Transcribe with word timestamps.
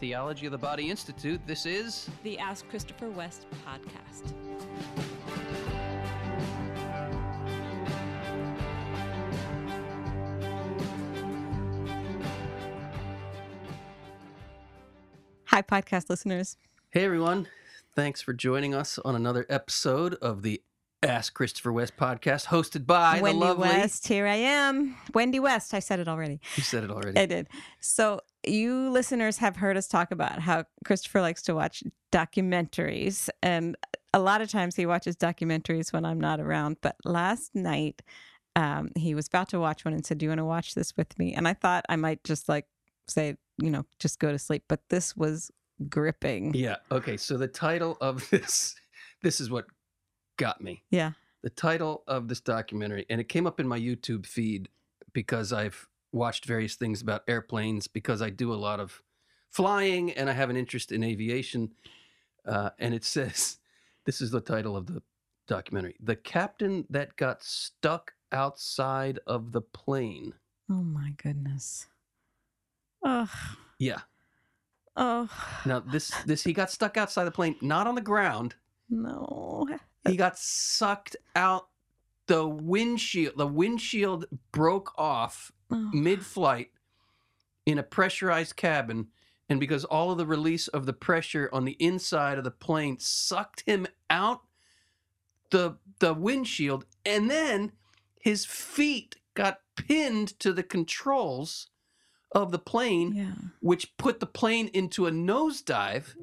Theology 0.00 0.46
of 0.46 0.52
the 0.52 0.58
Body 0.58 0.90
Institute. 0.90 1.40
This 1.46 1.66
is 1.66 2.08
the 2.22 2.38
Ask 2.38 2.68
Christopher 2.68 3.08
West 3.10 3.46
podcast. 3.66 4.32
Hi, 15.46 15.62
podcast 15.62 16.10
listeners. 16.10 16.56
Hey, 16.90 17.04
everyone. 17.04 17.46
Thanks 17.94 18.20
for 18.20 18.32
joining 18.32 18.74
us 18.74 18.98
on 19.04 19.14
another 19.14 19.46
episode 19.48 20.14
of 20.14 20.42
the 20.42 20.62
Ask 21.04 21.34
Christopher 21.34 21.72
West 21.72 21.96
podcast, 21.96 22.46
hosted 22.46 22.86
by 22.86 23.20
Wendy 23.20 23.38
the 23.38 23.44
lovely. 23.44 23.68
West. 23.68 24.08
Here 24.08 24.26
I 24.26 24.36
am, 24.36 24.96
Wendy 25.12 25.38
West. 25.38 25.74
I 25.74 25.78
said 25.78 26.00
it 26.00 26.08
already. 26.08 26.40
You 26.56 26.62
said 26.62 26.84
it 26.84 26.90
already. 26.90 27.18
I 27.18 27.26
did. 27.26 27.48
So, 27.80 28.20
you 28.46 28.90
listeners 28.90 29.38
have 29.38 29.56
heard 29.56 29.76
us 29.76 29.86
talk 29.86 30.10
about 30.10 30.40
how 30.40 30.64
Christopher 30.84 31.20
likes 31.20 31.42
to 31.42 31.54
watch 31.54 31.82
documentaries. 32.12 33.28
And 33.42 33.76
a 34.12 34.18
lot 34.18 34.40
of 34.40 34.50
times 34.50 34.76
he 34.76 34.86
watches 34.86 35.16
documentaries 35.16 35.92
when 35.92 36.04
I'm 36.04 36.20
not 36.20 36.40
around. 36.40 36.78
But 36.80 36.96
last 37.04 37.54
night, 37.54 38.02
um, 38.56 38.90
he 38.96 39.14
was 39.14 39.26
about 39.26 39.48
to 39.50 39.60
watch 39.60 39.84
one 39.84 39.94
and 39.94 40.04
said, 40.04 40.18
Do 40.18 40.24
you 40.24 40.30
want 40.30 40.38
to 40.38 40.44
watch 40.44 40.74
this 40.74 40.96
with 40.96 41.18
me? 41.18 41.34
And 41.34 41.46
I 41.48 41.54
thought 41.54 41.84
I 41.88 41.96
might 41.96 42.22
just 42.24 42.48
like 42.48 42.66
say, 43.08 43.36
you 43.58 43.70
know, 43.70 43.84
just 43.98 44.18
go 44.18 44.32
to 44.32 44.38
sleep. 44.38 44.64
But 44.68 44.80
this 44.90 45.16
was 45.16 45.50
gripping. 45.88 46.54
Yeah. 46.54 46.76
Okay. 46.90 47.16
So 47.16 47.36
the 47.36 47.48
title 47.48 47.98
of 48.00 48.28
this, 48.30 48.74
this 49.22 49.40
is 49.40 49.50
what 49.50 49.66
got 50.36 50.60
me. 50.60 50.82
Yeah. 50.90 51.12
The 51.42 51.50
title 51.50 52.02
of 52.06 52.28
this 52.28 52.40
documentary, 52.40 53.04
and 53.10 53.20
it 53.20 53.28
came 53.28 53.46
up 53.46 53.60
in 53.60 53.68
my 53.68 53.78
YouTube 53.78 54.26
feed 54.26 54.68
because 55.12 55.52
I've 55.52 55.88
watched 56.12 56.44
various 56.46 56.74
things 56.74 57.02
about 57.02 57.22
airplanes 57.28 57.86
because 57.86 58.22
I 58.22 58.30
do 58.30 58.52
a 58.52 58.56
lot 58.56 58.80
of 58.80 59.02
flying 59.50 60.12
and 60.12 60.30
I 60.30 60.32
have 60.32 60.50
an 60.50 60.56
interest 60.56 60.92
in 60.92 61.02
aviation. 61.04 61.72
Uh, 62.46 62.70
and 62.78 62.94
it 62.94 63.04
says, 63.16 63.58
this 64.04 64.20
is 64.20 64.30
the 64.30 64.40
title 64.40 64.76
of 64.76 64.86
the 64.86 65.02
documentary 65.46 65.96
The 66.00 66.16
Captain 66.16 66.86
That 66.90 67.16
Got 67.16 67.42
Stuck 67.42 68.14
Outside 68.32 69.18
of 69.26 69.52
the 69.52 69.60
Plane. 69.60 70.34
Oh 70.70 70.82
my 70.82 71.12
goodness. 71.22 71.86
Ugh. 73.02 73.28
Yeah. 73.78 74.00
oh, 74.96 75.28
Now, 75.66 75.80
this, 75.80 76.10
this, 76.24 76.42
he 76.42 76.52
got 76.54 76.70
stuck 76.70 76.96
outside 76.96 77.24
the 77.24 77.30
plane, 77.30 77.56
not 77.60 77.86
on 77.86 77.94
the 77.96 78.00
ground. 78.00 78.54
no. 78.88 79.66
He 80.06 80.16
got 80.16 80.38
sucked 80.38 81.16
out 81.34 81.68
the 82.26 82.46
windshield. 82.46 83.34
The 83.36 83.46
windshield 83.46 84.26
broke 84.52 84.92
off 84.98 85.50
Oh. 85.70 85.90
mid-flight 85.94 86.70
in 87.66 87.78
a 87.78 87.82
pressurized 87.82 88.54
cabin 88.56 89.08
and 89.48 89.58
because 89.58 89.84
all 89.84 90.10
of 90.12 90.18
the 90.18 90.26
release 90.26 90.68
of 90.68 90.84
the 90.86 90.92
pressure 90.92 91.48
on 91.52 91.64
the 91.64 91.76
inside 91.80 92.36
of 92.38 92.44
the 92.44 92.50
plane 92.50 92.98
sucked 92.98 93.62
him 93.66 93.86
out 94.10 94.42
the 95.50 95.76
the 96.00 96.12
windshield 96.12 96.84
and 97.06 97.30
then 97.30 97.72
his 98.20 98.44
feet 98.44 99.16
got 99.34 99.60
pinned 99.76 100.38
to 100.40 100.52
the 100.52 100.62
controls 100.62 101.68
of 102.32 102.50
the 102.52 102.58
plane 102.58 103.14
Yeah. 103.14 103.32
which 103.60 103.96
put 103.96 104.20
the 104.20 104.26
plane 104.26 104.68
into 104.68 105.06
a 105.06 105.10
nosedive 105.10 106.14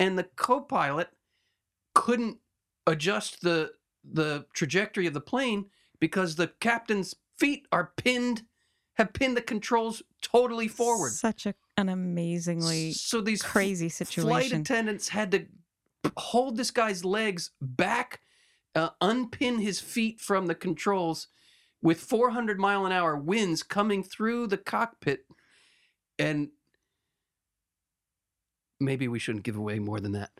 and 0.00 0.18
the 0.18 0.24
co-pilot 0.24 1.08
couldn't 1.94 2.38
adjust 2.86 3.42
the 3.42 3.72
the 4.04 4.46
trajectory 4.54 5.06
of 5.06 5.14
the 5.14 5.20
plane 5.20 5.66
because 5.98 6.36
the 6.36 6.48
captain's 6.60 7.14
feet 7.36 7.66
are 7.72 7.92
pinned 7.96 8.42
have 8.94 9.12
pinned 9.12 9.36
the 9.36 9.42
controls 9.42 10.02
totally 10.22 10.68
forward. 10.68 11.12
Such 11.12 11.44
a, 11.46 11.54
an 11.76 11.88
amazingly 11.88 12.92
so 12.92 13.20
these 13.20 13.42
crazy 13.42 13.88
flight 13.88 14.52
attendants 14.52 15.08
had 15.08 15.30
to 15.32 15.46
hold 16.16 16.56
this 16.56 16.70
guy's 16.70 17.04
legs 17.04 17.50
back 17.60 18.20
uh, 18.74 18.90
unpin 19.00 19.58
his 19.58 19.80
feet 19.80 20.20
from 20.20 20.46
the 20.46 20.54
controls 20.54 21.28
with 21.82 22.00
400 22.00 22.58
mile 22.58 22.86
an 22.86 22.92
hour 22.92 23.16
winds 23.16 23.62
coming 23.62 24.02
through 24.02 24.46
the 24.46 24.58
cockpit. 24.58 25.26
And 26.18 26.48
maybe 28.80 29.08
we 29.08 29.18
shouldn't 29.18 29.44
give 29.44 29.56
away 29.56 29.78
more 29.78 30.00
than 30.00 30.12
that. 30.12 30.30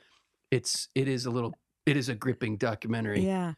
It's 0.50 0.88
it 0.94 1.08
is 1.08 1.26
a 1.26 1.30
little 1.30 1.54
it 1.86 1.96
is 1.96 2.08
a 2.08 2.14
gripping 2.14 2.56
documentary 2.56 3.20
Yeah. 3.24 3.54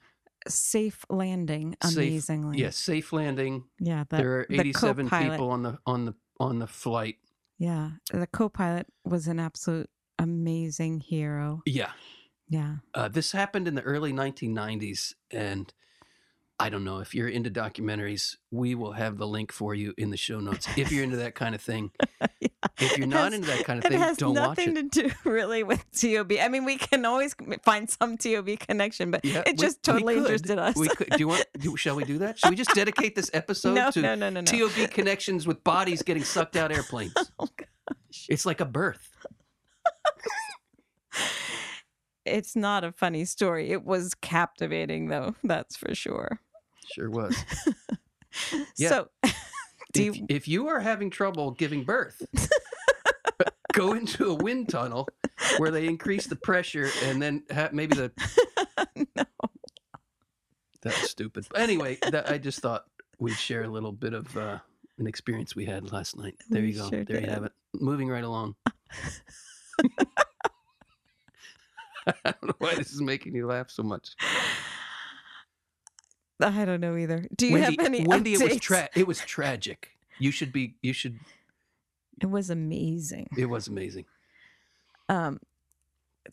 Safe 0.47 1.05
landing, 1.11 1.77
amazingly. 1.83 2.59
yes 2.59 2.77
safe 2.77 3.12
landing 3.12 3.65
Yeah. 3.81 4.05
The, 4.09 4.16
there 4.19 4.33
are 4.41 4.47
87 4.50 5.09
co-pilot- 5.09 5.31
people 5.33 5.50
on 5.50 5.62
the 5.62 5.78
on 5.87 6.05
the 6.05 6.15
on 6.39 6.59
the 6.61 6.66
flight 6.69 7.16
Yeah. 7.59 7.91
The 8.12 8.27
co 8.28 8.49
pilot 8.49 8.87
was 9.05 9.27
an 9.27 9.41
absolute 9.41 9.91
amazing 10.19 11.00
hero. 11.00 11.62
yeah 11.66 11.91
Yeah. 12.49 12.77
Uh, 12.94 13.09
this 13.09 13.33
happened 13.33 13.66
in 13.69 13.75
the 13.75 13.83
early 13.83 14.12
1990s, 14.12 15.15
and 15.31 15.72
I 16.60 16.71
don't 16.71 16.83
know 16.84 16.99
if 17.00 17.15
you're 17.15 17.28
into 17.28 17.50
documentaries. 17.50 18.37
We 18.50 18.75
will 18.75 18.93
have 18.93 19.16
the 19.19 19.27
link 19.28 19.53
for 19.53 19.75
you 19.75 19.93
in 19.99 20.10
the 20.10 20.16
show 20.16 20.41
notes 20.41 20.66
if 20.77 20.91
you're 20.91 21.05
into 21.05 21.16
that 21.19 21.34
kind 21.34 21.55
of 21.55 21.60
thing. 21.60 21.91
If 22.81 22.97
you're 22.97 23.06
not 23.06 23.33
has- 23.33 23.34
into 23.34 23.47
that 23.49 23.65
kind 23.65 23.78
of 23.84 23.91
thing, 23.91 24.00
don't 24.16 24.34
watch 24.34 24.56
nothing 24.59 24.77
it. 24.77 24.77
has 24.77 24.77
nothing 24.77 24.91
to 24.91 25.09
do 25.09 25.11
really 25.31 25.62
with 25.65 25.84
TOB. 25.93 26.33
I 26.41 26.49
mean, 26.49 26.65
we 26.65 26.77
can 26.77 27.05
always 27.05 27.34
find 27.65 27.91
some 27.91 28.16
TOB 28.16 28.59
connection, 28.61 29.11
but 29.11 29.25
Yeah, 29.25 29.41
it 29.47 29.53
we- 29.53 29.62
just 29.62 29.83
totally 29.83 30.16
interested 30.16 30.59
us. 30.59 30.77
We 30.77 30.89
could. 30.89 31.11
Do 31.11 31.19
you 31.19 31.28
want? 31.28 31.44
Do, 31.59 31.77
shall 31.77 31.97
we 31.97 32.05
do 32.05 32.19
that? 32.19 32.39
Should 32.39 32.50
we 32.50 32.56
just 32.56 32.75
dedicate 32.75 33.15
this 33.16 33.31
episode 33.34 33.75
no, 33.75 33.91
to 33.91 34.00
no, 34.00 34.15
no, 34.15 34.31
no, 34.31 34.41
no. 34.41 34.44
TOB 34.44 34.91
connections 34.91 35.47
with 35.47 35.62
bodies 35.65 36.03
getting 36.03 36.22
sucked 36.25 36.56
out 36.56 36.71
airplanes? 36.72 37.15
Oh, 37.41 37.49
gosh. 37.56 38.27
It's 38.28 38.44
like 38.47 38.61
a 38.61 38.65
birth. 38.66 39.10
It's 42.25 42.55
not 42.55 42.84
a 42.84 42.93
funny 42.93 43.25
story. 43.25 43.71
It 43.71 43.84
was 43.84 44.15
captivating, 44.15 45.09
though. 45.09 45.34
That's 45.43 45.77
for 45.77 45.95
sure. 45.95 46.41
Sure 46.93 47.09
was. 47.10 47.34
Yeah. 48.77 48.89
So, 48.91 49.09
if, 49.25 49.34
you, 50.16 50.27
if 50.28 50.47
you 50.47 50.69
are 50.69 50.81
having 50.81 51.09
trouble 51.10 51.53
giving 51.53 51.84
birth, 51.84 52.21
go 53.78 53.93
into 53.93 54.31
a 54.31 54.34
wind 54.34 54.69
tunnel 54.69 55.06
where 55.59 55.71
they 55.71 55.87
increase 55.87 56.27
the 56.27 56.37
pressure 56.37 56.89
and 57.05 57.22
then 57.22 57.43
ha- 57.53 57.71
maybe 57.72 57.94
the 57.94 58.12
no. 59.16 59.25
That's 60.83 61.11
stupid. 61.11 61.47
But 61.50 61.61
anyway, 61.61 61.99
that, 62.11 62.31
I 62.31 62.39
just 62.39 62.61
thought 62.61 62.84
we'd 63.19 63.37
share 63.37 63.62
a 63.65 63.69
little 63.69 63.93
bit 63.93 64.15
of 64.15 64.37
uh, 64.37 64.59
an 64.99 65.06
experience 65.06 65.55
we 65.56 65.65
had 65.65 65.93
last 65.93 66.16
night. 66.16 66.37
There 66.49 66.62
We 66.62 66.69
you 66.72 66.78
go. 66.78 66.89
sure 66.91 67.05
there 67.05 67.21
you 67.21 67.27
have 67.28 67.44
it. 67.44 67.53
Moving 67.75 68.09
right 68.09 68.25
along. 68.25 68.55
I 72.06 72.15
don't 72.25 72.43
know 72.45 72.55
why 72.59 72.75
this 72.75 72.93
is 72.93 73.00
making 73.00 73.34
you 73.34 73.47
laugh 73.47 73.71
so 73.71 73.83
much. 73.83 74.10
I 76.41 76.65
don't 76.65 76.81
know 76.81 76.97
either. 76.97 77.27
Do 77.37 77.47
you 77.49 77.55
Wendy, 77.55 77.77
have 77.78 77.87
any 77.87 78.06
Wendy, 78.06 78.34
it 78.34 78.41
was 78.43 78.53
updates? 78.53 78.60
tra- 78.60 78.89
it 78.95 79.06
was 79.06 79.19
tragic. 79.19 79.91
You 80.19 80.31
should 80.31 80.53
be. 80.53 80.77
You 80.83 80.93
should. 80.93 81.19
It 82.20 82.26
was 82.30 82.50
amazing. 82.50 83.28
It 83.36 83.46
was 83.46 83.68
amazing. 83.68 84.04
Um, 85.08 85.40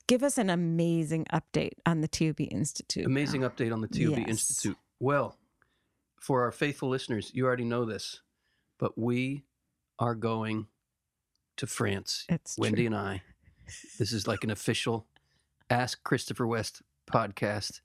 give 0.07 0.23
us 0.23 0.38
an 0.38 0.50
amazing 0.50 1.25
update 1.34 1.73
on 1.85 2.01
the 2.01 2.07
TOB 2.07 2.41
Institute. 2.51 3.06
Amazing 3.06 3.41
now. 3.41 3.50
update 3.50 3.72
on 3.73 3.81
the 3.81 3.88
TOB 3.88 4.18
Yes. 4.19 4.28
Institute. 4.28 4.78
Well, 5.00 5.38
for 6.19 6.44
our 6.44 6.51
faithful 6.51 6.90
listeners, 6.90 7.31
you 7.34 7.46
already 7.46 7.66
know 7.66 7.85
this, 7.85 8.22
but 8.79 8.97
we 8.97 9.44
are 10.00 10.16
going 10.16 10.68
to 11.57 11.68
France 11.68 12.25
It's 12.28 12.57
Wendy 12.57 12.78
true. 12.78 12.85
and 12.88 12.96
I. 12.96 13.22
This 13.97 14.12
is 14.12 14.28
like 14.28 14.44
an 14.44 14.50
official 14.52 15.07
Ask 15.69 16.03
Christopher 16.03 16.46
West 16.46 16.81
podcast. 17.12 17.81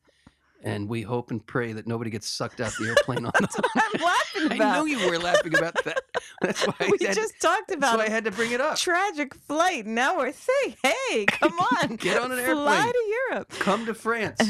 And 0.63 0.89
we 0.91 1.01
hope 1.01 1.31
and 1.31 1.45
pray 1.47 1.73
that 1.73 1.87
nobody 1.87 2.11
gets 2.11 2.29
sucked 2.29 2.61
out 2.61 2.73
the 2.79 2.89
airplane 2.89 3.25
on 3.25 3.33
That's 3.41 3.57
what 3.57 3.67
I'm 3.77 4.01
laughing 4.03 4.43
I 4.53 4.55
about. 4.57 4.75
know 4.77 4.85
you 4.85 4.99
were 5.11 5.19
laughing 5.19 5.57
about 5.57 5.75
that. 5.85 6.03
That's 6.43 6.67
why 6.67 6.75
I 6.81 6.91
we 6.91 7.07
had, 7.07 7.15
just 7.17 7.41
talked 7.41 7.69
that's 7.69 7.79
about 7.79 7.97
why 7.99 8.05
I 8.05 8.09
had 8.11 8.25
to 8.25 8.31
bring 8.31 8.53
it 8.53 8.61
up. 8.61 8.77
tragic 8.77 9.35
flight. 9.35 9.87
Now 9.87 10.19
we're 10.19 10.33
saying, 10.33 10.77
"Hey, 10.83 11.25
come 11.27 11.59
on, 11.59 11.97
Get 11.97 12.21
on 12.21 12.31
an 12.33 12.39
airplane, 12.39 12.57
fly 12.57 12.93
to 12.93 13.17
Europe." 13.31 13.49
Come 13.59 13.87
to 13.87 13.95
France. 13.95 14.41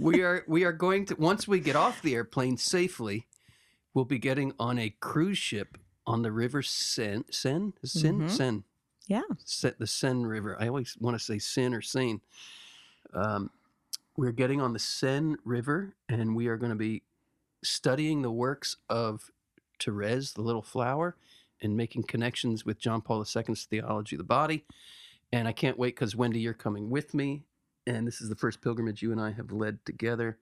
we 0.00 0.22
are 0.22 0.44
we 0.48 0.64
are 0.64 0.72
going 0.72 1.04
to 1.06 1.14
once 1.16 1.46
we 1.48 1.60
get 1.60 1.76
off 1.76 2.00
the 2.02 2.14
airplane 2.14 2.56
safely, 2.58 3.26
we'll 3.94 4.04
be 4.04 4.18
getting 4.18 4.52
on 4.58 4.78
a 4.78 4.90
cruise 5.00 5.38
ship 5.38 5.76
on 6.06 6.20
the 6.22 6.32
river 6.32 6.62
Seine. 6.62 7.24
Seine? 7.30 7.72
Seine? 7.84 8.18
Mhm. 8.26 8.30
Seine. 8.30 8.62
Yeah. 9.06 9.22
The 9.78 9.86
Seine 9.86 10.24
River. 10.26 10.56
I 10.60 10.68
always 10.68 10.96
want 10.98 11.18
to 11.18 11.22
say 11.24 11.38
Seine 11.38 11.74
or 11.74 11.82
Seine. 11.82 12.20
Um, 13.14 13.50
we're 14.16 14.32
getting 14.32 14.60
on 14.60 14.72
the 14.72 14.78
Seine 14.78 15.36
River, 15.44 15.94
and 16.08 16.36
we 16.36 16.46
are 16.48 16.56
going 16.56 16.70
to 16.70 16.76
be 16.76 17.02
studying 17.64 18.22
the 18.22 18.30
works 18.30 18.76
of 18.88 19.30
Therese, 19.82 20.32
the 20.32 20.42
Little 20.42 20.62
Flower, 20.62 21.16
and 21.60 21.76
making 21.76 22.02
connections 22.04 22.64
with 22.64 22.78
John 22.78 23.00
Paul 23.00 23.24
II's 23.24 23.64
theology 23.64 24.16
of 24.16 24.18
the 24.18 24.24
body. 24.24 24.64
And 25.32 25.48
I 25.48 25.52
can't 25.52 25.78
wait 25.78 25.94
because 25.94 26.14
Wendy, 26.14 26.40
you're 26.40 26.52
coming 26.52 26.90
with 26.90 27.14
me, 27.14 27.44
and 27.86 28.06
this 28.06 28.20
is 28.20 28.28
the 28.28 28.36
first 28.36 28.60
pilgrimage 28.60 29.02
you 29.02 29.12
and 29.12 29.20
I 29.20 29.30
have 29.30 29.50
led 29.52 29.84
together. 29.86 30.38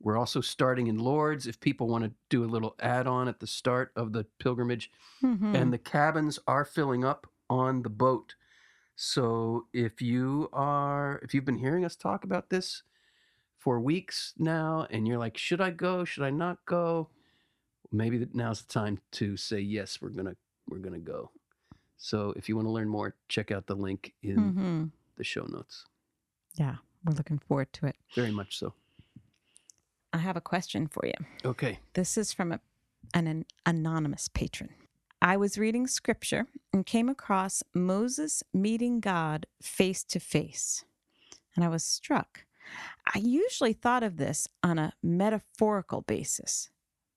We're 0.00 0.16
also 0.16 0.40
starting 0.40 0.86
in 0.86 0.98
Lourdes. 0.98 1.48
If 1.48 1.58
people 1.58 1.88
want 1.88 2.04
to 2.04 2.12
do 2.28 2.44
a 2.44 2.46
little 2.46 2.76
add-on 2.78 3.26
at 3.26 3.40
the 3.40 3.48
start 3.48 3.90
of 3.96 4.12
the 4.12 4.24
pilgrimage, 4.38 4.92
Mhm. 5.22 5.56
and 5.56 5.72
the 5.72 5.78
cabins 5.78 6.38
are 6.46 6.64
filling 6.64 7.04
up 7.04 7.26
on 7.50 7.82
the 7.82 7.90
boat. 7.90 8.36
So 8.94 9.66
if 9.72 10.00
you 10.00 10.48
are, 10.52 11.18
if 11.22 11.34
you've 11.34 11.44
been 11.44 11.58
hearing 11.58 11.84
us 11.84 11.96
talk 11.96 12.22
about 12.22 12.50
this 12.50 12.84
for 13.68 13.78
weeks 13.78 14.32
now, 14.38 14.86
and 14.88 15.06
you're 15.06 15.18
like, 15.18 15.36
should 15.36 15.60
I 15.60 15.68
go? 15.68 16.02
Should 16.02 16.22
I 16.22 16.30
not 16.30 16.56
go? 16.64 17.10
Maybe 17.92 18.26
now's 18.32 18.62
the 18.62 18.72
time 18.72 18.98
to 19.12 19.36
say 19.36 19.60
yes. 19.60 20.00
We're 20.00 20.08
gonna 20.08 20.36
we're 20.70 20.78
gonna 20.78 20.98
go. 20.98 21.32
So 21.98 22.32
if 22.34 22.48
you 22.48 22.56
want 22.56 22.64
to 22.66 22.70
learn 22.70 22.88
more, 22.88 23.14
check 23.28 23.50
out 23.50 23.66
the 23.66 23.74
link 23.74 24.14
in 24.22 24.52
hmm 24.52 24.84
the 25.18 25.24
show 25.24 25.44
notes. 25.44 25.84
Yeah, 26.54 26.76
we're 27.04 27.12
looking 27.12 27.40
forward 27.46 27.70
to 27.74 27.86
it. 27.88 27.96
Very 28.14 28.30
much 28.30 28.58
so. 28.58 28.72
I 30.14 30.18
have 30.18 30.38
a 30.38 30.40
question 30.40 30.86
for 30.86 31.04
you. 31.04 31.26
Okay. 31.44 31.80
This 31.92 32.16
is 32.16 32.32
from 32.32 32.52
a, 32.52 32.60
an, 33.12 33.26
an 33.26 33.44
anonymous 33.66 34.28
patron. 34.28 34.70
I 35.20 35.36
was 35.36 35.58
reading 35.58 35.86
scripture 35.86 36.46
and 36.72 36.86
came 36.86 37.10
across 37.10 37.62
Moses 37.74 38.42
meeting 38.54 39.00
God 39.00 39.44
face 39.60 40.04
to 40.04 40.18
face. 40.20 40.86
And 41.54 41.62
I 41.62 41.68
was 41.68 41.84
struck. 41.84 42.46
I 43.14 43.18
usually 43.18 43.72
thought 43.72 44.02
of 44.02 44.16
this 44.16 44.48
on 44.62 44.78
a 44.78 44.92
metaphorical 45.02 46.02
basis, 46.02 46.70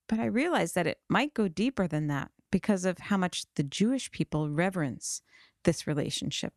but 0.07 0.19
I 0.19 0.25
realized 0.25 0.75
that 0.75 0.87
it 0.87 0.99
might 1.09 1.33
go 1.33 1.47
deeper 1.47 1.87
than 1.87 2.07
that 2.07 2.31
because 2.51 2.85
of 2.85 2.97
how 2.99 3.17
much 3.17 3.45
the 3.55 3.63
Jewish 3.63 4.11
people 4.11 4.49
reverence 4.49 5.21
this 5.63 5.87
relationship. 5.87 6.53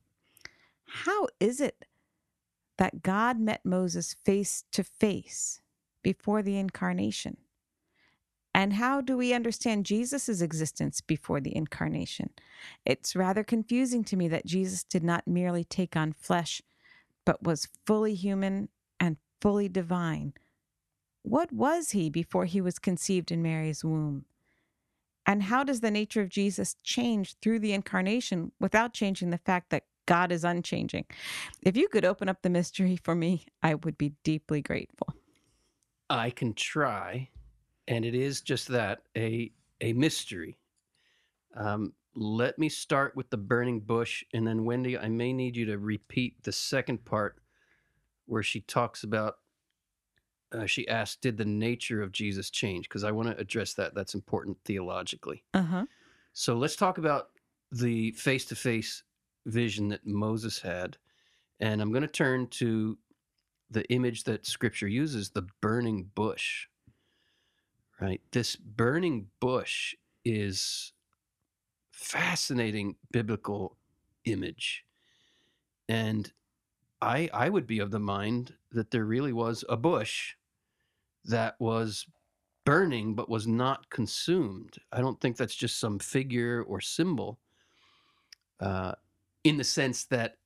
How 0.86 1.28
is 1.40 1.60
it 1.60 1.86
that 2.76 3.02
God 3.02 3.38
met 3.38 3.64
Moses 3.64 4.14
face 4.24 4.64
to 4.72 4.84
face 4.84 5.60
before 6.02 6.42
the 6.42 6.58
incarnation? 6.58 7.36
And 8.54 8.74
how 8.74 9.00
do 9.00 9.16
we 9.16 9.34
understand 9.34 9.84
Jesus' 9.84 10.40
existence 10.40 11.00
before 11.00 11.40
the 11.40 11.56
incarnation? 11.56 12.30
It's 12.84 13.16
rather 13.16 13.42
confusing 13.42 14.04
to 14.04 14.16
me 14.16 14.28
that 14.28 14.46
Jesus 14.46 14.84
did 14.84 15.02
not 15.02 15.26
merely 15.26 15.64
take 15.64 15.96
on 15.96 16.12
flesh, 16.12 16.62
but 17.24 17.42
was 17.42 17.68
fully 17.84 18.14
human 18.14 18.68
fully 19.44 19.68
divine. 19.68 20.32
What 21.22 21.52
was 21.52 21.90
he 21.90 22.08
before 22.08 22.46
he 22.46 22.62
was 22.62 22.78
conceived 22.78 23.30
in 23.30 23.42
Mary's 23.42 23.84
womb? 23.84 24.24
And 25.26 25.42
how 25.42 25.62
does 25.64 25.80
the 25.80 25.90
nature 25.90 26.22
of 26.22 26.30
Jesus 26.30 26.76
change 26.82 27.36
through 27.42 27.58
the 27.58 27.74
incarnation 27.74 28.52
without 28.58 28.94
changing 28.94 29.28
the 29.28 29.38
fact 29.38 29.68
that 29.68 29.84
God 30.06 30.32
is 30.32 30.44
unchanging? 30.44 31.04
If 31.60 31.76
you 31.76 31.88
could 31.88 32.06
open 32.06 32.30
up 32.30 32.40
the 32.40 32.48
mystery 32.48 32.96
for 32.96 33.14
me, 33.14 33.44
I 33.62 33.74
would 33.74 33.98
be 33.98 34.14
deeply 34.24 34.62
grateful. 34.62 35.08
I 36.08 36.30
can 36.30 36.54
try, 36.54 37.28
and 37.86 38.06
it 38.06 38.14
is 38.14 38.40
just 38.40 38.68
that 38.68 39.02
a 39.14 39.52
a 39.82 39.92
mystery. 39.92 40.58
Um, 41.54 41.92
let 42.14 42.58
me 42.58 42.70
start 42.70 43.14
with 43.14 43.28
the 43.28 43.36
burning 43.36 43.80
bush, 43.80 44.24
and 44.32 44.46
then 44.46 44.64
Wendy, 44.64 44.96
I 44.96 45.08
may 45.08 45.34
need 45.34 45.54
you 45.54 45.66
to 45.66 45.76
repeat 45.76 46.42
the 46.44 46.52
second 46.52 47.04
part 47.04 47.40
where 48.26 48.42
she 48.42 48.60
talks 48.60 49.04
about. 49.04 49.36
Uh, 50.52 50.66
she 50.66 50.86
asked, 50.88 51.20
"Did 51.20 51.36
the 51.36 51.44
nature 51.44 52.02
of 52.02 52.12
Jesus 52.12 52.50
change?" 52.50 52.88
Because 52.88 53.04
I 53.04 53.10
want 53.10 53.28
to 53.28 53.40
address 53.40 53.74
that. 53.74 53.94
That's 53.94 54.14
important 54.14 54.56
theologically. 54.64 55.42
Uh 55.52 55.62
huh. 55.62 55.86
So 56.32 56.56
let's 56.56 56.76
talk 56.76 56.98
about 56.98 57.28
the 57.72 58.12
face 58.12 58.44
to 58.46 58.56
face 58.56 59.02
vision 59.46 59.88
that 59.88 60.06
Moses 60.06 60.60
had. 60.60 60.96
And 61.60 61.80
I'm 61.80 61.90
going 61.90 62.02
to 62.02 62.08
turn 62.08 62.48
to 62.48 62.98
the 63.70 63.84
image 63.90 64.24
that 64.24 64.46
scripture 64.46 64.88
uses 64.88 65.30
the 65.30 65.46
burning 65.60 66.10
bush. 66.14 66.66
Right? 68.00 68.20
This 68.32 68.56
burning 68.56 69.28
bush 69.40 69.94
is 70.24 70.92
fascinating 71.92 72.96
biblical 73.12 73.76
image. 74.24 74.84
And 75.88 76.32
I 77.04 77.28
I 77.32 77.48
would 77.48 77.66
be 77.66 77.78
of 77.78 77.90
the 77.90 78.00
mind 78.00 78.54
that 78.72 78.90
there 78.90 79.04
really 79.04 79.32
was 79.32 79.64
a 79.68 79.76
bush 79.76 80.34
that 81.24 81.54
was 81.58 82.06
burning 82.64 83.14
but 83.14 83.28
was 83.28 83.46
not 83.46 83.90
consumed. 83.90 84.78
I 84.90 85.00
don't 85.00 85.20
think 85.20 85.36
that's 85.36 85.54
just 85.54 85.78
some 85.78 85.98
figure 85.98 86.62
or 86.62 86.80
symbol 86.80 87.38
uh, 88.60 88.92
in 89.44 89.58
the 89.58 89.64
sense 89.64 90.04
that 90.06 90.36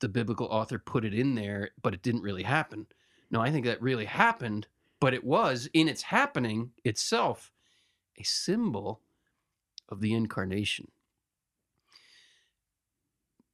the 0.00 0.08
biblical 0.08 0.46
author 0.46 0.78
put 0.78 1.04
it 1.04 1.14
in 1.14 1.34
there, 1.34 1.70
but 1.82 1.94
it 1.94 2.02
didn't 2.02 2.22
really 2.22 2.42
happen. 2.42 2.86
No, 3.30 3.40
I 3.40 3.50
think 3.50 3.66
that 3.66 3.82
really 3.82 4.04
happened, 4.04 4.66
but 5.00 5.14
it 5.14 5.24
was 5.24 5.68
in 5.72 5.88
its 5.88 6.02
happening 6.02 6.70
itself 6.84 7.52
a 8.18 8.22
symbol 8.22 9.00
of 9.88 10.00
the 10.00 10.14
incarnation. 10.14 10.88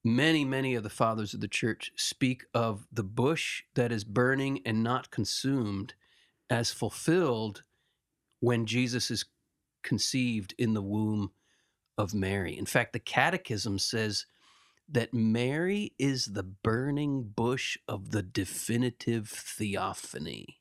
Many, 0.04 0.44
many 0.44 0.74
of 0.74 0.82
the 0.82 0.90
fathers 0.90 1.32
of 1.32 1.40
the 1.40 1.48
church 1.48 1.92
speak 1.96 2.44
of 2.52 2.86
the 2.92 3.04
bush 3.04 3.62
that 3.74 3.92
is 3.92 4.02
burning 4.04 4.60
and 4.66 4.82
not 4.82 5.10
consumed 5.10 5.94
as 6.50 6.72
fulfilled 6.72 7.62
when 8.40 8.66
Jesus 8.66 9.10
is 9.10 9.24
conceived 9.84 10.54
in 10.58 10.74
the 10.74 10.82
womb 10.82 11.30
of 11.96 12.14
Mary. 12.14 12.56
In 12.58 12.66
fact, 12.66 12.92
the 12.92 12.98
Catechism 12.98 13.78
says 13.78 14.26
that 14.88 15.14
Mary 15.14 15.92
is 15.98 16.26
the 16.26 16.42
burning 16.42 17.22
bush 17.22 17.78
of 17.86 18.10
the 18.10 18.22
definitive 18.22 19.28
theophany. 19.28 20.58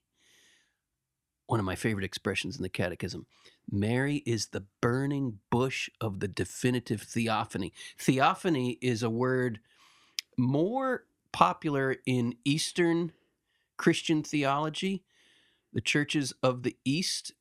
One 1.47 1.59
of 1.59 1.65
my 1.65 1.75
favorite 1.75 2.05
expressions 2.05 2.55
in 2.55 2.63
the 2.63 2.69
Catechism. 2.69 3.25
Mary 3.69 4.17
is 4.25 4.47
the 4.47 4.65
burning 4.81 5.39
bush 5.49 5.89
of 5.99 6.19
the 6.19 6.27
definitive 6.27 7.01
theophany. 7.01 7.73
Theophany 7.97 8.77
is 8.81 9.03
a 9.03 9.09
word 9.09 9.59
more 10.37 11.05
popular 11.31 11.97
in 12.05 12.35
Eastern 12.43 13.11
Christian 13.77 14.23
theology, 14.23 15.03
the 15.73 15.81
churches 15.81 16.33
of 16.43 16.63
the 16.63 16.77
East. 16.85 17.33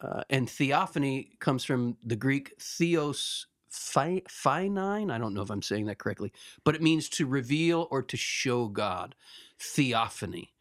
Uh, 0.00 0.22
and 0.30 0.48
theophany 0.48 1.32
comes 1.40 1.64
from 1.64 1.96
the 2.04 2.16
Greek 2.16 2.54
theos 2.60 3.46
phainein. 3.70 5.10
I 5.10 5.18
don't 5.18 5.34
know 5.34 5.42
if 5.42 5.50
I'm 5.50 5.62
saying 5.62 5.86
that 5.86 5.98
correctly, 5.98 6.32
but 6.64 6.74
it 6.74 6.82
means 6.82 7.08
to 7.10 7.26
reveal 7.26 7.88
or 7.90 8.02
to 8.02 8.16
show 8.16 8.68
God. 8.68 9.14
Theophany, 9.60 10.54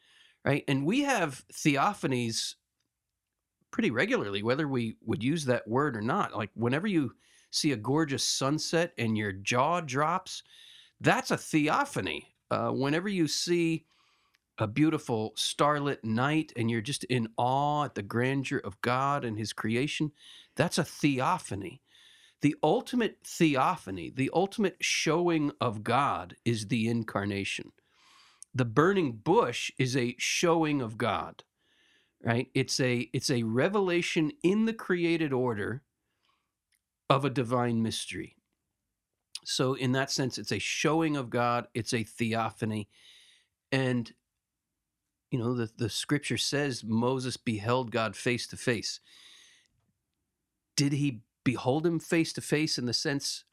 right? 0.43 0.63
And 0.67 0.85
we 0.85 1.01
have 1.03 1.43
theophanies 1.53 2.55
pretty 3.77 3.91
regularly, 3.91 4.41
whether 4.41 4.67
we 4.67 4.95
would 5.05 5.23
use 5.23 5.45
that 5.45 5.67
word 5.67 5.95
or 5.95 6.01
not. 6.01 6.35
Like 6.35 6.49
whenever 6.55 6.87
you 6.87 7.13
see 7.51 7.73
a 7.73 7.77
gorgeous 7.77 8.23
sunset 8.23 8.91
and 8.97 9.15
your 9.15 9.31
jaw 9.31 9.81
drops, 9.81 10.41
that's 10.99 11.29
a 11.29 11.37
theophany. 11.37 12.33
Uh, 12.49 12.69
whenever 12.69 13.07
you 13.07 13.27
see 13.27 13.85
a 14.57 14.65
beautiful 14.65 15.33
starlit 15.35 16.03
night 16.03 16.51
and 16.57 16.71
you're 16.71 16.81
just 16.81 17.03
in 17.03 17.27
awe 17.37 17.83
at 17.83 17.93
the 17.93 18.01
grandeur 18.01 18.57
of 18.57 18.81
God 18.81 19.23
and 19.23 19.37
His 19.37 19.53
creation, 19.53 20.11
that's 20.55 20.79
a 20.79 20.83
theophany. 20.83 21.83
The 22.41 22.55
ultimate 22.63 23.19
theophany, 23.23 24.09
the 24.09 24.31
ultimate 24.33 24.77
showing 24.81 25.51
of 25.61 25.83
God 25.83 26.35
is 26.45 26.69
the 26.69 26.87
incarnation. 26.87 27.73
The 28.55 28.65
burning 28.65 29.11
bush 29.23 29.69
is 29.77 29.95
a 29.95 30.15
showing 30.17 30.81
of 30.81 30.97
God 30.97 31.43
right 32.23 32.49
it's 32.53 32.79
a 32.79 33.09
it's 33.13 33.29
a 33.29 33.43
revelation 33.43 34.31
in 34.43 34.65
the 34.65 34.73
created 34.73 35.33
order 35.33 35.83
of 37.09 37.25
a 37.25 37.29
divine 37.29 37.81
mystery 37.81 38.35
so 39.43 39.73
in 39.75 39.91
that 39.91 40.11
sense 40.11 40.37
it's 40.37 40.51
a 40.51 40.59
showing 40.59 41.15
of 41.15 41.29
god 41.29 41.67
it's 41.73 41.93
a 41.93 42.03
theophany 42.03 42.89
and 43.71 44.13
you 45.31 45.39
know 45.39 45.53
the, 45.53 45.69
the 45.77 45.89
scripture 45.89 46.37
says 46.37 46.83
moses 46.83 47.37
beheld 47.37 47.91
god 47.91 48.15
face 48.15 48.47
to 48.47 48.57
face 48.57 48.99
did 50.75 50.93
he 50.93 51.21
behold 51.43 51.85
him 51.85 51.99
face 51.99 52.33
to 52.33 52.41
face 52.41 52.77
in 52.77 52.85
the 52.85 52.93
sense 52.93 53.45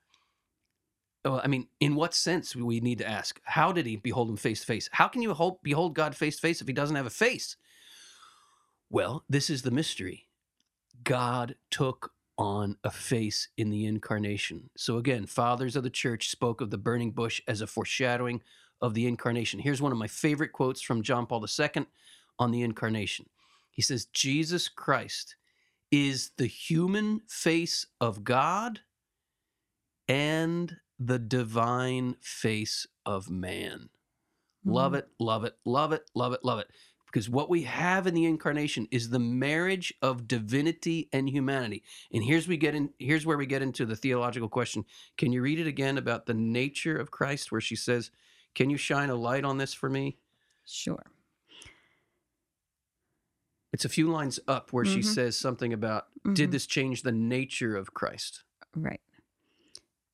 oh, 1.24 1.40
I 1.42 1.46
mean, 1.46 1.68
in 1.80 1.94
what 1.94 2.14
sense 2.14 2.54
we 2.54 2.80
need 2.80 2.98
to 2.98 3.08
ask? 3.08 3.40
How 3.44 3.72
did 3.72 3.86
he 3.86 3.96
behold 3.96 4.28
him 4.28 4.36
face 4.36 4.60
to 4.60 4.66
face? 4.66 4.88
How 4.92 5.08
can 5.08 5.22
you 5.22 5.32
hold, 5.34 5.62
behold 5.62 5.94
God 5.94 6.14
face 6.14 6.36
to 6.36 6.42
face 6.42 6.60
if 6.60 6.66
he 6.66 6.72
doesn't 6.72 6.96
have 6.96 7.06
a 7.06 7.10
face? 7.10 7.56
Well, 8.90 9.24
this 9.28 9.50
is 9.50 9.62
the 9.62 9.70
mystery. 9.70 10.28
God 11.04 11.56
took 11.70 12.12
on 12.38 12.76
a 12.84 12.90
face 12.90 13.48
in 13.56 13.70
the 13.70 13.86
incarnation. 13.86 14.70
So 14.76 14.98
again, 14.98 15.26
fathers 15.26 15.76
of 15.76 15.82
the 15.84 15.90
church 15.90 16.30
spoke 16.30 16.60
of 16.60 16.70
the 16.70 16.78
burning 16.78 17.12
bush 17.12 17.40
as 17.46 17.60
a 17.60 17.66
foreshadowing 17.66 18.42
of 18.80 18.94
the 18.94 19.06
incarnation. 19.06 19.60
Here's 19.60 19.82
one 19.82 19.92
of 19.92 19.98
my 19.98 20.08
favorite 20.08 20.52
quotes 20.52 20.80
from 20.80 21.02
John 21.02 21.26
Paul 21.26 21.44
II 21.46 21.86
on 22.38 22.50
the 22.50 22.62
incarnation. 22.62 23.26
He 23.70 23.82
says, 23.82 24.06
Jesus 24.06 24.68
Christ 24.68 25.36
is 25.90 26.32
the 26.36 26.46
human 26.46 27.20
face 27.28 27.86
of 28.00 28.24
God 28.24 28.80
and 30.08 30.76
the 30.98 31.18
divine 31.18 32.16
face 32.20 32.86
of 33.06 33.30
man. 33.30 33.90
Love 34.64 34.92
Mm. 34.92 34.98
it, 34.98 35.08
love 35.18 35.44
it, 35.44 35.56
love 35.64 35.92
it, 35.92 36.10
love 36.14 36.32
it, 36.32 36.44
love 36.44 36.58
it. 36.58 36.70
Because 37.14 37.30
what 37.30 37.48
we 37.48 37.62
have 37.62 38.08
in 38.08 38.14
the 38.14 38.24
incarnation 38.24 38.88
is 38.90 39.08
the 39.08 39.20
marriage 39.20 39.94
of 40.02 40.26
divinity 40.26 41.08
and 41.12 41.28
humanity. 41.28 41.84
And 42.12 42.24
here's 42.24 42.48
we 42.48 42.56
get 42.56 42.74
in 42.74 42.90
here's 42.98 43.24
where 43.24 43.38
we 43.38 43.46
get 43.46 43.62
into 43.62 43.86
the 43.86 43.94
theological 43.94 44.48
question. 44.48 44.84
Can 45.16 45.30
you 45.30 45.40
read 45.40 45.60
it 45.60 45.68
again 45.68 45.96
about 45.96 46.26
the 46.26 46.34
nature 46.34 46.98
of 46.98 47.12
Christ 47.12 47.52
where 47.52 47.60
she 47.60 47.76
says, 47.76 48.10
"Can 48.56 48.68
you 48.68 48.76
shine 48.76 49.10
a 49.10 49.14
light 49.14 49.44
on 49.44 49.58
this 49.58 49.72
for 49.72 49.88
me?" 49.88 50.18
Sure. 50.64 51.04
It's 53.72 53.84
a 53.84 53.88
few 53.88 54.10
lines 54.10 54.40
up 54.48 54.72
where 54.72 54.84
she 54.84 54.98
Mhm. 54.98 55.04
says 55.04 55.38
something 55.38 55.72
about 55.72 56.08
Mhm. 56.24 56.34
did 56.34 56.50
this 56.50 56.66
change 56.66 57.02
the 57.02 57.12
nature 57.12 57.76
of 57.76 57.94
Christ? 57.94 58.42
Right. 58.74 59.00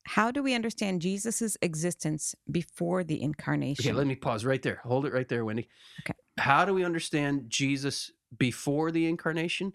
How 0.03 0.29
do 0.29 0.43
we 0.43 0.53
understand 0.53 1.01
Jesus' 1.01 1.57
existence 1.63 2.35
before 2.51 3.03
the 3.03 3.23
incarnation? 3.23 3.89
Okay, 3.89 3.97
let 3.97 4.05
me 4.05 4.15
pause 4.15 4.45
right 4.45 4.61
there. 4.61 4.81
Hold 4.83 5.07
it 5.07 5.13
right 5.13 5.27
there, 5.27 5.43
Wendy. 5.45 5.67
Okay. 6.01 6.13
How 6.37 6.65
do 6.65 6.73
we 6.73 6.85
understand 6.85 7.49
Jesus 7.49 8.11
before 8.37 8.91
the 8.91 9.07
incarnation? 9.07 9.73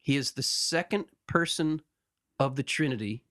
He 0.00 0.16
is 0.16 0.32
the 0.32 0.42
second 0.42 1.06
person 1.26 1.82
of 2.38 2.56
the 2.56 2.62
Trinity, 2.62 3.24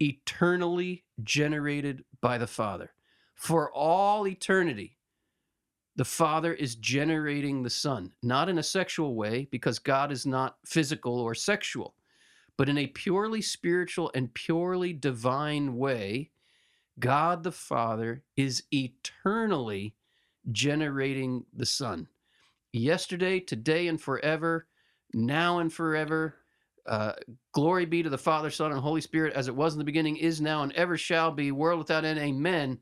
eternally 0.00 1.04
generated 1.22 2.04
by 2.20 2.38
the 2.38 2.46
Father. 2.46 2.92
For 3.34 3.72
all 3.72 4.26
eternity, 4.26 4.98
the 5.96 6.04
Father 6.04 6.52
is 6.52 6.76
generating 6.76 7.62
the 7.62 7.70
Son, 7.70 8.12
not 8.22 8.48
in 8.48 8.58
a 8.58 8.62
sexual 8.62 9.14
way, 9.14 9.48
because 9.50 9.78
God 9.78 10.12
is 10.12 10.26
not 10.26 10.58
physical 10.64 11.18
or 11.18 11.34
sexual, 11.34 11.94
but 12.56 12.68
in 12.68 12.78
a 12.78 12.86
purely 12.86 13.42
spiritual 13.42 14.10
and 14.14 14.32
purely 14.32 14.92
divine 14.92 15.76
way. 15.76 16.30
God 16.98 17.42
the 17.42 17.52
Father 17.52 18.22
is 18.36 18.62
eternally 18.72 19.95
generating 20.52 21.44
the 21.52 21.66
Son. 21.66 22.08
Yesterday, 22.72 23.40
today, 23.40 23.88
and 23.88 24.00
forever, 24.00 24.66
now 25.14 25.58
and 25.58 25.72
forever. 25.72 26.36
Uh, 26.86 27.12
glory 27.52 27.84
be 27.84 28.02
to 28.02 28.10
the 28.10 28.18
Father, 28.18 28.50
Son, 28.50 28.70
and 28.70 28.80
Holy 28.80 29.00
Spirit, 29.00 29.32
as 29.34 29.48
it 29.48 29.56
was 29.56 29.74
in 29.74 29.78
the 29.78 29.84
beginning, 29.84 30.16
is 30.16 30.40
now, 30.40 30.62
and 30.62 30.72
ever 30.72 30.96
shall 30.96 31.30
be, 31.32 31.50
world 31.50 31.78
without 31.78 32.04
end. 32.04 32.18
Amen. 32.18 32.78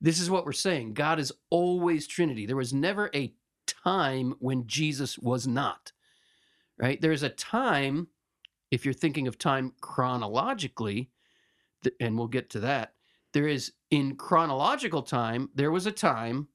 This 0.00 0.20
is 0.20 0.30
what 0.30 0.46
we're 0.46 0.52
saying. 0.52 0.94
God 0.94 1.18
is 1.18 1.32
always 1.50 2.06
Trinity. 2.06 2.46
There 2.46 2.56
was 2.56 2.72
never 2.72 3.10
a 3.14 3.34
time 3.66 4.34
when 4.38 4.66
Jesus 4.66 5.18
was 5.18 5.46
not, 5.46 5.92
right? 6.78 7.00
There's 7.00 7.22
a 7.22 7.28
time, 7.28 8.08
if 8.70 8.84
you're 8.84 8.94
thinking 8.94 9.26
of 9.26 9.38
time 9.38 9.72
chronologically, 9.80 11.10
and 11.98 12.16
we'll 12.16 12.28
get 12.28 12.50
to 12.50 12.60
that, 12.60 12.94
there 13.32 13.48
is 13.48 13.72
in 13.90 14.16
chronological 14.16 15.02
time, 15.02 15.50
there 15.54 15.70
was 15.70 15.86
a 15.86 15.92
time 15.92 16.48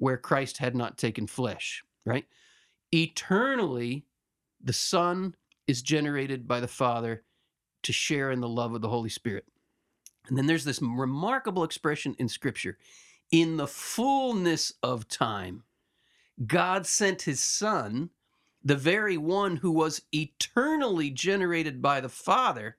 where 0.00 0.16
Christ 0.16 0.58
had 0.58 0.74
not 0.74 0.98
taken 0.98 1.26
flesh, 1.26 1.84
right? 2.04 2.24
Eternally, 2.92 4.04
the 4.62 4.72
Son 4.72 5.36
is 5.66 5.82
generated 5.82 6.48
by 6.48 6.58
the 6.58 6.66
Father 6.66 7.22
to 7.84 7.92
share 7.92 8.32
in 8.32 8.40
the 8.40 8.48
love 8.48 8.74
of 8.74 8.80
the 8.80 8.88
Holy 8.88 9.08
Spirit. 9.08 9.44
And 10.26 10.36
then 10.36 10.46
there's 10.46 10.64
this 10.64 10.82
remarkable 10.82 11.64
expression 11.64 12.16
in 12.18 12.28
Scripture 12.28 12.76
in 13.30 13.56
the 13.56 13.66
fullness 13.66 14.72
of 14.82 15.08
time, 15.08 15.62
God 16.46 16.86
sent 16.86 17.22
his 17.22 17.40
Son, 17.40 18.10
the 18.64 18.76
very 18.76 19.16
one 19.16 19.56
who 19.56 19.70
was 19.70 20.02
eternally 20.12 21.10
generated 21.10 21.80
by 21.80 22.00
the 22.00 22.08
Father. 22.08 22.76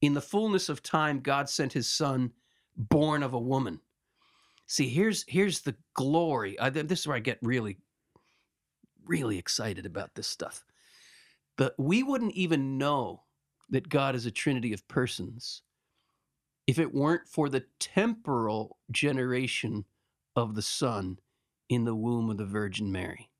In 0.00 0.14
the 0.14 0.20
fullness 0.20 0.68
of 0.68 0.82
time, 0.82 1.20
God 1.20 1.48
sent 1.48 1.72
his 1.72 1.88
Son, 1.88 2.32
born 2.76 3.22
of 3.22 3.34
a 3.34 3.38
woman. 3.38 3.80
See, 4.66 4.88
here's 4.88 5.24
here's 5.28 5.60
the 5.60 5.76
glory. 5.94 6.58
Uh, 6.58 6.66
I, 6.66 6.70
this 6.70 7.00
is 7.00 7.06
where 7.06 7.16
I 7.16 7.20
get 7.20 7.38
really, 7.42 7.78
really 9.04 9.38
excited 9.38 9.86
about 9.86 10.14
this 10.14 10.26
stuff. 10.26 10.64
But 11.56 11.74
we 11.78 12.02
wouldn't 12.02 12.34
even 12.34 12.78
know 12.78 13.22
that 13.70 13.88
God 13.88 14.14
is 14.14 14.26
a 14.26 14.30
Trinity 14.30 14.72
of 14.72 14.86
persons 14.88 15.62
if 16.66 16.78
it 16.78 16.94
weren't 16.94 17.28
for 17.28 17.48
the 17.48 17.64
temporal 17.78 18.78
generation 18.90 19.84
of 20.34 20.54
the 20.54 20.62
Son 20.62 21.18
in 21.68 21.84
the 21.84 21.94
womb 21.94 22.30
of 22.30 22.38
the 22.38 22.44
Virgin 22.44 22.90
Mary. 22.90 23.30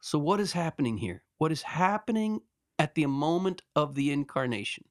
So, 0.00 0.18
what 0.18 0.40
is 0.40 0.52
happening 0.52 0.98
here? 0.98 1.24
What 1.38 1.52
is 1.52 1.62
happening 1.62 2.40
at 2.78 2.94
the 2.94 3.06
moment 3.06 3.62
of 3.74 3.94
the 3.94 4.10
incarnation? 4.10 4.84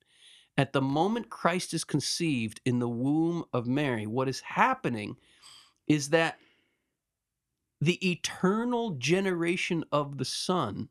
At 0.58 0.74
the 0.74 0.82
moment 0.82 1.30
Christ 1.30 1.74
is 1.74 1.84
conceived 1.84 2.62
in 2.66 2.80
the 2.80 2.90
womb 2.90 3.44
of 3.54 3.68
Mary, 3.68 4.06
what 4.06 4.30
is 4.30 4.40
happening 4.42 5.18
is 5.88 6.10
that 6.10 6.38
the 7.82 8.10
eternal 8.10 8.92
generation 8.92 9.84
of 9.92 10.18
the 10.18 10.26
Son 10.26 10.90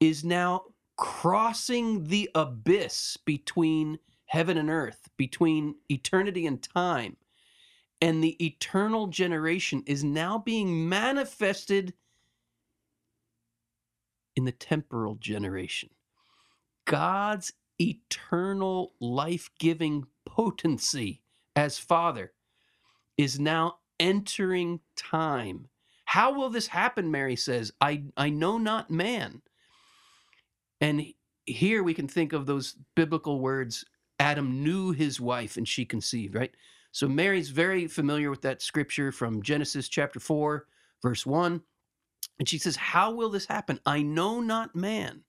is 0.00 0.24
now 0.24 0.62
crossing 0.96 2.04
the 2.04 2.28
abyss 2.34 3.16
between 3.24 3.98
heaven 4.26 4.58
and 4.58 4.70
earth, 4.70 5.08
between 5.16 5.76
eternity 5.88 6.46
and 6.46 6.62
time. 6.62 7.16
And 8.00 8.22
the 8.22 8.44
eternal 8.44 9.06
generation 9.06 9.82
is 9.86 10.02
now 10.02 10.38
being 10.38 10.88
manifested 10.88 11.94
in 14.36 14.44
the 14.44 14.52
temporal 14.52 15.14
generation. 15.14 15.90
God's 16.86 17.52
eternal 17.80 18.94
life 19.00 19.48
giving 19.58 20.06
potency 20.26 21.22
as 21.56 21.78
Father 21.78 22.32
is 23.16 23.38
now 23.38 23.76
entering 24.00 24.80
time. 24.96 25.68
How 26.04 26.32
will 26.32 26.50
this 26.50 26.66
happen? 26.66 27.10
Mary 27.10 27.36
says, 27.36 27.72
I, 27.80 28.04
I 28.16 28.30
know 28.30 28.58
not 28.58 28.90
man. 28.90 29.42
And 30.80 31.06
here 31.46 31.82
we 31.82 31.94
can 31.94 32.08
think 32.08 32.32
of 32.32 32.46
those 32.46 32.76
biblical 32.94 33.40
words 33.40 33.84
Adam 34.20 34.62
knew 34.62 34.92
his 34.92 35.20
wife 35.20 35.56
and 35.56 35.66
she 35.66 35.84
conceived, 35.84 36.34
right? 36.34 36.54
So 36.92 37.08
Mary's 37.08 37.48
very 37.48 37.88
familiar 37.88 38.30
with 38.30 38.42
that 38.42 38.62
scripture 38.62 39.10
from 39.10 39.42
Genesis 39.42 39.88
chapter 39.88 40.20
4, 40.20 40.66
verse 41.02 41.26
1. 41.26 41.60
And 42.38 42.48
she 42.48 42.58
says, 42.58 42.76
How 42.76 43.12
will 43.12 43.30
this 43.30 43.46
happen? 43.46 43.80
I 43.84 44.02
know 44.02 44.40
not 44.40 44.76
man. 44.76 45.22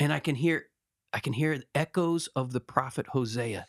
And 0.00 0.12
I 0.12 0.18
can 0.18 0.34
hear 0.34 0.66
I 1.12 1.20
can 1.20 1.32
hear 1.32 1.62
echoes 1.74 2.28
of 2.36 2.52
the 2.52 2.60
prophet 2.60 3.06
Hosea, 3.08 3.66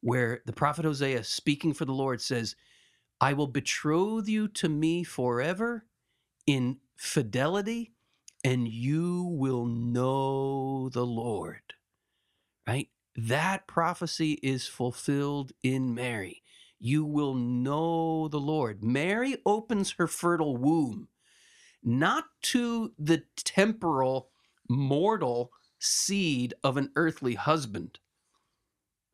where 0.00 0.40
the 0.44 0.52
prophet 0.52 0.84
Hosea, 0.84 1.22
speaking 1.24 1.72
for 1.72 1.84
the 1.84 1.92
Lord, 1.92 2.20
says, 2.20 2.56
I 3.20 3.32
will 3.32 3.46
betroth 3.46 4.28
you 4.28 4.48
to 4.48 4.68
me 4.68 5.04
forever 5.04 5.86
in 6.46 6.78
fidelity, 6.96 7.92
and 8.44 8.68
you 8.68 9.24
will 9.24 9.66
know 9.66 10.88
the 10.90 11.06
Lord. 11.06 11.74
Right? 12.66 12.88
That 13.16 13.66
prophecy 13.66 14.32
is 14.42 14.66
fulfilled 14.66 15.52
in 15.62 15.94
Mary. 15.94 16.42
You 16.78 17.04
will 17.04 17.34
know 17.34 18.28
the 18.28 18.40
Lord. 18.40 18.82
Mary 18.84 19.38
opens 19.46 19.92
her 19.92 20.06
fertile 20.06 20.56
womb 20.56 21.08
not 21.82 22.24
to 22.42 22.92
the 22.98 23.22
temporal, 23.36 24.30
mortal 24.68 25.52
seed 25.78 26.54
of 26.64 26.76
an 26.76 26.90
earthly 26.96 27.34
husband. 27.34 27.98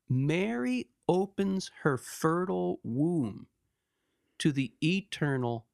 Mary 0.09 0.89
opens 1.09 1.71
her 1.83 1.99
fertile 1.99 2.81
womb 2.85 3.47
to 4.41 4.53
the 4.53 4.73
eternal, 4.83 5.67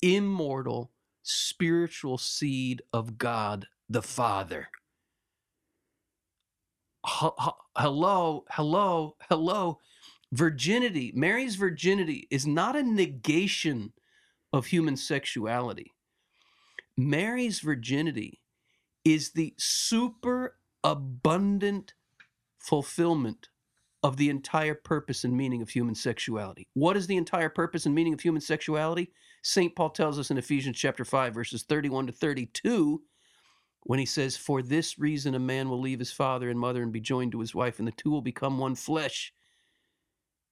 immortal, 0.00 0.90
spiritual 1.22 2.18
seed 2.18 2.82
of 2.92 3.18
God 3.18 3.66
the 3.88 4.02
Father. 4.02 4.68
Hello, 7.04 8.44
hello, 8.50 9.16
hello. 9.28 9.78
Virginity, 10.32 11.12
Mary's 11.14 11.56
virginity 11.56 12.26
is 12.30 12.46
not 12.46 12.74
a 12.76 12.82
negation 12.82 13.92
of 14.52 14.66
human 14.66 14.96
sexuality. 14.96 15.92
Mary's 16.96 17.60
virginity 17.60 18.40
is 19.04 19.32
the 19.32 19.54
super 19.58 20.56
abundant 20.84 21.94
fulfillment 22.58 23.48
of 24.02 24.16
the 24.16 24.30
entire 24.30 24.74
purpose 24.74 25.24
and 25.24 25.36
meaning 25.36 25.62
of 25.62 25.68
human 25.68 25.94
sexuality. 25.94 26.68
What 26.74 26.96
is 26.96 27.06
the 27.06 27.16
entire 27.16 27.48
purpose 27.48 27.86
and 27.86 27.94
meaning 27.94 28.12
of 28.12 28.20
human 28.20 28.40
sexuality? 28.40 29.12
St. 29.42 29.74
Paul 29.74 29.90
tells 29.90 30.18
us 30.18 30.30
in 30.30 30.38
Ephesians 30.38 30.76
chapter 30.76 31.04
5 31.04 31.34
verses 31.34 31.62
31 31.62 32.08
to 32.08 32.12
32 32.12 33.02
when 33.84 33.98
he 33.98 34.06
says 34.06 34.36
for 34.36 34.62
this 34.62 34.98
reason 34.98 35.34
a 35.34 35.40
man 35.40 35.68
will 35.68 35.80
leave 35.80 35.98
his 35.98 36.12
father 36.12 36.50
and 36.50 36.58
mother 36.58 36.82
and 36.82 36.92
be 36.92 37.00
joined 37.00 37.32
to 37.32 37.40
his 37.40 37.54
wife 37.54 37.78
and 37.78 37.88
the 37.88 37.92
two 37.92 38.10
will 38.10 38.22
become 38.22 38.58
one 38.58 38.74
flesh. 38.74 39.32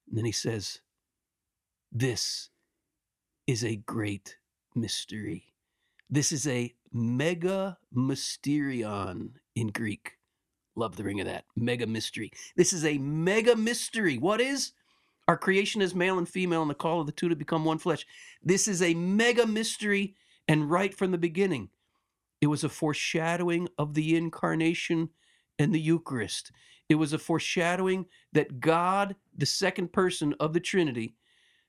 And 0.08 0.18
then 0.18 0.24
he 0.24 0.32
says 0.32 0.80
this 1.92 2.50
is 3.46 3.64
a 3.64 3.76
great 3.76 4.36
mystery. 4.74 5.54
This 6.08 6.32
is 6.32 6.46
a 6.46 6.74
mega 6.92 7.78
mysterion 7.94 9.30
in 9.54 9.68
Greek. 9.68 10.19
Love 10.76 10.96
the 10.96 11.04
ring 11.04 11.20
of 11.20 11.26
that. 11.26 11.44
Mega 11.56 11.86
mystery. 11.86 12.30
This 12.56 12.72
is 12.72 12.84
a 12.84 12.98
mega 12.98 13.56
mystery. 13.56 14.18
What 14.18 14.40
is? 14.40 14.72
Our 15.28 15.36
creation 15.36 15.82
is 15.82 15.94
male 15.94 16.18
and 16.18 16.28
female, 16.28 16.62
and 16.62 16.70
the 16.70 16.74
call 16.74 17.00
of 17.00 17.06
the 17.06 17.12
two 17.12 17.28
to 17.28 17.36
become 17.36 17.64
one 17.64 17.78
flesh. 17.78 18.06
This 18.42 18.68
is 18.68 18.82
a 18.82 18.94
mega 18.94 19.46
mystery, 19.46 20.16
And 20.48 20.70
right 20.70 20.94
from 20.94 21.12
the 21.12 21.18
beginning, 21.18 21.70
it 22.40 22.48
was 22.48 22.64
a 22.64 22.68
foreshadowing 22.68 23.68
of 23.78 23.94
the 23.94 24.16
incarnation 24.16 25.10
and 25.58 25.74
the 25.74 25.80
Eucharist. 25.80 26.52
It 26.88 26.96
was 26.96 27.12
a 27.12 27.18
foreshadowing 27.18 28.06
that 28.32 28.60
God, 28.60 29.16
the 29.36 29.46
second 29.46 29.92
person 29.92 30.34
of 30.40 30.52
the 30.52 30.60
Trinity, 30.60 31.14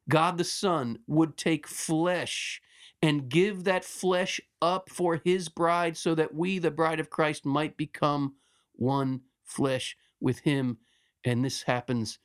God 0.10 0.38
the 0.38 0.44
Son, 0.44 1.00
would 1.08 1.38
take 1.38 1.68
flesh 1.68 2.62
and 3.02 3.30
give 3.30 3.64
that 3.66 3.86
flesh 3.86 4.42
up 4.62 4.90
for 4.90 5.22
his 5.24 5.50
bride 5.50 5.98
so 5.98 6.16
that 6.16 6.34
we, 6.34 6.60
the 6.60 6.72
bride 6.72 7.00
of 7.00 7.10
Christ, 7.10 7.46
might 7.46 7.78
become 7.78 8.36
one 8.82 9.22
flesh 9.44 9.96
with 10.20 10.40
him. 10.40 10.78
And 11.24 11.46
this 11.46 11.62
happens 11.62 12.18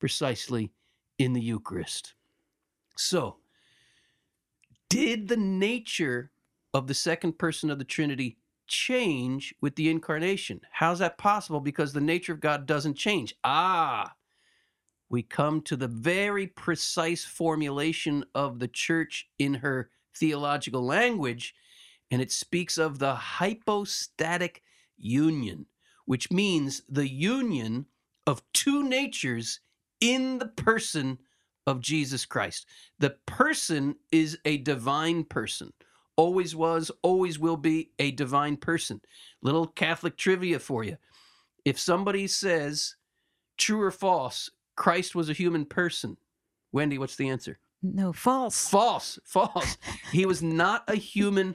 precisely 0.00 0.72
in 1.18 1.34
the 1.34 1.40
Eucharist. 1.40 2.14
So, 2.96 3.36
did 4.88 5.28
the 5.28 5.36
nature 5.36 6.30
of 6.72 6.86
the 6.86 6.94
second 6.94 7.38
person 7.38 7.70
of 7.70 7.78
the 7.78 7.84
Trinity 7.84 8.38
change 8.66 9.54
with 9.60 9.76
the 9.76 9.90
incarnation? 9.90 10.62
How's 10.72 11.00
that 11.00 11.18
possible? 11.18 11.60
Because 11.60 11.92
the 11.92 12.00
nature 12.00 12.32
of 12.32 12.40
God 12.40 12.66
doesn't 12.66 12.94
change. 12.94 13.34
Ah, 13.44 14.14
we 15.10 15.22
come 15.22 15.60
to 15.62 15.76
the 15.76 15.88
very 15.88 16.46
precise 16.46 17.24
formulation 17.24 18.24
of 18.34 18.58
the 18.58 18.68
church 18.68 19.28
in 19.38 19.54
her 19.54 19.90
theological 20.14 20.84
language, 20.84 21.54
and 22.10 22.22
it 22.22 22.32
speaks 22.32 22.78
of 22.78 22.98
the 22.98 23.14
hypostatic 23.14 24.62
union, 24.96 25.66
which 26.08 26.32
means 26.32 26.80
the 26.88 27.06
union 27.06 27.84
of 28.26 28.42
two 28.54 28.82
natures 28.82 29.60
in 30.00 30.38
the 30.38 30.46
person 30.46 31.18
of 31.66 31.82
Jesus 31.82 32.24
Christ. 32.24 32.66
The 32.98 33.10
person 33.26 33.94
is 34.10 34.38
a 34.46 34.56
divine 34.56 35.24
person, 35.24 35.70
always 36.16 36.56
was, 36.56 36.90
always 37.02 37.38
will 37.38 37.58
be 37.58 37.90
a 37.98 38.10
divine 38.12 38.56
person. 38.56 39.02
Little 39.42 39.66
Catholic 39.66 40.16
trivia 40.16 40.58
for 40.58 40.82
you. 40.82 40.96
If 41.66 41.78
somebody 41.78 42.26
says, 42.26 42.96
true 43.58 43.82
or 43.82 43.90
false, 43.90 44.48
Christ 44.76 45.14
was 45.14 45.28
a 45.28 45.34
human 45.34 45.66
person, 45.66 46.16
Wendy, 46.72 46.96
what's 46.96 47.16
the 47.16 47.28
answer? 47.28 47.58
No, 47.82 48.14
false. 48.14 48.66
False, 48.66 49.18
false. 49.24 49.76
he 50.10 50.24
was 50.24 50.42
not 50.42 50.84
a 50.88 50.96
human 50.96 51.54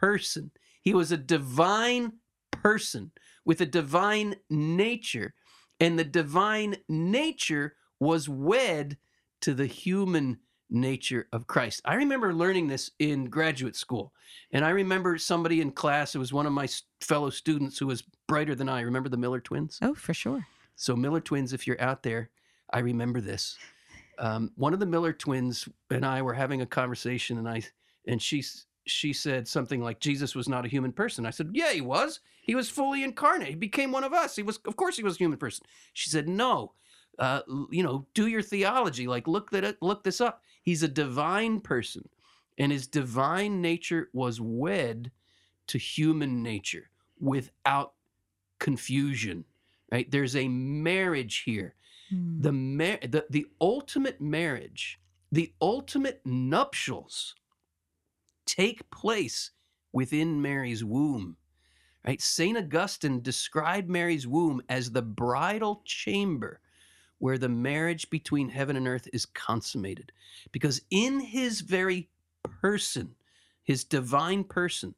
person. 0.00 0.50
He 0.80 0.92
was 0.92 1.12
a 1.12 1.16
divine 1.16 2.14
person 2.50 3.12
with 3.44 3.60
a 3.60 3.66
divine 3.66 4.36
nature. 4.50 5.34
And 5.80 5.98
the 5.98 6.04
divine 6.04 6.76
nature 6.88 7.74
was 7.98 8.28
wed 8.28 8.98
to 9.40 9.54
the 9.54 9.66
human 9.66 10.38
nature 10.70 11.28
of 11.32 11.46
Christ. 11.46 11.82
I 11.84 11.94
remember 11.94 12.32
learning 12.32 12.68
this 12.68 12.90
in 12.98 13.26
graduate 13.26 13.76
school. 13.76 14.12
And 14.52 14.64
I 14.64 14.70
remember 14.70 15.18
somebody 15.18 15.60
in 15.60 15.70
class, 15.72 16.14
it 16.14 16.18
was 16.18 16.32
one 16.32 16.46
of 16.46 16.52
my 16.52 16.68
fellow 17.00 17.30
students 17.30 17.78
who 17.78 17.86
was 17.86 18.02
brighter 18.26 18.54
than 18.54 18.68
I. 18.68 18.80
Remember 18.80 19.08
the 19.08 19.16
Miller 19.16 19.40
twins? 19.40 19.78
Oh, 19.82 19.94
for 19.94 20.14
sure. 20.14 20.46
So, 20.76 20.96
Miller 20.96 21.20
twins, 21.20 21.52
if 21.52 21.66
you're 21.66 21.80
out 21.80 22.02
there, 22.02 22.30
I 22.72 22.78
remember 22.78 23.20
this. 23.20 23.58
Um, 24.18 24.52
one 24.56 24.72
of 24.72 24.80
the 24.80 24.86
Miller 24.86 25.12
twins 25.12 25.68
and 25.90 26.04
I 26.06 26.22
were 26.22 26.34
having 26.34 26.62
a 26.62 26.66
conversation, 26.66 27.38
and 27.38 27.48
I 27.48 27.62
and 28.06 28.20
she 28.20 28.42
she 28.86 29.12
said 29.12 29.46
something 29.46 29.80
like 29.80 30.00
Jesus 30.00 30.34
was 30.34 30.48
not 30.48 30.64
a 30.64 30.68
human 30.68 30.92
person. 30.92 31.26
I 31.26 31.30
said, 31.30 31.50
Yeah, 31.52 31.72
he 31.72 31.80
was. 31.80 32.20
He 32.42 32.54
was 32.54 32.68
fully 32.68 33.04
incarnate. 33.04 33.48
He 33.48 33.54
became 33.54 33.92
one 33.92 34.04
of 34.04 34.12
us. 34.12 34.34
He 34.34 34.42
was, 34.42 34.58
of 34.66 34.76
course, 34.76 34.96
he 34.96 35.04
was 35.04 35.14
a 35.14 35.18
human 35.18 35.38
person. 35.38 35.64
She 35.92 36.10
said, 36.10 36.28
No, 36.28 36.72
uh, 37.18 37.42
you 37.70 37.82
know, 37.82 38.06
do 38.14 38.26
your 38.26 38.42
theology. 38.42 39.06
Like, 39.06 39.28
look 39.28 39.50
that, 39.50 39.80
look 39.80 40.02
this 40.02 40.20
up. 40.20 40.42
He's 40.62 40.82
a 40.82 40.88
divine 40.88 41.60
person, 41.60 42.08
and 42.58 42.72
his 42.72 42.86
divine 42.86 43.60
nature 43.60 44.08
was 44.12 44.40
wed 44.40 45.10
to 45.68 45.78
human 45.78 46.42
nature 46.42 46.90
without 47.20 47.94
confusion. 48.58 49.44
Right? 49.90 50.10
There's 50.10 50.36
a 50.36 50.48
marriage 50.48 51.42
here. 51.44 51.74
Hmm. 52.10 52.40
The, 52.40 52.52
mar- 52.52 52.98
the 53.02 53.26
the 53.30 53.46
ultimate 53.60 54.20
marriage, 54.20 54.98
the 55.30 55.52
ultimate 55.60 56.20
nuptials, 56.24 57.34
take 58.52 58.90
place 58.90 59.50
within 59.92 60.42
Mary's 60.42 60.84
womb. 60.84 61.36
Right? 62.06 62.20
Saint 62.20 62.58
Augustine 62.58 63.22
described 63.22 63.88
Mary's 63.88 64.26
womb 64.26 64.60
as 64.68 64.90
the 64.90 65.02
bridal 65.02 65.82
chamber 65.84 66.60
where 67.18 67.38
the 67.38 67.48
marriage 67.48 68.10
between 68.10 68.48
heaven 68.48 68.76
and 68.76 68.88
earth 68.88 69.08
is 69.12 69.24
consummated. 69.26 70.10
Because 70.50 70.82
in 70.90 71.20
his 71.20 71.60
very 71.60 72.08
person, 72.60 73.14
his 73.62 73.84
divine 73.84 74.42
person, 74.44 74.94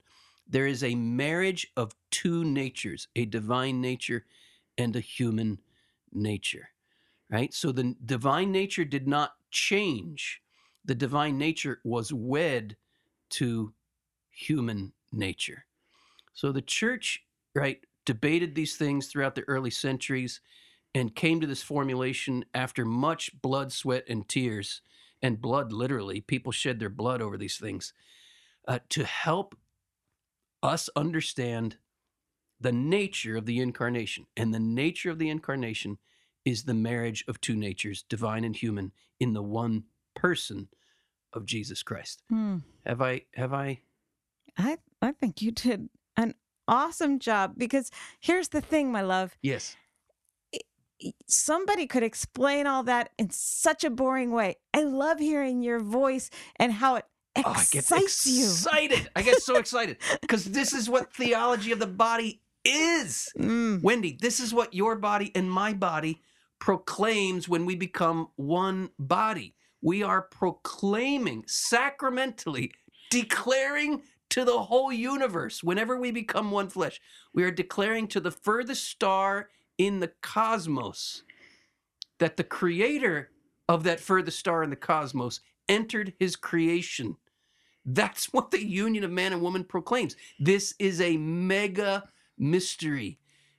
there 0.48 0.66
is 0.66 0.82
a 0.82 0.94
marriage 0.94 1.70
of 1.76 1.94
two 2.10 2.42
natures 2.44 3.08
a 3.14 3.26
divine 3.26 3.80
nature 3.80 4.24
and 4.78 4.96
a 4.96 5.00
human 5.00 5.60
nature. 6.12 6.70
Right? 7.30 7.52
So 7.52 7.70
the 7.70 7.94
divine 8.04 8.50
nature 8.50 8.84
did 8.84 9.06
not 9.06 9.34
change, 9.50 10.40
the 10.84 10.94
divine 10.94 11.38
nature 11.38 11.80
was 11.84 12.12
wed 12.12 12.76
to 13.34 13.72
human 14.30 14.92
nature. 15.12 15.64
So 16.32 16.52
the 16.52 16.62
church, 16.62 17.22
right, 17.54 17.78
debated 18.04 18.54
these 18.54 18.76
things 18.76 19.06
throughout 19.06 19.34
the 19.34 19.48
early 19.48 19.70
centuries 19.70 20.40
and 20.94 21.14
came 21.14 21.40
to 21.40 21.46
this 21.46 21.62
formulation 21.62 22.44
after 22.54 22.84
much 22.84 23.30
blood, 23.40 23.72
sweat, 23.72 24.04
and 24.08 24.28
tears, 24.28 24.82
and 25.22 25.40
blood 25.40 25.72
literally. 25.72 26.20
People 26.20 26.52
shed 26.52 26.78
their 26.78 26.90
blood 26.90 27.22
over 27.22 27.36
these 27.36 27.56
things 27.56 27.92
uh, 28.68 28.78
to 28.90 29.04
help 29.04 29.56
us 30.62 30.88
understand 30.96 31.76
the 32.60 32.72
nature 32.72 33.36
of 33.36 33.46
the 33.46 33.60
incarnation. 33.60 34.26
And 34.36 34.54
the 34.54 34.60
nature 34.60 35.10
of 35.10 35.18
the 35.18 35.28
incarnation 35.28 35.98
is 36.44 36.62
the 36.62 36.74
marriage 36.74 37.24
of 37.26 37.40
two 37.40 37.56
natures, 37.56 38.04
divine 38.08 38.44
and 38.44 38.54
human, 38.54 38.92
in 39.18 39.32
the 39.32 39.42
one 39.42 39.84
person 40.14 40.68
of 41.34 41.44
Jesus 41.44 41.82
Christ. 41.82 42.22
Hmm. 42.30 42.58
Have 42.86 43.02
I 43.02 43.22
have 43.34 43.52
I 43.52 43.80
I 44.56 44.78
I 45.02 45.12
think 45.12 45.42
you 45.42 45.50
did 45.52 45.88
an 46.16 46.34
awesome 46.66 47.18
job 47.18 47.54
because 47.56 47.90
here's 48.20 48.48
the 48.48 48.60
thing, 48.60 48.90
my 48.90 49.02
love. 49.02 49.36
Yes 49.42 49.76
somebody 51.26 51.86
could 51.86 52.02
explain 52.02 52.66
all 52.66 52.82
that 52.84 53.10
in 53.18 53.30
such 53.30 53.84
a 53.84 53.90
boring 53.90 54.30
way. 54.30 54.56
I 54.72 54.84
love 54.84 55.18
hearing 55.18 55.62
your 55.62 55.80
voice 55.80 56.30
and 56.56 56.72
how 56.72 56.96
it 56.96 57.04
excites 57.36 57.46
oh, 57.46 57.60
I 57.60 57.64
get 57.72 58.02
excited. 58.02 58.98
you. 58.98 59.06
I 59.16 59.22
get 59.22 59.42
so 59.42 59.56
excited 59.56 59.98
because 60.20 60.44
this 60.44 60.72
is 60.72 60.88
what 60.88 61.12
theology 61.12 61.72
of 61.72 61.78
the 61.78 61.86
body 61.86 62.40
is. 62.64 63.30
Mm. 63.38 63.82
Wendy, 63.82 64.16
this 64.20 64.40
is 64.40 64.54
what 64.54 64.74
your 64.74 64.96
body 64.96 65.32
and 65.34 65.50
my 65.50 65.72
body 65.72 66.22
proclaims 66.58 67.48
when 67.48 67.66
we 67.66 67.74
become 67.74 68.28
one 68.36 68.90
body. 68.98 69.54
We 69.84 70.02
are 70.02 70.22
proclaiming 70.22 71.44
sacramentally, 71.46 72.72
declaring 73.10 74.00
to 74.30 74.46
the 74.46 74.62
whole 74.62 74.90
universe 74.90 75.62
whenever 75.62 76.00
we 76.00 76.10
become 76.10 76.50
one 76.50 76.70
flesh. 76.70 77.02
We 77.34 77.44
are 77.44 77.50
declaring 77.50 78.08
to 78.08 78.20
the 78.20 78.30
furthest 78.30 78.88
star 78.88 79.50
in 79.76 80.00
the 80.00 80.12
cosmos 80.22 81.22
that 82.18 82.38
the 82.38 82.44
creator 82.44 83.30
of 83.68 83.84
that 83.84 84.00
furthest 84.00 84.38
star 84.38 84.62
in 84.62 84.70
the 84.70 84.76
cosmos 84.76 85.40
entered 85.68 86.14
his 86.18 86.34
creation. 86.34 87.18
That's 87.84 88.24
what 88.32 88.52
the 88.52 88.64
union 88.64 89.04
of 89.04 89.10
man 89.10 89.34
and 89.34 89.42
woman 89.42 89.64
proclaims. 89.64 90.16
This 90.40 90.74
is 90.78 91.02
a 91.02 91.18
mega 91.18 92.08
mystery, 92.38 93.18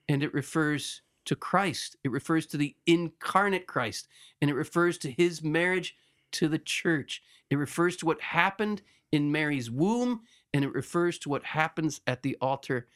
and 0.09 0.23
it 0.23 0.33
refers 0.33 1.03
to 1.25 1.35
Christ. 1.35 1.97
It 2.03 2.09
refers 2.09 2.47
to 2.47 2.57
the 2.57 2.75
incarnate 2.87 3.67
Christ, 3.67 4.07
and 4.41 4.49
it 4.49 4.55
refers 4.55 4.97
to 4.99 5.11
his 5.11 5.43
marriage 5.43 5.95
to 6.33 6.47
the 6.47 6.59
church. 6.59 7.21
It 7.49 7.57
refers 7.57 7.95
to 7.97 8.05
what 8.05 8.21
happened 8.21 8.81
in 9.11 9.31
Mary's 9.31 9.69
womb, 9.71 10.21
and 10.53 10.63
it 10.63 10.73
refers 10.73 11.17
to 11.19 11.29
what 11.29 11.43
happens 11.43 12.01
at 12.07 12.23
the 12.23 12.37
altar 12.41 12.87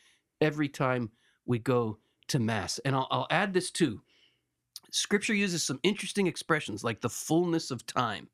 every 0.42 0.70
time 0.70 1.12
we 1.46 1.60
go 1.60 1.98
to 2.28 2.40
Mass. 2.40 2.80
And 2.80 2.96
I'll, 2.96 3.08
I'll 3.12 3.28
add 3.30 3.54
this 3.54 3.72
too. 3.72 4.02
Scripture 4.92 5.34
uses 5.34 5.64
some 5.64 5.80
interesting 5.84 6.28
expressions 6.28 6.84
like 6.84 7.02
the 7.02 7.10
fullness 7.10 7.72
of 7.72 7.86
time. 7.86 8.28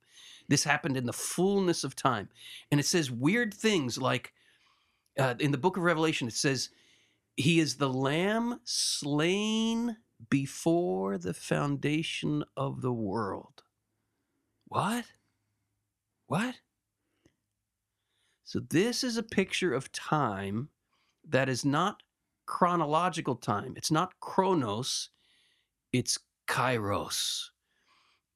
This 0.48 0.64
happened 0.64 0.96
in 0.96 1.06
the 1.06 1.14
fullness 1.14 1.84
of 1.84 1.96
time. 1.96 2.30
And 2.72 2.80
it 2.80 2.86
says 2.86 3.12
weird 3.12 3.54
things 3.54 3.98
like 3.98 4.34
uh, 5.18 5.36
in 5.40 5.52
the 5.52 5.58
book 5.58 5.78
of 5.78 5.84
Revelation, 5.84 6.28
it 6.28 6.34
says, 6.34 6.70
He 7.36 7.60
is 7.60 7.76
the 7.76 7.90
lamb 7.90 8.60
slain 8.64 9.98
before 10.30 11.18
the 11.18 11.34
foundation 11.34 12.44
of 12.56 12.82
the 12.82 12.94
world. 12.94 13.64
What? 14.68 15.06
What? 16.28 16.56
So, 18.44 18.60
this 18.60 19.04
is 19.04 19.18
a 19.18 19.24
picture 19.24 19.74
of 19.74 19.92
time 19.92 20.70
that 21.28 21.50
is 21.50 21.66
not 21.66 22.04
chronological 22.46 23.36
time. 23.36 23.74
It's 23.76 23.92
not 23.92 24.20
chronos, 24.20 25.10
it's 25.92 26.20
kairos. 26.48 27.50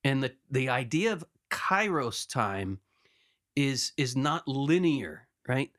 And 0.03 0.23
the, 0.23 0.33
the 0.49 0.69
idea 0.69 1.13
of 1.13 1.25
kairos 1.51 2.27
time 2.27 2.79
is, 3.55 3.91
is 3.97 4.15
not 4.15 4.47
linear, 4.47 5.27
right? 5.47 5.71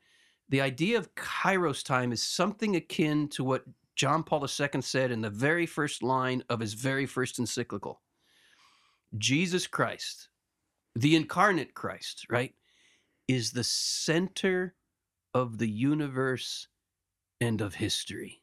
The 0.49 0.61
idea 0.61 0.97
of 0.97 1.13
kairos 1.15 1.83
time 1.83 2.11
is 2.11 2.21
something 2.21 2.75
akin 2.75 3.27
to 3.29 3.43
what 3.43 3.63
John 3.95 4.23
Paul 4.23 4.43
II 4.43 4.81
said 4.81 5.11
in 5.11 5.21
the 5.21 5.29
very 5.29 5.65
first 5.65 6.03
line 6.03 6.43
of 6.49 6.59
his 6.59 6.73
very 6.73 7.05
first 7.05 7.39
encyclical 7.39 8.01
Jesus 9.17 9.67
Christ, 9.67 10.29
the 10.95 11.15
incarnate 11.15 11.73
Christ, 11.73 12.25
right, 12.29 12.53
is 13.27 13.51
the 13.51 13.63
center 13.63 14.75
of 15.33 15.57
the 15.57 15.69
universe 15.69 16.67
and 17.41 17.61
of 17.61 17.75
history. 17.75 18.41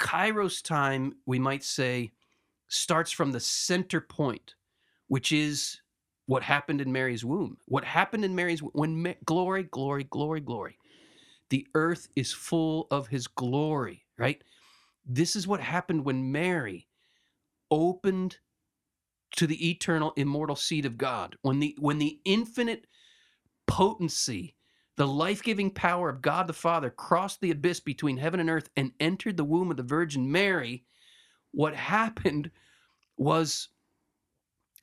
Kairos 0.00 0.62
time, 0.62 1.14
we 1.26 1.38
might 1.38 1.64
say, 1.64 2.12
starts 2.68 3.12
from 3.12 3.32
the 3.32 3.40
center 3.40 4.00
point, 4.00 4.54
which 5.08 5.32
is 5.32 5.80
what 6.26 6.42
happened 6.42 6.80
in 6.80 6.92
Mary's 6.92 7.24
womb. 7.24 7.58
What 7.66 7.84
happened 7.84 8.24
in 8.24 8.34
Mary's 8.34 8.60
when 8.60 9.02
Ma- 9.02 9.14
glory, 9.24 9.64
glory, 9.64 10.04
glory, 10.04 10.40
glory. 10.40 10.78
The 11.50 11.66
earth 11.74 12.08
is 12.16 12.32
full 12.32 12.86
of 12.90 13.08
his 13.08 13.26
glory, 13.26 14.04
right? 14.18 14.42
This 15.06 15.36
is 15.36 15.48
what 15.48 15.60
happened 15.60 16.04
when 16.04 16.32
Mary 16.32 16.88
opened 17.70 18.38
to 19.36 19.46
the 19.46 19.70
eternal 19.70 20.12
immortal 20.16 20.56
seed 20.56 20.84
of 20.84 20.98
God. 20.98 21.36
When 21.42 21.60
the 21.60 21.76
when 21.78 21.98
the 21.98 22.18
infinite 22.24 22.86
potency, 23.66 24.56
the 24.96 25.06
life-giving 25.06 25.70
power 25.70 26.08
of 26.08 26.22
God 26.22 26.46
the 26.46 26.52
Father 26.52 26.90
crossed 26.90 27.40
the 27.40 27.50
abyss 27.50 27.80
between 27.80 28.16
heaven 28.16 28.40
and 28.40 28.50
earth 28.50 28.68
and 28.76 28.92
entered 29.00 29.36
the 29.36 29.44
womb 29.44 29.70
of 29.70 29.76
the 29.76 29.82
Virgin 29.82 30.30
Mary, 30.30 30.84
what 31.52 31.74
happened 31.74 32.50
was 33.16 33.68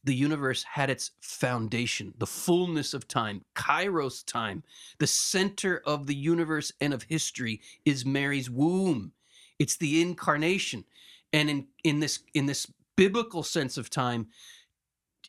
the 0.04 0.16
universe 0.16 0.64
had 0.64 0.90
its 0.90 1.12
foundation, 1.20 2.14
the 2.18 2.26
fullness 2.26 2.94
of 2.94 3.08
time, 3.08 3.44
kairos 3.56 4.26
time. 4.26 4.64
The 5.00 5.08
center 5.08 5.82
of 5.86 6.08
the 6.08 6.16
universe 6.16 6.72
and 6.80 6.94
of 6.94 7.04
history 7.04 7.60
is 7.84 8.06
Mary's 8.06 8.50
womb. 8.50 9.12
It's 9.60 9.76
the 9.76 10.02
incarnation. 10.02 10.86
And 11.34 11.50
in, 11.50 11.68
in 11.84 12.00
this 12.00 12.20
in 12.34 12.46
this 12.46 12.72
biblical 12.98 13.44
sense 13.44 13.78
of 13.78 13.90
time, 13.90 14.28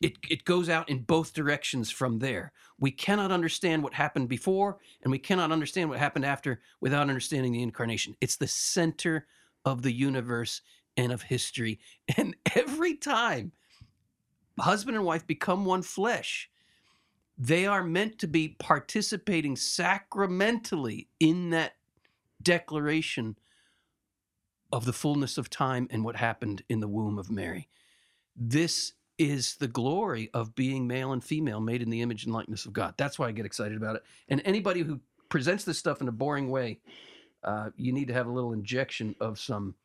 it, 0.01 0.17
it 0.29 0.43
goes 0.43 0.67
out 0.67 0.89
in 0.89 1.03
both 1.03 1.33
directions 1.33 1.89
from 1.89 2.19
there. 2.19 2.51
We 2.79 2.91
cannot 2.91 3.31
understand 3.31 3.83
what 3.83 3.93
happened 3.93 4.27
before, 4.27 4.77
and 5.03 5.11
we 5.11 5.19
cannot 5.19 5.51
understand 5.51 5.89
what 5.89 5.99
happened 5.99 6.25
after 6.25 6.61
without 6.81 7.09
understanding 7.09 7.53
the 7.53 7.63
incarnation. 7.63 8.15
It's 8.19 8.37
the 8.37 8.47
center 8.47 9.27
of 9.65 9.81
the 9.81 9.93
universe 9.93 10.61
and 10.97 11.11
of 11.11 11.21
history. 11.21 11.79
And 12.17 12.35
every 12.55 12.95
time 12.95 13.53
husband 14.59 14.97
and 14.97 15.05
wife 15.05 15.25
become 15.25 15.65
one 15.65 15.81
flesh, 15.81 16.49
they 17.37 17.65
are 17.65 17.83
meant 17.83 18.19
to 18.19 18.27
be 18.27 18.55
participating 18.59 19.55
sacramentally 19.55 21.07
in 21.19 21.51
that 21.51 21.73
declaration 22.41 23.37
of 24.71 24.85
the 24.85 24.93
fullness 24.93 25.37
of 25.37 25.49
time 25.49 25.87
and 25.91 26.03
what 26.03 26.15
happened 26.15 26.63
in 26.69 26.79
the 26.79 26.87
womb 26.87 27.17
of 27.17 27.31
Mary. 27.31 27.67
This 28.35 28.93
is 29.17 29.55
the 29.55 29.67
glory 29.67 30.29
of 30.33 30.55
being 30.55 30.87
male 30.87 31.11
and 31.11 31.23
female 31.23 31.59
made 31.59 31.81
in 31.81 31.89
the 31.89 32.01
image 32.01 32.23
and 32.23 32.33
likeness 32.33 32.65
of 32.65 32.73
God. 32.73 32.93
That's 32.97 33.19
why 33.19 33.27
I 33.27 33.31
get 33.31 33.45
excited 33.45 33.77
about 33.77 33.97
it. 33.97 34.03
And 34.29 34.41
anybody 34.45 34.81
who 34.81 35.01
presents 35.27 35.65
this 35.65 35.77
stuff 35.77 36.01
in 36.01 36.07
a 36.07 36.11
boring 36.11 36.49
way, 36.49 36.79
uh, 37.43 37.69
you 37.75 37.91
need 37.91 38.07
to 38.07 38.13
have 38.13 38.27
a 38.27 38.31
little 38.31 38.53
injection 38.53 39.15
of 39.19 39.39
some 39.39 39.75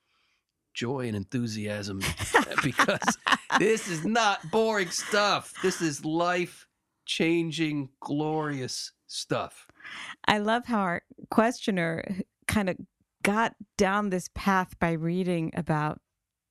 joy 0.72 1.06
and 1.06 1.16
enthusiasm 1.16 2.00
because 2.62 3.00
this 3.58 3.88
is 3.88 4.04
not 4.04 4.50
boring 4.50 4.90
stuff. 4.90 5.54
This 5.62 5.80
is 5.80 6.04
life 6.04 6.66
changing, 7.06 7.90
glorious 8.00 8.92
stuff. 9.06 9.66
I 10.26 10.38
love 10.38 10.66
how 10.66 10.80
our 10.80 11.02
questioner 11.30 12.22
kind 12.46 12.68
of 12.68 12.76
got 13.24 13.56
down 13.76 14.10
this 14.10 14.28
path 14.34 14.78
by 14.78 14.92
reading 14.92 15.50
about 15.54 16.00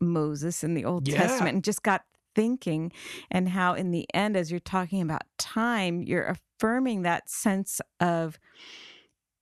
Moses 0.02 0.64
in 0.64 0.74
the 0.74 0.84
Old 0.84 1.08
Yeah. 1.08 1.16
Testament 1.16 1.56
and 1.56 1.64
just 1.64 1.84
got 1.84 2.04
thinking, 2.36 2.92
and 3.32 3.48
how 3.50 3.76
in 3.76 3.92
the 3.92 4.06
end, 4.14 4.36
as 4.36 4.52
you're 4.52 4.60
talking 4.60 5.02
about 5.02 5.22
time, 5.38 6.02
you're 6.02 6.26
affirming 6.26 7.04
that 7.04 7.30
sense 7.30 7.80
of 8.00 8.40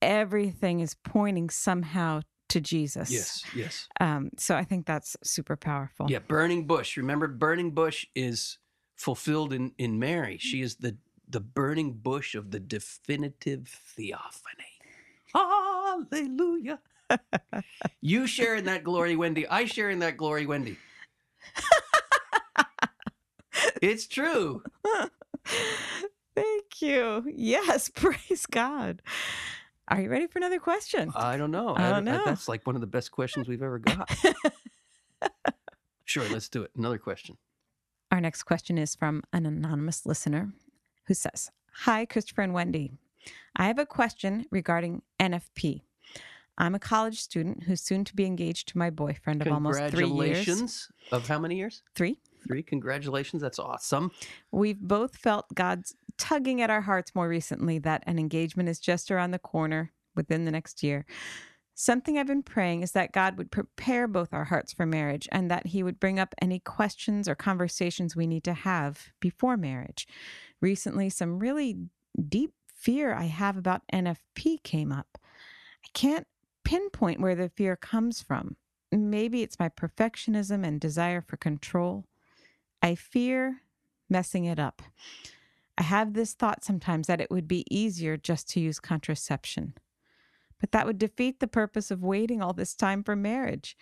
everything 0.02 0.82
is 0.82 0.96
pointing 1.04 1.50
somehow 1.50 2.22
to 2.50 2.60
Jesus. 2.60 3.10
Yes, 3.10 3.46
yes. 3.56 3.88
Um, 4.00 4.32
so 4.38 4.56
I 4.56 4.66
think 4.66 4.86
that's 4.86 5.16
super 5.24 5.56
powerful. 5.56 6.08
Yeah, 6.10 6.20
burning 6.20 6.68
bush. 6.68 6.98
Remember, 6.98 7.28
burning 7.28 7.72
bush 7.72 8.06
is 8.14 8.58
fulfilled 8.98 9.54
in 9.54 9.72
in 9.78 9.98
Mary. 9.98 10.38
She 10.38 10.62
is 10.62 10.76
the 10.76 10.98
the 11.30 11.40
burning 11.40 11.94
bush 11.94 12.36
of 12.36 12.52
the 12.52 12.60
definitive 12.60 13.68
theophany. 13.96 14.66
Hallelujah. 15.34 16.80
You 18.02 18.28
share 18.28 18.56
in 18.56 18.66
that 18.66 18.84
glory, 18.84 19.16
Wendy. 19.16 19.48
I 19.48 19.66
share 19.66 19.90
in 19.90 20.00
that 20.00 20.18
glory, 20.18 20.46
Wendy. 20.46 20.78
it's 23.82 24.08
true. 24.08 24.64
Thank 26.36 26.82
you. 26.82 27.26
Yes, 27.36 27.90
praise 27.94 28.46
God. 28.50 29.02
Are 29.88 30.00
you 30.00 30.10
ready 30.10 30.28
for 30.28 30.40
another 30.40 30.60
question? 30.60 31.12
I 31.16 31.38
don't 31.38 31.52
know. 31.52 31.76
I 31.76 31.90
don't 31.90 32.06
know. 32.06 32.22
that's 32.24 32.48
like 32.48 32.66
one 32.66 32.76
of 32.76 32.82
the 32.82 32.88
best 32.88 33.12
questions 33.12 33.48
we've 33.48 33.64
ever 33.64 33.80
got. 33.80 34.10
sure, 36.06 36.24
let's 36.30 36.48
do 36.48 36.64
it. 36.64 36.72
Another 36.78 36.98
question. 36.98 37.38
Our 38.12 38.22
next 38.22 38.44
question 38.44 38.78
is 38.78 38.96
from 38.96 39.24
an 39.34 39.46
anonymous 39.46 40.06
listener 40.06 40.54
who 41.06 41.14
says 41.14 41.52
Hi, 41.74 42.06
Christopher 42.06 42.42
and 42.42 42.54
Wendy. 42.54 42.92
I 43.56 43.68
have 43.68 43.80
a 43.80 43.86
question 43.86 44.46
regarding 44.52 45.02
NFP. 45.20 45.82
I'm 46.58 46.76
a 46.76 46.80
college 46.80 47.20
student 47.20 47.64
who's 47.64 47.82
soon 47.82 48.04
to 48.06 48.16
be 48.16 48.26
engaged 48.26 48.68
to 48.70 48.78
my 48.78 48.90
boyfriend 48.90 49.42
of 49.42 49.52
almost 49.52 49.80
three 49.86 50.08
years. 50.08 50.46
Congratulations. 50.46 50.90
Of 51.12 51.28
how 51.28 51.40
many 51.40 51.56
years? 51.56 51.82
Three. 51.96 52.20
Three. 52.48 52.64
Congratulations. 52.64 53.42
That's 53.42 53.60
awesome. 53.60 54.12
We've 54.52 54.80
both 54.80 55.16
felt 55.16 55.46
God's 55.54 55.96
tugging 56.18 56.62
at 56.62 56.70
our 56.70 56.82
hearts 56.82 57.16
more 57.16 57.28
recently 57.28 57.80
that 57.80 58.04
an 58.06 58.20
engagement 58.20 58.70
is 58.70 58.80
just 58.80 59.12
around 59.12 59.32
the 59.32 59.40
corner 59.40 59.92
within 60.16 60.46
the 60.46 60.52
next 60.52 60.84
year. 60.84 61.06
Something 61.74 62.18
I've 62.18 62.28
been 62.28 62.44
praying 62.44 62.84
is 62.84 62.92
that 62.92 63.12
God 63.12 63.38
would 63.38 63.50
prepare 63.50 64.08
both 64.08 64.34
our 64.34 64.44
hearts 64.44 64.74
for 64.74 64.86
marriage 64.86 65.28
and 65.32 65.50
that 65.50 65.68
He 65.68 65.82
would 65.82 66.00
bring 66.00 66.20
up 66.20 66.36
any 66.42 66.60
questions 66.60 67.28
or 67.28 67.34
conversations 67.34 68.16
we 68.16 68.28
need 68.28 68.44
to 68.44 68.54
have 68.54 69.08
before 69.20 69.58
marriage. 69.58 70.08
Recently, 70.62 71.10
some 71.10 71.40
really 71.40 71.78
deep 72.28 72.54
fear 72.76 73.16
I 73.16 73.24
have 73.24 73.58
about 73.58 73.82
NFP 73.92 74.62
came 74.64 74.92
up. 74.92 75.18
I 75.84 75.88
can't 75.94 76.28
pinpoint 76.64 77.20
where 77.20 77.36
the 77.36 77.50
fear 77.50 77.76
comes 77.76 78.22
from. 78.22 78.56
Maybe 78.92 79.42
it's 79.42 79.60
my 79.60 79.70
perfectionism 79.70 80.66
and 80.66 80.80
desire 80.80 81.22
for 81.22 81.38
control. 81.38 82.06
I 82.82 82.96
fear 82.96 83.62
messing 84.10 84.46
it 84.46 84.60
up. 84.60 84.82
I 85.78 85.84
have 85.84 86.14
this 86.14 86.34
thought 86.34 86.64
sometimes 86.64 87.08
that 87.08 87.22
it 87.22 87.32
would 87.32 87.48
be 87.48 87.66
easier 87.70 88.18
just 88.18 88.50
to 88.50 88.60
use 88.60 88.80
contraception. 88.80 89.74
But 90.60 90.72
that 90.74 90.86
would 90.86 91.00
defeat 91.00 91.40
the 91.40 91.48
purpose 91.48 91.90
of 91.90 92.04
waiting 92.04 92.42
all 92.42 92.54
this 92.54 92.76
time 92.76 93.04
for 93.04 93.16
marriage. 93.16 93.78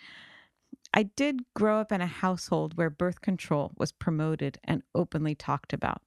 I 0.94 1.04
did 1.04 1.44
grow 1.54 1.80
up 1.80 1.92
in 1.92 2.00
a 2.00 2.06
household 2.06 2.76
where 2.76 2.90
birth 2.90 3.20
control 3.20 3.72
was 3.76 3.92
promoted 3.92 4.58
and 4.64 4.82
openly 4.94 5.34
talked 5.34 5.72
about. 5.72 6.02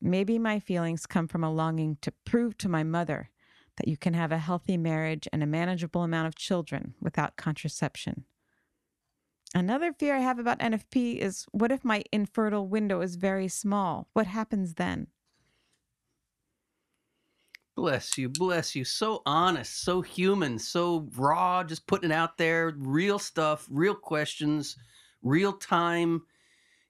Maybe 0.00 0.38
my 0.38 0.58
feelings 0.58 1.06
come 1.06 1.28
from 1.28 1.44
a 1.44 1.52
longing 1.52 1.98
to 2.02 2.12
prove 2.24 2.58
to 2.58 2.68
my 2.68 2.82
mother 2.82 3.30
that 3.76 3.88
you 3.88 3.96
can 3.96 4.14
have 4.14 4.32
a 4.32 4.38
healthy 4.38 4.76
marriage 4.76 5.28
and 5.32 5.42
a 5.42 5.46
manageable 5.46 6.02
amount 6.02 6.28
of 6.28 6.34
children 6.34 6.94
without 7.00 7.36
contraception. 7.36 8.24
Another 9.54 9.92
fear 9.92 10.16
I 10.16 10.20
have 10.20 10.38
about 10.38 10.58
NFP 10.58 11.18
is 11.18 11.46
what 11.52 11.72
if 11.72 11.84
my 11.84 12.02
infertile 12.12 12.66
window 12.66 13.00
is 13.00 13.16
very 13.16 13.48
small? 13.48 14.08
What 14.12 14.26
happens 14.26 14.74
then? 14.74 15.06
Bless 17.76 18.16
you, 18.16 18.30
bless 18.30 18.74
you. 18.74 18.84
So 18.84 19.22
honest, 19.26 19.82
so 19.82 20.00
human, 20.00 20.58
so 20.58 21.08
raw, 21.14 21.62
just 21.62 21.86
putting 21.86 22.10
it 22.10 22.14
out 22.14 22.38
there, 22.38 22.72
real 22.76 23.18
stuff, 23.18 23.66
real 23.70 23.94
questions, 23.94 24.76
real 25.22 25.52
time 25.52 26.22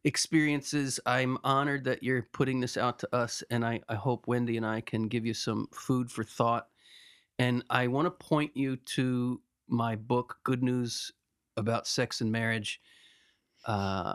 experiences. 0.05 1.01
I'm 1.05 1.39
honored 1.43 1.85
that 1.85 2.05
you're 2.05 2.29
putting 2.33 2.61
this 2.61 2.77
out 2.77 3.01
to 3.01 3.15
us, 3.15 3.43
and 3.51 3.65
I, 3.65 3.81
I 3.89 3.97
hope 3.97 4.29
Wendy 4.29 4.57
and 4.57 4.65
I 4.65 4.81
can 4.81 5.09
give 5.09 5.27
you 5.27 5.35
some 5.35 5.67
food 5.73 6.11
for 6.11 6.23
thought. 6.23 6.69
And 7.39 7.65
I 7.69 7.87
want 7.87 8.07
to 8.07 8.11
point 8.11 8.57
you 8.57 8.77
to 8.77 9.41
my 9.69 9.97
book, 9.97 10.39
Good 10.45 10.63
News 10.63 11.13
About 11.57 11.87
Sex 11.87 12.21
and 12.21 12.33
Marriage. 12.33 12.81
Uh, 13.67 14.15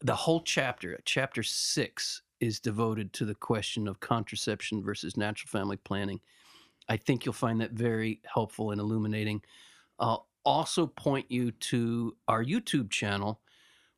the 0.00 0.14
whole 0.14 0.40
chapter, 0.40 0.98
chapter 1.04 1.42
six, 1.42 2.22
is 2.40 2.60
devoted 2.60 3.12
to 3.14 3.24
the 3.24 3.34
question 3.34 3.88
of 3.88 4.00
contraception 4.00 4.82
versus 4.82 5.16
natural 5.16 5.48
family 5.48 5.76
planning. 5.76 6.20
I 6.88 6.96
think 6.96 7.24
you'll 7.24 7.32
find 7.32 7.60
that 7.60 7.72
very 7.72 8.20
helpful 8.32 8.70
and 8.72 8.80
illuminating. 8.80 9.42
I'll 9.98 10.28
also 10.44 10.86
point 10.86 11.30
you 11.30 11.50
to 11.50 12.16
our 12.28 12.44
YouTube 12.44 12.90
channel 12.90 13.40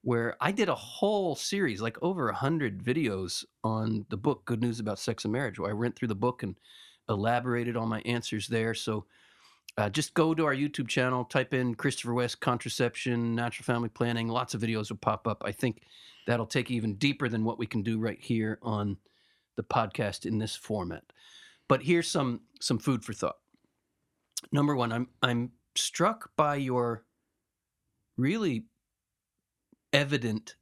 where 0.02 0.36
I 0.40 0.52
did 0.52 0.68
a 0.68 0.74
whole 0.74 1.34
series, 1.34 1.80
like 1.82 1.98
over 2.02 2.28
a 2.28 2.34
hundred 2.34 2.82
videos 2.82 3.44
on 3.64 4.06
the 4.08 4.16
book 4.16 4.44
Good 4.44 4.62
News 4.62 4.80
About 4.80 4.98
Sex 4.98 5.24
and 5.24 5.32
Marriage, 5.32 5.58
where 5.58 5.70
I 5.70 5.74
went 5.74 5.96
through 5.96 6.08
the 6.08 6.14
book 6.14 6.42
and 6.42 6.54
elaborated 7.08 7.76
on 7.76 7.88
my 7.88 8.00
answers 8.00 8.48
there. 8.48 8.74
So 8.74 9.06
uh, 9.76 9.88
just 9.88 10.14
go 10.14 10.34
to 10.34 10.44
our 10.44 10.54
YouTube 10.54 10.88
channel, 10.88 11.24
type 11.24 11.54
in 11.54 11.74
Christopher 11.74 12.14
West 12.14 12.40
contraception, 12.40 13.34
natural 13.34 13.64
family 13.64 13.88
planning. 13.88 14.28
Lots 14.28 14.54
of 14.54 14.60
videos 14.60 14.90
will 14.90 14.96
pop 14.98 15.28
up. 15.28 15.42
I 15.44 15.52
think 15.52 15.82
that'll 16.26 16.46
take 16.46 16.70
even 16.70 16.94
deeper 16.94 17.28
than 17.28 17.44
what 17.44 17.58
we 17.58 17.66
can 17.66 17.82
do 17.82 17.98
right 17.98 18.18
here 18.20 18.58
on 18.62 18.96
the 19.56 19.62
podcast 19.62 20.26
in 20.26 20.38
this 20.38 20.56
format. 20.56 21.04
But 21.68 21.82
here's 21.82 22.08
some 22.08 22.40
some 22.60 22.78
food 22.78 23.04
for 23.04 23.12
thought. 23.12 23.36
Number 24.52 24.74
one, 24.74 24.92
I'm 24.92 25.08
I'm 25.22 25.52
struck 25.74 26.30
by 26.36 26.56
your 26.56 27.04
really 28.16 28.66
evident 29.92 30.56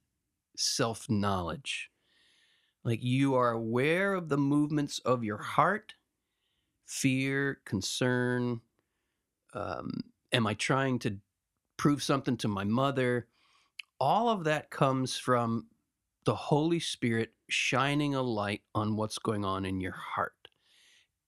self 0.57 1.09
knowledge. 1.09 1.91
Like 2.85 3.03
you 3.03 3.35
are 3.35 3.51
aware 3.51 4.15
of 4.15 4.29
the 4.29 4.39
movements 4.39 5.01
of 5.01 5.25
your 5.25 5.39
heart, 5.39 5.95
fear, 6.87 7.61
concern. 7.65 8.61
Um, 9.55 10.05
am 10.33 10.47
I 10.47 10.55
trying 10.55 10.99
to 11.01 11.19
prove 11.77 12.03
something 12.03 12.37
to 12.39 12.49
my 12.49 12.65
mother? 12.65 13.27
All 14.01 14.29
of 14.29 14.45
that 14.45 14.71
comes 14.71 15.17
from 15.17 15.67
the 16.25 16.35
Holy 16.35 16.81
Spirit 16.81 17.31
shining 17.49 18.15
a 18.15 18.23
light 18.23 18.63
on 18.75 18.97
what's 18.97 19.19
going 19.19 19.45
on 19.45 19.65
in 19.65 19.81
your 19.81 19.93
heart. 19.93 20.33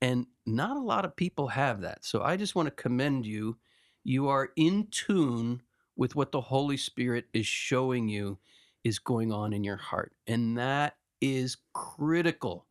And 0.01 0.27
not 0.47 0.77
a 0.77 0.81
lot 0.81 1.05
of 1.05 1.16
people 1.16 1.49
have 1.49 1.81
that. 1.81 2.05
So 2.05 2.23
I 2.23 2.37
just 2.37 2.55
want 2.55 2.66
to 2.66 2.83
commend 2.83 3.27
you. 3.27 3.59
You 4.05 4.29
are 4.29 4.51
in 4.57 4.88
tune 4.90 5.62
with 5.97 6.14
what 6.14 6.33
the 6.33 6.40
Holy 6.40 6.77
Spirit 6.77 7.27
is 7.33 7.47
showing 7.47 8.09
you 8.09 8.38
is 8.85 8.99
going 8.99 9.33
on 9.33 9.53
in 9.53 9.64
your 9.64 9.77
heart. 9.77 10.12
And 10.27 10.57
that 10.57 10.97
is 11.21 11.57
critical 11.75 12.67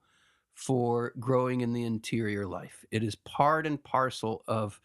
for 0.57 1.13
growing 1.19 1.61
in 1.61 1.71
the 1.71 1.83
interior 1.83 2.47
life. 2.47 2.83
It 2.89 3.03
is 3.03 3.13
part 3.13 3.67
and 3.67 3.81
parcel 3.81 4.43
of 4.47 4.81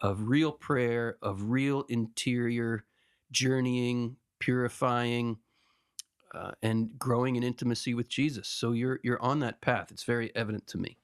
of 0.00 0.28
real 0.28 0.52
prayer, 0.52 1.16
of 1.20 1.50
real 1.50 1.84
interior 1.88 2.84
journeying, 3.30 4.16
purifying, 4.38 5.36
uh, 6.34 6.52
and 6.62 6.98
growing 6.98 7.36
in 7.36 7.42
intimacy 7.42 7.92
with 7.92 8.08
Jesus. 8.08 8.48
So 8.48 8.72
you're 8.72 8.98
you're 9.02 9.20
on 9.20 9.38
that 9.40 9.60
path. 9.60 9.90
It's 9.90 10.04
very 10.04 10.34
evident 10.34 10.66
to 10.68 10.78
me. 10.78 10.96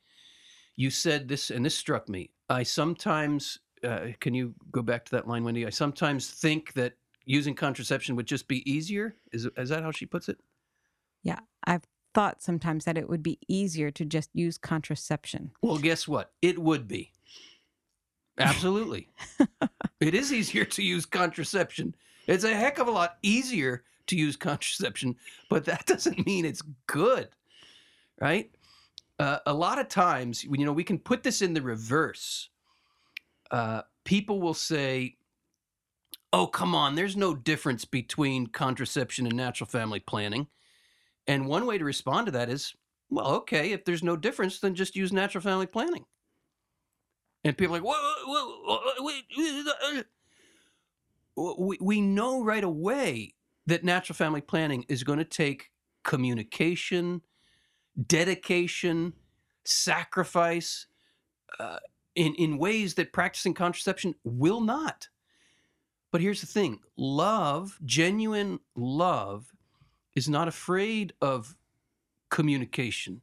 You 0.75 0.89
said 0.89 1.29
this, 1.29 1.51
and 1.51 1.65
this 1.65 1.77
struck 1.77 2.09
me. 2.09 2.31
I 2.49 2.63
sometimes 2.63 3.59
uh, 3.85 4.07
can 4.21 4.33
you 4.33 4.55
go 4.71 4.81
back 4.81 5.05
to 5.05 5.11
that 5.13 5.29
line, 5.29 5.45
Wendy? 5.45 5.67
I 5.67 5.71
sometimes 5.71 6.31
think 6.31 6.73
that 6.73 6.95
using 7.27 7.55
contraception 7.55 8.17
would 8.17 8.27
just 8.27 8.49
be 8.49 8.69
easier. 8.71 9.17
Is 9.33 9.47
is 9.59 9.69
that 9.69 9.83
how 9.83 9.91
she 9.91 10.07
puts 10.07 10.31
it? 10.31 10.39
Yeah, 11.23 11.41
I've 11.67 11.85
thought 12.15 12.43
sometimes 12.43 12.85
that 12.85 12.99
it 12.99 13.09
would 13.09 13.23
be 13.23 13.39
easier 13.49 13.91
to 13.91 14.05
just 14.05 14.31
use 14.35 14.59
contraception. 14.59 15.53
Well, 15.63 15.79
guess 15.79 16.07
what? 16.07 16.33
It 16.43 16.59
would 16.59 16.87
be. 16.87 17.13
Absolutely. 18.39 19.09
it 20.01 20.15
is 20.15 20.33
easier 20.33 20.65
to 20.65 20.83
use 20.83 21.07
contraception. 21.07 21.95
It's 22.27 22.45
a 22.45 22.55
heck 22.55 22.79
of 22.79 22.89
a 22.89 22.93
lot 22.93 23.19
easier 23.23 23.85
to 24.07 24.17
use 24.17 24.37
contraception, 24.37 25.17
but 25.49 25.65
that 25.67 25.87
doesn't 25.87 26.27
mean 26.27 26.45
it's 26.45 26.63
good, 26.87 27.29
right? 28.21 28.51
Uh, 29.19 29.39
a 29.47 29.55
lot 29.55 29.79
of 29.79 29.89
times, 29.89 30.45
you 30.45 30.65
know, 30.65 30.73
we 30.73 30.85
can 30.85 30.99
put 30.99 31.23
this 31.23 31.43
in 31.43 31.55
the 31.55 31.63
reverse. 31.63 32.49
Uh, 33.51 33.83
people 34.05 34.41
will 34.41 34.55
say, 34.55 35.17
"Oh, 36.33 36.47
come 36.47 36.75
on, 36.75 36.95
there's 36.95 37.17
no 37.17 37.35
difference 37.35 37.85
between 37.85 38.47
contraception 38.47 39.27
and 39.27 39.37
natural 39.37 39.69
family 39.69 40.01
planning." 40.01 40.49
And 41.27 41.47
one 41.47 41.67
way 41.67 41.79
to 41.79 41.85
respond 41.85 42.27
to 42.27 42.33
that 42.33 42.49
is, 42.49 42.75
"Well, 43.11 43.27
okay, 43.27 43.73
if 43.73 43.85
there's 43.85 44.03
no 44.03 44.17
difference, 44.17 44.61
then 44.61 44.75
just 44.75 44.97
use 44.97 45.13
natural 45.13 45.43
family 45.43 45.67
planning." 45.67 46.05
And 47.45 47.59
people 47.59 47.75
are 47.75 47.81
like, 47.81 47.89
whoa, 47.89 47.97
whoa, 48.27 48.63
whoa, 48.65 49.05
wait, 49.05 49.25
we, 51.59 51.79
we 51.81 52.01
know 52.01 52.43
right 52.45 52.63
away 52.63 53.35
that 53.67 53.85
natural 53.85 54.15
family 54.15 54.41
planning 54.41 54.85
is 54.89 55.03
going 55.03 55.19
to 55.19 55.25
take 55.25 55.71
communication, 56.05 57.23
dedication, 58.07 59.15
sacrifice 59.65 60.87
uh, 61.59 61.79
in, 62.15 62.35
in 62.35 62.59
ways 62.59 62.95
that 62.95 63.13
practicing 63.13 63.55
contraception 63.55 64.15
will 64.25 64.61
not. 64.61 65.09
But 66.11 66.21
here's 66.21 66.41
the 66.43 66.47
thing 66.47 66.81
love, 66.97 67.79
genuine 67.85 68.61
love, 68.77 69.47
is 70.15 70.29
not 70.29 70.49
afraid 70.49 71.13
of 71.21 71.57
communication, 72.31 73.21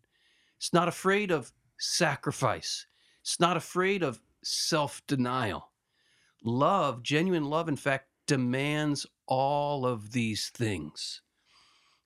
it's 0.58 0.74
not 0.74 0.88
afraid 0.88 1.32
of 1.32 1.52
sacrifice, 1.78 2.86
it's 3.22 3.40
not 3.40 3.58
afraid 3.58 4.04
of 4.04 4.20
self 4.44 5.02
denial. 5.08 5.72
Love, 6.44 7.04
genuine 7.04 7.44
love, 7.44 7.68
in 7.68 7.76
fact, 7.76 8.08
demands 8.28 9.06
all 9.28 9.86
of 9.86 10.12
these 10.12 10.50
things. 10.50 11.22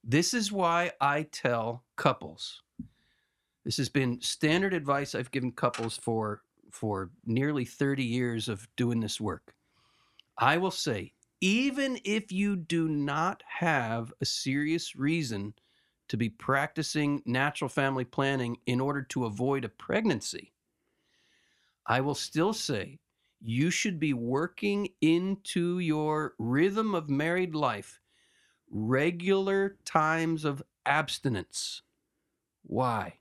This 0.04 0.34
is 0.34 0.52
why 0.52 0.92
I 1.00 1.24
tell 1.24 1.84
couples. 1.96 2.62
This 3.64 3.78
has 3.78 3.90
been 3.90 4.20
standard 4.22 4.74
advice 4.74 5.16
I've 5.16 5.32
given 5.32 5.52
couples 5.52 5.98
for 5.98 6.42
for 6.72 7.12
nearly 7.26 7.66
30 7.66 8.04
years 8.04 8.50
of 8.50 8.68
doing 8.76 9.00
this 9.00 9.22
work. 9.22 9.54
I 10.40 10.58
will 10.58 10.72
say, 10.72 11.14
even 11.44 12.00
if 12.06 12.32
you 12.32 12.56
do 12.56 12.88
not 12.88 13.44
have 13.46 14.14
a 14.22 14.26
serious 14.26 14.96
reason 14.96 15.54
to 16.08 16.16
be 16.16 16.30
practicing 16.30 17.22
natural 17.26 17.68
family 17.68 18.06
planning 18.06 18.56
in 18.66 18.80
order 18.80 19.02
to 19.02 19.26
avoid 19.26 19.66
a 19.66 19.70
pregnancy, 19.70 20.54
I 21.86 22.00
will 22.00 22.16
still 22.16 22.54
say 22.54 22.98
you 23.42 23.72
should 23.72 24.00
be 24.00 24.14
working 24.14 24.88
into 25.02 25.80
your 25.80 26.34
rhythm 26.40 26.96
of 26.96 27.10
married 27.10 27.56
life 27.56 28.00
regular 28.72 29.76
times 29.84 30.46
of 30.46 30.64
abstinence. 30.86 31.82
Why? 32.62 33.16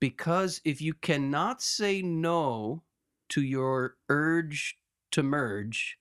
Because 0.00 0.62
if 0.64 0.80
you 0.80 0.94
cannot 0.94 1.60
say 1.60 2.00
no 2.00 2.84
to 3.28 3.42
your 3.42 3.96
urge 4.08 4.78
to 5.10 5.22
merge, 5.22 5.98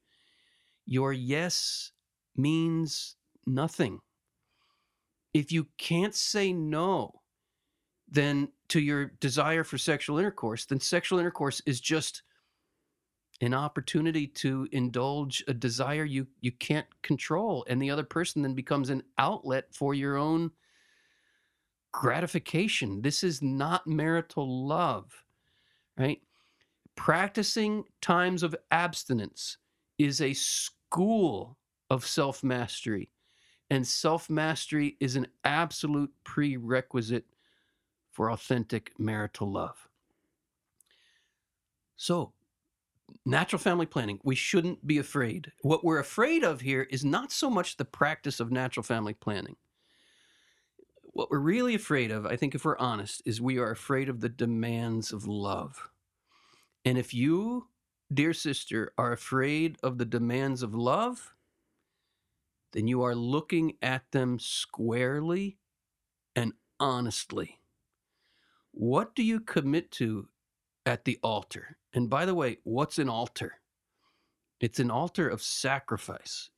your 0.85 1.13
yes 1.13 1.91
means 2.35 3.15
nothing. 3.45 3.99
If 5.33 5.51
you 5.51 5.67
can't 5.77 6.15
say 6.15 6.53
no, 6.53 7.21
then 8.07 8.49
to 8.69 8.79
your 8.79 9.11
desire 9.19 9.63
for 9.63 9.77
sexual 9.77 10.17
intercourse, 10.17 10.65
then 10.65 10.79
sexual 10.79 11.19
intercourse 11.19 11.61
is 11.65 11.79
just 11.79 12.23
an 13.41 13.53
opportunity 13.53 14.27
to 14.27 14.67
indulge 14.71 15.43
a 15.47 15.53
desire 15.53 16.05
you 16.05 16.25
you 16.39 16.51
can't 16.53 16.87
control 17.01 17.65
and 17.69 17.81
the 17.81 17.91
other 17.91 18.03
person 18.03 18.41
then 18.41 18.53
becomes 18.53 18.89
an 18.89 19.03
outlet 19.17 19.65
for 19.73 19.93
your 19.93 20.15
own 20.15 20.49
gratification 21.91 23.01
this 23.01 23.23
is 23.23 23.41
not 23.41 23.85
marital 23.85 24.65
love 24.65 25.11
right 25.97 26.21
practicing 26.95 27.83
times 28.01 28.41
of 28.41 28.55
abstinence 28.71 29.57
is 29.97 30.21
a 30.21 30.33
school 30.33 31.57
of 31.89 32.05
self-mastery 32.05 33.11
and 33.69 33.85
self-mastery 33.85 34.95
is 34.99 35.15
an 35.15 35.27
absolute 35.43 36.11
prerequisite 36.23 37.25
for 38.11 38.31
authentic 38.31 38.91
marital 38.99 39.51
love. 39.51 39.89
So, 41.97 42.33
natural 43.25 43.59
family 43.59 43.85
planning, 43.85 44.19
we 44.23 44.35
shouldn't 44.35 44.85
be 44.85 44.99
afraid. 44.99 45.51
What 45.61 45.83
we're 45.83 45.99
afraid 45.99 46.43
of 46.43 46.61
here 46.61 46.87
is 46.89 47.03
not 47.03 47.31
so 47.31 47.49
much 47.49 47.77
the 47.77 47.85
practice 47.85 48.39
of 48.39 48.51
natural 48.51 48.83
family 48.83 49.13
planning. 49.13 49.55
What 51.03 51.31
we're 51.31 51.39
really 51.39 51.75
afraid 51.75 52.11
of, 52.11 52.25
I 52.25 52.35
think, 52.35 52.55
if 52.55 52.65
we're 52.65 52.77
honest, 52.77 53.21
is 53.25 53.41
we 53.41 53.57
are 53.57 53.71
afraid 53.71 54.09
of 54.09 54.19
the 54.19 54.29
demands 54.29 55.11
of 55.13 55.27
love. 55.27 55.89
And 56.83 56.97
if 56.97 57.13
you, 57.13 57.67
dear 58.13 58.33
sister, 58.33 58.93
are 58.97 59.11
afraid 59.11 59.77
of 59.83 59.97
the 59.97 60.05
demands 60.05 60.63
of 60.63 60.75
love, 60.75 61.33
then 62.73 62.87
you 62.87 63.03
are 63.03 63.15
looking 63.15 63.73
at 63.81 64.03
them 64.11 64.37
squarely 64.39 65.57
and 66.35 66.53
honestly. 66.79 67.59
What 68.71 69.15
do 69.15 69.23
you 69.23 69.39
commit 69.39 69.91
to 69.91 70.27
at 70.85 71.05
the 71.05 71.17
altar? 71.23 71.77
And 71.93 72.09
by 72.09 72.25
the 72.25 72.35
way, 72.35 72.57
what's 72.63 72.99
an 72.99 73.09
altar? 73.09 73.53
It's 74.59 74.79
an 74.79 74.91
altar 74.91 75.29
of 75.29 75.41
sacrifice. 75.41 76.49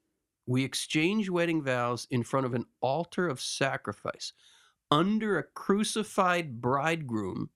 We 0.47 0.63
exchange 0.63 1.29
wedding 1.29 1.61
vows 1.61 2.07
in 2.09 2.23
front 2.23 2.45
of 2.45 2.53
an 2.53 2.65
altar 2.81 3.27
of 3.27 3.41
sacrifice 3.41 4.33
under 4.89 5.37
a 5.37 5.43
crucified 5.43 6.61
bridegroom 6.61 7.49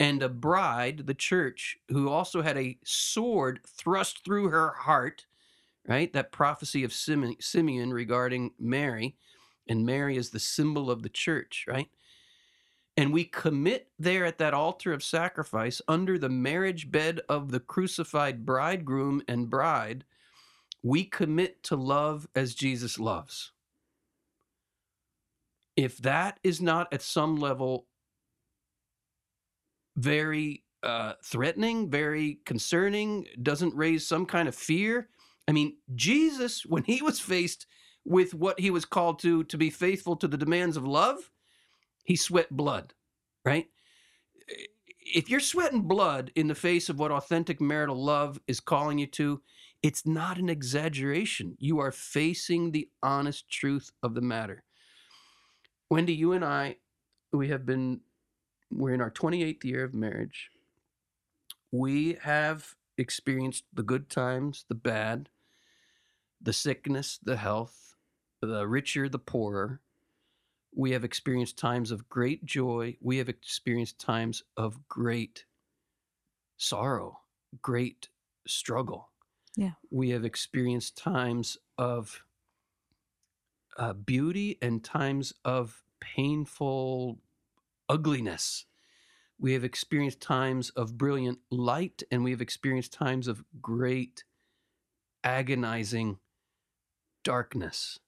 and 0.00 0.22
a 0.22 0.28
bride, 0.28 1.06
the 1.06 1.14
church, 1.14 1.78
who 1.88 2.08
also 2.08 2.42
had 2.42 2.56
a 2.56 2.78
sword 2.84 3.60
thrust 3.66 4.24
through 4.24 4.48
her 4.48 4.74
heart, 4.74 5.26
right? 5.88 6.12
That 6.12 6.32
prophecy 6.32 6.84
of 6.84 6.92
Simeon 6.92 7.92
regarding 7.92 8.52
Mary, 8.58 9.16
and 9.68 9.86
Mary 9.86 10.16
is 10.16 10.30
the 10.30 10.40
symbol 10.40 10.90
of 10.90 11.02
the 11.02 11.08
church, 11.08 11.66
right? 11.68 11.88
and 12.98 13.12
we 13.12 13.24
commit 13.24 13.88
there 14.00 14.24
at 14.24 14.38
that 14.38 14.54
altar 14.54 14.92
of 14.92 15.04
sacrifice 15.04 15.80
under 15.86 16.18
the 16.18 16.28
marriage 16.28 16.90
bed 16.90 17.20
of 17.28 17.52
the 17.52 17.60
crucified 17.60 18.44
bridegroom 18.44 19.22
and 19.28 19.48
bride, 19.48 20.04
we 20.82 21.04
commit 21.04 21.62
to 21.62 21.76
love 21.76 22.26
as 22.34 22.56
Jesus 22.56 22.98
loves. 22.98 23.52
If 25.76 25.98
that 25.98 26.40
is 26.42 26.60
not 26.60 26.92
at 26.92 27.02
some 27.02 27.36
level 27.36 27.86
very 29.98 30.64
uh, 30.82 31.14
threatening, 31.24 31.90
very 31.90 32.38
concerning, 32.44 33.26
doesn't 33.42 33.74
raise 33.74 34.06
some 34.06 34.26
kind 34.26 34.48
of 34.48 34.54
fear. 34.54 35.08
I 35.48 35.52
mean, 35.52 35.76
Jesus, 35.94 36.64
when 36.64 36.84
he 36.84 37.02
was 37.02 37.18
faced 37.18 37.66
with 38.04 38.32
what 38.34 38.60
he 38.60 38.70
was 38.70 38.84
called 38.84 39.18
to, 39.20 39.44
to 39.44 39.58
be 39.58 39.70
faithful 39.70 40.16
to 40.16 40.28
the 40.28 40.36
demands 40.36 40.76
of 40.76 40.86
love, 40.86 41.30
he 42.04 42.16
sweat 42.16 42.50
blood, 42.50 42.94
right? 43.44 43.66
If 45.00 45.28
you're 45.28 45.40
sweating 45.40 45.82
blood 45.82 46.30
in 46.34 46.48
the 46.48 46.54
face 46.54 46.88
of 46.88 46.98
what 46.98 47.10
authentic 47.10 47.60
marital 47.60 48.02
love 48.02 48.38
is 48.46 48.60
calling 48.60 48.98
you 48.98 49.06
to, 49.08 49.40
it's 49.82 50.06
not 50.06 50.38
an 50.38 50.48
exaggeration. 50.48 51.56
You 51.58 51.80
are 51.80 51.92
facing 51.92 52.72
the 52.72 52.88
honest 53.02 53.50
truth 53.50 53.90
of 54.02 54.14
the 54.14 54.20
matter. 54.20 54.64
Wendy, 55.90 56.14
you 56.14 56.32
and 56.32 56.44
I, 56.44 56.76
we 57.32 57.48
have 57.48 57.64
been, 57.64 58.00
we're 58.70 58.94
in 58.94 59.00
our 59.00 59.10
28th 59.10 59.64
year 59.64 59.84
of 59.84 59.94
marriage 59.94 60.50
we 61.70 62.18
have 62.22 62.74
experienced 62.96 63.64
the 63.72 63.82
good 63.82 64.08
times, 64.08 64.64
the 64.68 64.74
bad, 64.74 65.28
the 66.40 66.52
sickness, 66.52 67.18
the 67.22 67.36
health, 67.36 67.94
the 68.40 68.66
richer, 68.66 69.08
the 69.08 69.18
poorer. 69.18 69.80
We 70.74 70.92
have 70.92 71.04
experienced 71.04 71.58
times 71.58 71.90
of 71.90 72.08
great 72.08 72.44
joy. 72.44 72.96
We 73.00 73.18
have 73.18 73.28
experienced 73.28 73.98
times 73.98 74.42
of 74.56 74.88
great 74.88 75.44
sorrow, 76.56 77.20
great 77.62 78.08
struggle. 78.46 79.10
Yeah. 79.56 79.72
We 79.90 80.10
have 80.10 80.24
experienced 80.24 80.96
times 80.96 81.58
of 81.76 82.22
uh, 83.76 83.92
beauty 83.92 84.58
and 84.62 84.82
times 84.82 85.32
of 85.44 85.82
painful 86.00 87.18
ugliness 87.88 88.66
we 89.38 89.52
have 89.52 89.64
experienced 89.64 90.20
times 90.20 90.70
of 90.70 90.98
brilliant 90.98 91.38
light 91.50 92.02
and 92.10 92.24
we 92.24 92.32
have 92.32 92.40
experienced 92.40 92.92
times 92.92 93.28
of 93.28 93.44
great 93.62 94.24
agonizing 95.22 96.18
darkness. 97.22 98.00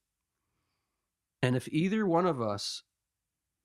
And 1.42 1.56
if 1.56 1.68
either 1.68 2.04
one 2.04 2.26
of 2.26 2.42
us 2.42 2.82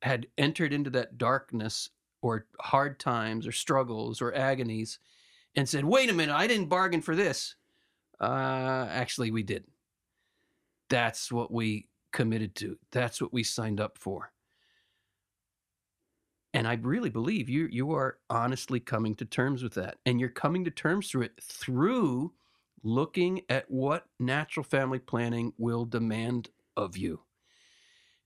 had 0.01 0.28
entered 0.38 0.73
into 0.73 0.91
that 0.91 1.17
darkness 1.17 1.89
or 2.21 2.45
hard 2.60 2.99
times 2.99 3.47
or 3.47 3.51
struggles 3.51 4.21
or 4.21 4.34
agonies 4.36 4.99
and 5.56 5.67
said, 5.67 5.86
wait 5.86 6.10
a 6.10 6.13
minute, 6.13 6.36
I 6.36 6.47
didn't 6.47 6.69
bargain 6.69 7.01
for 7.01 7.15
this. 7.15 7.56
Uh, 8.21 8.88
actually, 8.89 9.32
we 9.32 9.43
did. 9.43 9.65
That's 10.89 11.32
what 11.32 11.51
we 11.51 11.88
committed 12.13 12.56
to. 12.56 12.78
That's 12.91 13.21
what 13.21 13.34
we 13.34 13.43
signed 13.43 13.82
up 13.82 13.97
for 13.97 14.32
and 16.55 16.65
I 16.65 16.75
really 16.75 17.09
believe 17.09 17.49
you 17.49 17.67
you 17.69 17.91
are 17.91 18.17
honestly 18.29 18.79
coming 18.79 19.13
to 19.15 19.25
terms 19.25 19.61
with 19.61 19.73
that. 19.73 19.97
And 20.05 20.19
you're 20.21 20.29
coming 20.29 20.63
to 20.63 20.71
terms 20.71 21.09
through 21.09 21.23
it 21.23 21.33
through 21.43 22.31
looking 22.81 23.41
at 23.49 23.69
what 23.69 24.05
natural 24.19 24.63
family 24.63 24.99
planning 24.99 25.51
will 25.57 25.83
demand 25.83 26.49
of 26.77 26.95
you. 26.95 27.19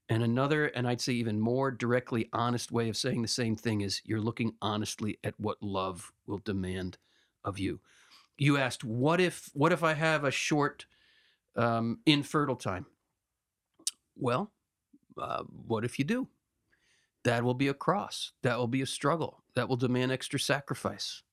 And 0.10 0.22
another, 0.22 0.68
and 0.68 0.88
I'd 0.88 1.02
say 1.02 1.14
even 1.14 1.40
more 1.40 1.72
directly 1.72 2.30
honest 2.32 2.72
way 2.72 2.90
of 2.90 2.98
saying 2.98 3.22
the 3.22 3.28
same 3.28 3.56
thing 3.56 3.82
is 3.82 4.02
you're 4.06 4.22
looking 4.22 4.54
honestly 4.62 5.18
at 5.24 5.40
what 5.40 5.62
love 5.62 6.12
will 6.28 6.40
demand 6.40 6.98
of 7.44 7.58
you. 7.58 7.80
You 8.38 8.58
asked, 8.58 8.84
what 8.84 9.20
if 9.20 9.50
what 9.54 9.72
if 9.72 9.84
I 9.84 9.94
have 9.94 10.24
a 10.24 10.32
short 10.32 10.86
um, 11.56 12.00
infertile 12.06 12.56
time? 12.56 12.86
Well, 14.16 14.52
uh, 15.20 15.44
what 15.66 15.84
if 15.84 15.98
you 15.98 16.06
do? 16.06 16.28
That 17.24 17.44
will 17.44 17.54
be 17.54 17.68
a 17.68 17.74
cross. 17.74 18.32
That 18.44 18.58
will 18.58 18.68
be 18.68 18.82
a 18.82 18.88
struggle. 18.88 19.44
That 19.56 19.68
will 19.68 19.76
demand 19.76 20.12
extra 20.12 20.40
sacrifice. 20.40 21.24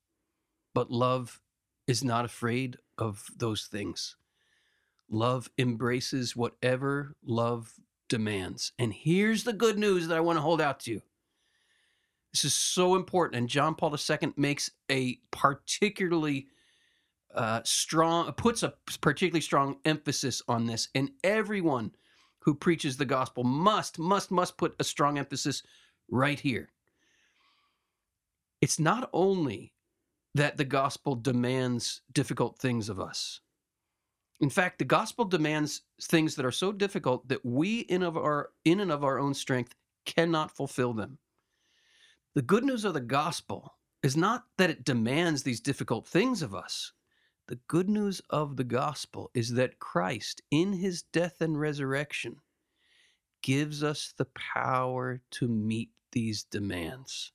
But 0.75 0.91
love 0.91 1.41
is 1.87 2.03
not 2.03 2.25
afraid 2.25 2.79
of 2.99 3.25
those 3.37 3.65
things. 3.65 4.17
Love 5.09 5.49
embraces 5.59 6.35
whatever 6.35 7.15
love 7.25 7.73
demands. 8.09 8.73
And 8.79 8.93
here's 8.93 9.45
the 9.45 9.53
good 9.53 9.79
news 9.79 10.09
that 10.09 10.17
I 10.17 10.21
want 10.21 10.37
to 10.37 10.43
hold 10.43 10.61
out 10.61 10.81
to 10.81 10.91
you. 10.91 11.03
This 12.33 12.45
is 12.45 12.55
so 12.55 12.97
important. 12.97 13.39
And 13.39 13.49
John 13.49 13.75
Paul 13.75 13.97
II 13.97 14.33
makes 14.37 14.71
a 14.91 15.19
particularly 15.31 16.49
uh, 17.35 17.61
strong, 17.65 18.33
puts 18.33 18.63
a 18.63 18.75
particularly 19.01 19.41
strong 19.41 19.77
emphasis 19.85 20.43
on 20.49 20.67
this. 20.67 20.89
And 20.95 21.11
everyone 21.23 21.93
who 22.47 22.55
preaches 22.55 22.97
the 22.97 23.05
gospel 23.05 23.43
must, 23.43 23.99
must, 23.99 24.31
must 24.31 24.57
put 24.57 24.77
a 24.79 24.85
strong 24.85 25.19
emphasis 25.19 25.65
right 26.09 26.39
here. 26.39 26.71
It's 28.63 28.79
not 28.79 29.11
only 29.13 29.75
that 30.35 30.57
the 30.57 30.65
gospel 30.65 31.17
demands 31.17 32.03
difficult 32.13 32.59
things 32.59 32.89
of 32.89 33.01
us. 33.01 33.41
In 34.41 34.49
fact, 34.49 34.79
the 34.79 34.85
gospel 34.85 35.25
demands 35.25 35.83
things 36.01 36.37
that 36.37 36.47
are 36.47 36.53
so 36.53 36.71
difficult 36.71 37.27
that 37.29 37.45
we 37.45 37.81
in 37.81 38.03
of 38.03 38.17
our 38.17 38.51
in 38.65 38.81
and 38.81 38.93
of 38.93 39.03
our 39.03 39.19
own 39.19 39.35
strength 39.35 39.75
cannot 40.05 40.55
fulfill 40.55 40.93
them. 40.93 41.19
The 42.35 42.43
good 42.43 42.63
news 42.63 42.85
of 42.85 42.95
the 42.95 43.01
gospel 43.01 43.75
is 44.03 44.17
not 44.17 44.45
that 44.59 44.71
it 44.71 44.85
demands 44.85 45.43
these 45.43 45.61
difficult 45.61 46.07
things 46.07 46.43
of 46.43 46.55
us. 46.55 46.93
The 47.49 47.61
good 47.69 47.89
news 47.89 48.21
of 48.29 48.57
the 48.57 48.65
gospel 48.65 49.31
is 49.33 49.53
that 49.55 49.79
Christ, 49.79 50.43
in 50.51 50.73
his 50.73 51.03
death 51.03 51.41
and 51.41 51.59
resurrection, 51.59 52.41
gives 53.41 53.85
us 53.85 54.13
the 54.17 54.25
power 54.35 55.21
to 55.31 55.47
meet 55.47 55.91
these 56.11 56.43
demands. 56.43 57.31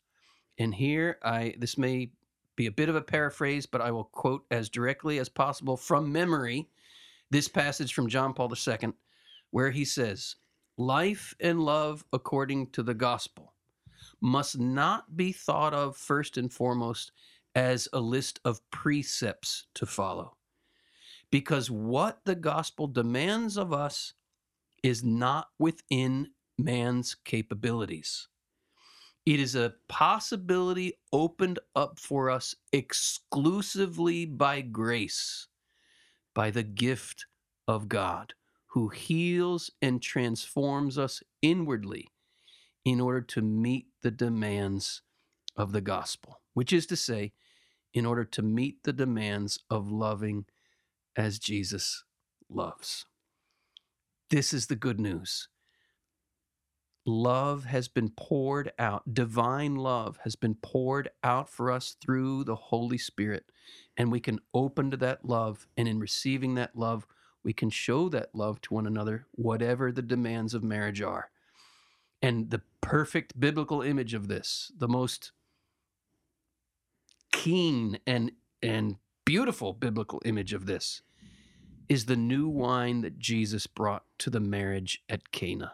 And 0.57 0.75
here 0.75 1.17
I 1.23 1.55
this 1.57 1.77
may 1.77 2.11
be 2.57 2.65
a 2.65 2.71
bit 2.71 2.89
of 2.89 2.95
a 2.95 3.01
paraphrase, 3.01 3.65
but 3.65 3.79
I 3.79 3.91
will 3.91 4.03
quote 4.03 4.45
as 4.51 4.69
directly 4.69 5.17
as 5.17 5.29
possible 5.29 5.77
from 5.77 6.11
memory 6.11 6.67
this 7.29 7.47
passage 7.47 7.93
from 7.93 8.09
John 8.09 8.33
Paul 8.33 8.51
II, 8.51 8.91
where 9.51 9.71
he 9.71 9.85
says, 9.85 10.35
Life 10.77 11.33
and 11.39 11.61
love 11.61 12.03
according 12.11 12.71
to 12.71 12.83
the 12.83 12.93
gospel 12.93 13.53
must 14.19 14.59
not 14.59 15.15
be 15.15 15.31
thought 15.31 15.73
of 15.73 15.95
first 15.95 16.37
and 16.37 16.51
foremost 16.51 17.13
as 17.55 17.87
a 17.93 17.99
list 17.99 18.39
of 18.45 18.61
precepts 18.71 19.67
to 19.75 19.85
follow. 19.85 20.37
Because 21.31 21.71
what 21.71 22.19
the 22.25 22.35
gospel 22.35 22.87
demands 22.87 23.57
of 23.57 23.71
us 23.73 24.13
is 24.83 25.03
not 25.03 25.49
within 25.59 26.31
man's 26.57 27.15
capabilities. 27.15 28.27
It 29.25 29.39
is 29.39 29.55
a 29.55 29.75
possibility 29.87 30.93
opened 31.13 31.59
up 31.75 31.99
for 31.99 32.29
us 32.29 32.55
exclusively 32.73 34.25
by 34.25 34.61
grace, 34.61 35.47
by 36.33 36.49
the 36.49 36.63
gift 36.63 37.27
of 37.67 37.87
God, 37.87 38.33
who 38.67 38.89
heals 38.89 39.69
and 39.81 40.01
transforms 40.01 40.97
us 40.97 41.21
inwardly 41.41 42.07
in 42.83 42.99
order 42.99 43.21
to 43.21 43.41
meet 43.41 43.87
the 44.01 44.11
demands 44.11 45.03
of 45.55 45.71
the 45.71 45.81
gospel, 45.81 46.40
which 46.53 46.73
is 46.73 46.85
to 46.87 46.95
say, 46.95 47.33
in 47.93 48.05
order 48.05 48.23
to 48.23 48.41
meet 48.41 48.83
the 48.83 48.93
demands 48.93 49.59
of 49.69 49.91
loving 49.91 50.45
as 51.15 51.39
Jesus 51.39 52.03
loves. 52.49 53.05
This 54.29 54.53
is 54.53 54.67
the 54.67 54.75
good 54.75 54.99
news. 54.99 55.49
Love 57.05 57.65
has 57.65 57.87
been 57.87 58.11
poured 58.15 58.71
out, 58.77 59.13
divine 59.13 59.75
love 59.75 60.19
has 60.23 60.35
been 60.35 60.55
poured 60.55 61.09
out 61.23 61.49
for 61.49 61.71
us 61.71 61.95
through 61.99 62.43
the 62.43 62.55
Holy 62.55 62.97
Spirit. 62.97 63.51
And 63.97 64.11
we 64.11 64.19
can 64.19 64.39
open 64.53 64.91
to 64.91 64.97
that 64.97 65.25
love. 65.25 65.67
And 65.75 65.87
in 65.87 65.99
receiving 65.99 66.55
that 66.55 66.75
love, 66.75 67.07
we 67.43 67.53
can 67.53 67.71
show 67.71 68.07
that 68.09 68.35
love 68.35 68.61
to 68.61 68.73
one 68.75 68.85
another, 68.85 69.25
whatever 69.31 69.91
the 69.91 70.03
demands 70.03 70.53
of 70.53 70.63
marriage 70.63 71.01
are. 71.01 71.31
And 72.21 72.51
the 72.51 72.61
perfect 72.81 73.39
biblical 73.39 73.81
image 73.81 74.13
of 74.13 74.27
this, 74.27 74.71
the 74.77 74.87
most 74.87 75.31
keen 77.31 77.99
and, 78.05 78.31
and 78.61 78.97
beautiful 79.25 79.73
biblical 79.73 80.21
image 80.25 80.53
of 80.53 80.65
this, 80.65 81.01
is 81.89 82.05
the 82.05 82.15
new 82.15 82.47
wine 82.47 83.01
that 83.01 83.19
Jesus 83.19 83.67
brought 83.67 84.03
to 84.19 84.29
the 84.29 84.39
marriage 84.39 85.03
at 85.09 85.31
Cana. 85.31 85.73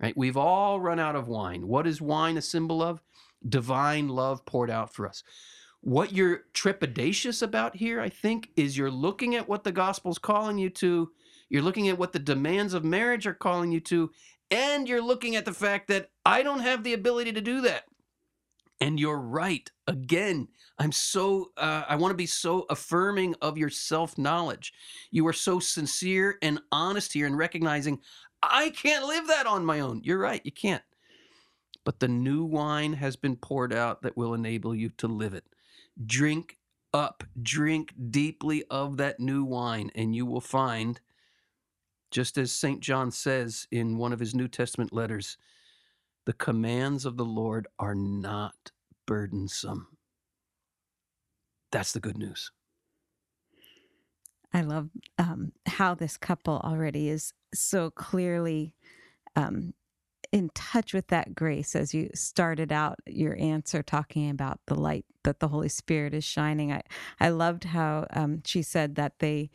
Right? 0.00 0.16
We've 0.16 0.36
all 0.36 0.78
run 0.78 1.00
out 1.00 1.16
of 1.16 1.26
wine. 1.26 1.66
What 1.66 1.86
is 1.86 2.00
wine 2.00 2.36
a 2.36 2.42
symbol 2.42 2.82
of? 2.82 3.02
Divine 3.48 4.08
love 4.08 4.44
poured 4.46 4.70
out 4.70 4.94
for 4.94 5.08
us. 5.08 5.24
What 5.80 6.12
you're 6.12 6.42
trepidatious 6.54 7.42
about 7.42 7.76
here, 7.76 8.00
I 8.00 8.08
think, 8.08 8.50
is 8.56 8.76
you're 8.76 8.90
looking 8.90 9.34
at 9.34 9.48
what 9.48 9.64
the 9.64 9.72
gospel's 9.72 10.18
calling 10.18 10.58
you 10.58 10.70
to, 10.70 11.10
you're 11.48 11.62
looking 11.62 11.88
at 11.88 11.98
what 11.98 12.12
the 12.12 12.18
demands 12.18 12.74
of 12.74 12.84
marriage 12.84 13.26
are 13.26 13.34
calling 13.34 13.72
you 13.72 13.80
to, 13.80 14.10
and 14.50 14.88
you're 14.88 15.02
looking 15.02 15.36
at 15.36 15.44
the 15.44 15.52
fact 15.52 15.88
that 15.88 16.10
I 16.24 16.42
don't 16.42 16.60
have 16.60 16.84
the 16.84 16.94
ability 16.94 17.32
to 17.32 17.40
do 17.40 17.60
that. 17.62 17.84
And 18.80 19.00
you're 19.00 19.18
right. 19.18 19.68
Again, 19.86 20.48
I'm 20.78 20.92
so, 20.92 21.50
uh, 21.56 21.84
I 21.88 21.96
want 21.96 22.12
to 22.12 22.16
be 22.16 22.26
so 22.26 22.64
affirming 22.70 23.34
of 23.42 23.58
your 23.58 23.70
self 23.70 24.16
knowledge. 24.16 24.72
You 25.10 25.26
are 25.26 25.32
so 25.32 25.58
sincere 25.58 26.38
and 26.42 26.60
honest 26.70 27.12
here 27.12 27.26
in 27.26 27.34
recognizing 27.34 28.00
I 28.42 28.70
can't 28.70 29.06
live 29.06 29.26
that 29.28 29.46
on 29.46 29.64
my 29.64 29.80
own. 29.80 30.02
You're 30.04 30.18
right. 30.18 30.40
You 30.44 30.52
can't. 30.52 30.82
But 31.84 32.00
the 32.00 32.08
new 32.08 32.44
wine 32.44 32.92
has 32.94 33.16
been 33.16 33.36
poured 33.36 33.72
out 33.72 34.02
that 34.02 34.16
will 34.16 34.34
enable 34.34 34.74
you 34.74 34.90
to 34.98 35.08
live 35.08 35.34
it. 35.34 35.44
Drink 36.04 36.58
up, 36.94 37.24
drink 37.42 37.94
deeply 38.10 38.64
of 38.70 38.96
that 38.98 39.18
new 39.20 39.44
wine, 39.44 39.90
and 39.94 40.14
you 40.14 40.24
will 40.26 40.40
find, 40.40 41.00
just 42.10 42.38
as 42.38 42.52
St. 42.52 42.80
John 42.80 43.10
says 43.10 43.66
in 43.70 43.98
one 43.98 44.12
of 44.12 44.20
his 44.20 44.34
New 44.34 44.48
Testament 44.48 44.92
letters, 44.92 45.36
the 46.28 46.34
commands 46.34 47.06
of 47.06 47.16
the 47.16 47.24
Lord 47.24 47.66
are 47.78 47.94
not 47.94 48.70
burdensome. 49.06 49.86
That's 51.72 51.92
the 51.92 52.00
good 52.00 52.18
news. 52.18 52.50
I 54.52 54.60
love 54.60 54.90
um, 55.16 55.52
how 55.64 55.94
this 55.94 56.18
couple 56.18 56.60
already 56.62 57.08
is 57.08 57.32
so 57.54 57.88
clearly 57.88 58.74
um, 59.36 59.72
in 60.30 60.50
touch 60.54 60.92
with 60.92 61.06
that 61.06 61.34
grace 61.34 61.74
as 61.74 61.94
you 61.94 62.10
started 62.12 62.72
out 62.72 62.98
your 63.06 63.34
answer 63.40 63.82
talking 63.82 64.28
about 64.28 64.60
the 64.66 64.74
light 64.74 65.06
that 65.24 65.40
the 65.40 65.48
Holy 65.48 65.70
Spirit 65.70 66.12
is 66.12 66.24
shining. 66.24 66.70
I, 66.70 66.82
I 67.18 67.30
loved 67.30 67.64
how 67.64 68.06
um, 68.10 68.42
she 68.44 68.60
said 68.60 68.96
that 68.96 69.20
they 69.20 69.48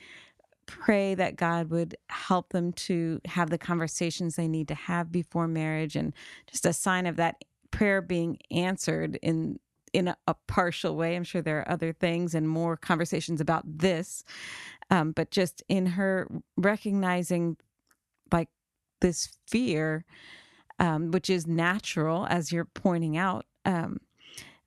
pray 0.66 1.16
that 1.16 1.36
God 1.36 1.70
would 1.70 1.96
help 2.10 2.50
them 2.50 2.74
to 2.74 3.20
have 3.26 3.50
the 3.50 3.58
conversations 3.58 4.36
they 4.36 4.48
need 4.48 4.68
to 4.70 4.76
have 4.76 5.12
before 5.12 5.48
marriage 5.48 5.96
and 5.96 6.14
just 6.50 6.66
a 6.66 6.74
sign 6.74 7.06
of 7.06 7.16
that 7.18 7.44
prayer 7.72 8.02
being 8.02 8.38
answered 8.52 9.18
in 9.22 9.60
in 9.94 10.08
a, 10.08 10.18
a 10.28 10.36
partial 10.48 10.96
way. 10.96 11.16
I'm 11.16 11.24
sure 11.24 11.42
there 11.42 11.60
are 11.60 11.72
other 11.72 11.94
things 11.94 12.34
and 12.34 12.50
more 12.50 12.76
conversations 12.76 13.40
about 13.40 13.64
this. 13.66 14.24
Um, 14.90 15.12
but 15.12 15.30
just 15.30 15.64
in 15.70 15.86
her 15.86 16.28
recognizing 16.58 17.58
like 18.32 18.50
this 19.02 19.30
fear, 19.48 20.04
um, 20.80 21.12
which 21.12 21.30
is 21.30 21.46
natural, 21.46 22.26
as 22.28 22.52
you're 22.52 22.66
pointing 22.66 23.18
out, 23.18 23.46
um, 23.66 24.00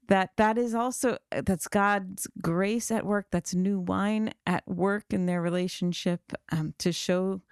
that 0.09 0.31
that 0.37 0.59
is 0.59 0.75
also 0.75 1.19
that's 1.31 1.69
God's 1.69 2.27
grace 2.41 2.91
at 2.91 3.05
work. 3.07 3.27
That's 3.31 3.55
new 3.55 3.81
wine 3.81 4.33
at 4.47 4.67
work 4.67 5.05
in 5.11 5.27
their 5.27 5.43
relationship 5.43 6.33
um, 6.53 6.75
to 6.79 6.93
show 6.93 7.43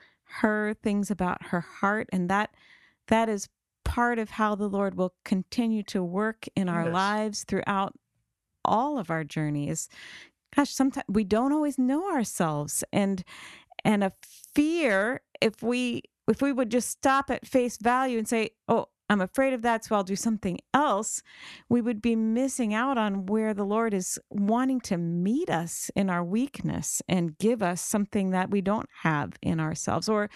her 0.41 0.75
things 0.75 1.11
about 1.11 1.47
her 1.47 1.61
heart, 1.61 2.09
and 2.13 2.29
that 2.31 2.55
that 3.09 3.29
is 3.29 3.49
part 3.85 4.19
of 4.19 4.31
how 4.31 4.55
the 4.55 4.69
Lord 4.69 4.95
will 4.97 5.15
continue 5.25 5.83
to 5.85 6.03
work 6.03 6.47
in 6.57 6.69
our 6.69 6.85
Yes. 6.85 6.95
lives 6.95 7.45
throughout 7.45 7.95
all 8.65 8.99
of 8.99 9.11
our 9.11 9.25
journeys. 9.25 9.89
Gosh, 10.57 10.71
sometimes 10.71 11.05
we 11.09 11.25
don't 11.25 11.53
always 11.53 11.79
know 11.79 12.11
ourselves, 12.11 12.83
and 12.93 13.23
and 13.85 14.03
a 14.05 14.13
fear 14.55 15.21
if 15.41 15.63
we 15.63 16.03
if 16.27 16.41
we 16.41 16.53
would 16.53 16.71
just 16.71 16.89
stop 16.91 17.31
at 17.31 17.47
face 17.47 17.77
value 17.77 18.19
and 18.19 18.27
say, 18.29 18.51
"Oh, 18.69 18.87
I'm 19.09 19.21
afraid 19.21 19.53
of 19.53 19.63
that, 19.63 19.85
so 19.85 19.95
I'll 19.95 20.05
do 20.05 20.17
something 20.17 20.59
else," 20.73 21.23
we 21.69 21.81
would 21.81 22.01
be 22.03 22.17
missing 22.17 22.75
out 22.75 22.99
on 22.99 23.27
where 23.27 23.55
the 23.55 23.65
Lord 23.65 23.95
is 23.95 24.19
wanting 24.31 24.81
to 24.83 24.97
meet 24.97 25.51
us 25.51 25.91
in 25.95 26.11
our 26.11 26.25
weakness 26.25 27.03
and 27.09 27.39
give 27.39 27.63
us 27.63 27.81
something 27.81 28.31
that 28.31 28.51
we 28.51 28.61
don't 28.61 28.89
have 29.03 29.33
in 29.43 29.61
ourselves, 29.61 30.09
or 30.09 30.31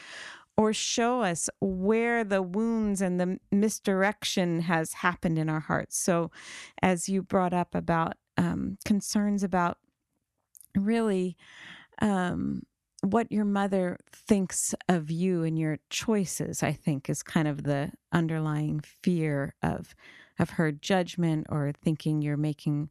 or 0.56 0.72
show 0.72 1.22
us 1.22 1.48
where 1.60 2.24
the 2.24 2.42
wounds 2.42 3.00
and 3.00 3.20
the 3.20 3.38
misdirection 3.52 4.60
has 4.62 4.92
happened 4.92 5.38
in 5.38 5.48
our 5.48 5.60
hearts. 5.60 5.96
So, 5.96 6.32
as 6.82 7.08
you 7.08 7.22
brought 7.22 7.54
up 7.54 7.74
about 7.76 8.14
um, 8.36 8.76
concerns 8.84 9.44
about 9.44 9.78
really 10.76 11.36
um, 12.02 12.62
what 13.02 13.30
your 13.30 13.44
mother 13.44 13.98
thinks 14.12 14.74
of 14.88 15.10
you 15.10 15.44
and 15.44 15.58
your 15.58 15.78
choices, 15.88 16.62
I 16.62 16.72
think, 16.72 17.08
is 17.08 17.22
kind 17.22 17.46
of 17.46 17.62
the 17.62 17.92
underlying 18.12 18.80
fear 18.80 19.54
of 19.62 19.94
of 20.38 20.50
her 20.50 20.70
judgment 20.70 21.46
or 21.48 21.72
thinking 21.82 22.22
you're 22.22 22.36
making 22.36 22.90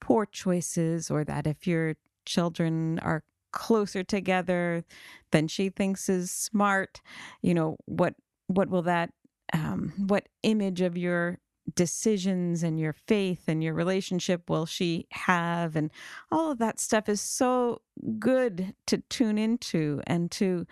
poor 0.00 0.26
choices, 0.26 1.10
or 1.10 1.24
that 1.24 1.46
if 1.46 1.66
your 1.66 1.96
children 2.24 2.98
are 3.00 3.24
closer 3.52 4.02
together 4.02 4.84
than 5.32 5.48
she 5.48 5.68
thinks 5.70 6.08
is 6.08 6.30
smart, 6.30 7.00
you 7.42 7.54
know 7.54 7.76
what 7.86 8.14
what 8.46 8.68
will 8.68 8.82
that 8.82 9.10
um, 9.52 9.92
what 9.96 10.28
image 10.42 10.80
of 10.80 10.96
your 10.96 11.38
decisions 11.74 12.62
and 12.62 12.78
your 12.80 12.92
faith 12.92 13.44
and 13.48 13.62
your 13.62 13.74
relationship 13.74 14.48
will 14.48 14.66
she 14.66 15.06
have 15.12 15.76
and 15.76 15.90
all 16.32 16.50
of 16.50 16.58
that 16.58 16.80
stuff 16.80 17.08
is 17.08 17.20
so 17.20 17.80
good 18.18 18.74
to 18.86 18.98
tune 19.10 19.36
into 19.38 20.00
and 20.06 20.30
to 20.30 20.66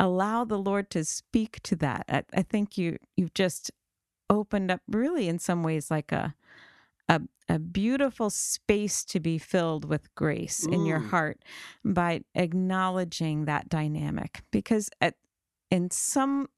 allow 0.00 0.44
the 0.44 0.58
lord 0.58 0.90
to 0.90 1.04
speak 1.04 1.60
to 1.62 1.76
that 1.76 2.04
i, 2.08 2.22
I 2.32 2.42
think 2.42 2.78
you 2.78 2.98
you've 3.16 3.34
just 3.34 3.70
opened 4.30 4.70
up 4.70 4.80
really 4.88 5.28
in 5.28 5.38
some 5.38 5.62
ways 5.62 5.90
like 5.90 6.12
a 6.12 6.34
a, 7.08 7.20
a 7.48 7.58
beautiful 7.58 8.28
space 8.30 9.02
to 9.06 9.18
be 9.20 9.38
filled 9.38 9.84
with 9.86 10.14
grace 10.14 10.66
in 10.66 10.84
your 10.84 11.00
Mm. 11.00 11.08
heart 11.10 11.44
by 11.84 12.20
acknowledging 12.34 13.46
that 13.46 13.68
dynamic 13.68 14.42
because 14.50 14.90
at 15.00 15.14
in 15.70 15.90
some 15.90 16.48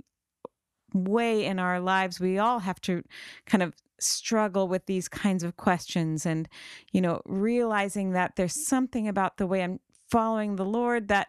way 0.95 1.45
in 1.45 1.59
our 1.59 1.81
lives 1.81 2.21
we 2.21 2.39
all 2.39 2.59
have 2.61 2.81
to 2.81 3.03
kind 3.47 3.63
of 3.63 3.75
struggle 4.03 4.69
with 4.69 4.87
these 4.87 5.09
kinds 5.09 5.43
of 5.43 5.57
questions 5.57 6.27
and 6.27 6.49
you 6.93 7.01
know 7.01 7.21
realizing 7.27 8.13
that 8.13 8.37
there's 8.37 8.67
something 8.67 9.07
about 9.09 9.37
the 9.37 9.47
way 9.47 9.63
I'm 9.63 9.81
following 10.11 10.57
the 10.57 10.65
Lord 10.65 11.09
that 11.09 11.29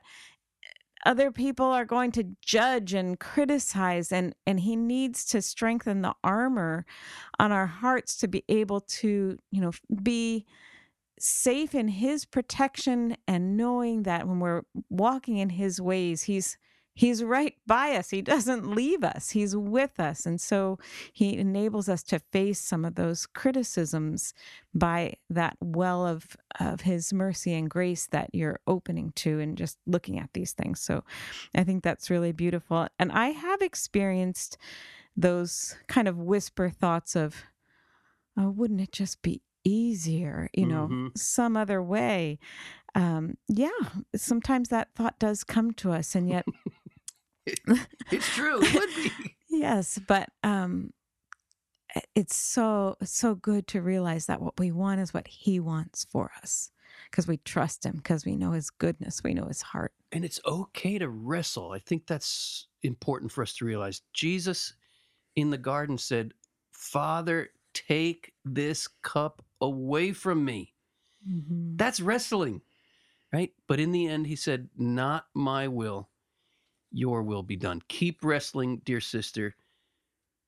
eh, 0.64 0.68
other 1.06 1.32
people 1.32 1.66
are 1.66 1.86
going 1.86 2.12
to 2.14 2.36
judge 2.42 2.94
and 2.94 3.20
criticize 3.20 4.12
and 4.12 4.34
and 4.46 4.62
he 4.62 4.76
needs 4.76 5.26
to 5.26 5.42
strengthen 5.42 6.02
the 6.02 6.16
armor 6.24 6.86
on 7.40 7.52
our 7.52 7.68
hearts 7.68 8.18
to 8.18 8.28
be 8.28 8.44
able 8.50 8.82
to 8.82 9.38
you 9.52 9.62
know 9.62 9.72
be 10.02 10.46
safe 11.20 11.76
in 11.76 11.88
his 11.88 12.26
protection 12.26 13.16
and 13.28 13.56
knowing 13.56 14.04
that 14.04 14.28
when 14.28 14.40
we're 14.40 14.64
walking 14.90 15.38
in 15.38 15.50
his 15.50 15.80
ways 15.80 16.24
he's 16.24 16.58
he's 17.02 17.24
right 17.24 17.56
by 17.66 17.96
us. 17.96 18.12
He 18.12 18.22
doesn't 18.22 18.76
leave 18.76 19.04
us. 19.04 19.32
He's 19.32 19.56
with 19.56 20.00
us. 20.00 20.26
And 20.26 20.40
so 20.40 20.78
he 21.14 21.36
enables 21.38 21.88
us 21.90 22.04
to 22.04 22.20
face 22.32 22.60
some 22.60 22.86
of 22.86 22.94
those 22.96 23.26
criticisms 23.26 24.34
by 24.74 25.14
that 25.30 25.56
well 25.62 26.06
of 26.06 26.38
of 26.60 26.82
his 26.82 27.12
mercy 27.12 27.54
and 27.54 27.70
grace 27.70 28.06
that 28.08 28.30
you're 28.34 28.60
opening 28.68 29.12
to 29.24 29.40
and 29.40 29.58
just 29.58 29.78
looking 29.88 30.20
at 30.20 30.30
these 30.34 30.54
things. 30.54 30.80
So 30.80 31.04
i 31.56 31.64
think 31.64 31.84
that's 31.84 32.10
really 32.10 32.32
beautiful. 32.34 32.88
And 33.00 33.12
i 33.12 33.28
have 33.32 33.62
experienced 33.62 34.58
those 35.18 35.76
kind 35.88 36.08
of 36.08 36.18
whisper 36.18 36.70
thoughts 36.70 37.16
of 37.16 37.44
oh 38.38 38.50
wouldn't 38.50 38.82
it 38.82 38.92
just 38.92 39.22
be 39.22 39.42
easier? 39.64 40.50
You 40.54 40.66
know 40.68 40.88
Mhm. 40.92 41.18
some 41.18 41.56
other 41.58 41.82
way. 41.82 42.40
Um 42.96 43.38
yeah 43.48 43.82
sometimes 44.16 44.70
that 44.70 44.90
thought 44.96 45.18
does 45.20 45.44
come 45.44 45.72
to 45.82 45.92
us 45.92 46.16
and 46.16 46.30
yet 46.30 46.46
It's 48.12 48.28
true. 48.30 48.60
It 48.62 48.74
would 48.74 48.90
be. 48.96 49.36
yes 49.50 50.00
but 50.08 50.30
um 50.44 50.92
it's 52.16 52.36
so 52.36 52.96
so 53.04 53.36
good 53.36 53.68
to 53.68 53.82
realize 53.82 54.26
that 54.28 54.42
what 54.42 54.58
we 54.60 54.72
want 54.72 55.02
is 55.02 55.14
what 55.14 55.28
he 55.28 55.60
wants 55.60 56.06
for 56.10 56.32
us 56.42 56.72
because 57.10 57.28
we 57.28 57.38
trust 57.38 57.86
him 57.86 57.98
because 57.98 58.26
we 58.26 58.36
know 58.36 58.52
his 58.52 58.70
goodness 58.70 59.22
we 59.24 59.34
know 59.34 59.46
his 59.46 59.62
heart 59.62 59.92
And 60.14 60.24
it's 60.26 60.40
okay 60.46 60.98
to 61.00 61.10
wrestle. 61.10 61.72
I 61.72 61.80
think 61.80 62.08
that's 62.08 62.68
important 62.84 63.32
for 63.32 63.42
us 63.44 63.54
to 63.56 63.66
realize. 63.66 64.02
Jesus 64.14 64.74
in 65.36 65.50
the 65.50 65.58
garden 65.58 65.98
said, 65.98 66.34
Father, 66.72 67.50
take 67.74 68.34
this 68.46 68.88
cup 69.04 69.42
away 69.62 70.12
from 70.14 70.44
me. 70.44 70.74
That's 71.78 72.00
wrestling, 72.02 72.62
right? 73.32 73.52
But 73.68 73.80
in 73.80 73.92
the 73.92 74.08
end, 74.08 74.28
he 74.28 74.36
said, 74.36 74.70
Not 74.78 75.28
my 75.34 75.68
will, 75.68 76.10
your 76.92 77.24
will 77.24 77.44
be 77.44 77.56
done. 77.56 77.82
Keep 77.88 78.24
wrestling, 78.24 78.82
dear 78.86 79.00
sister, 79.00 79.56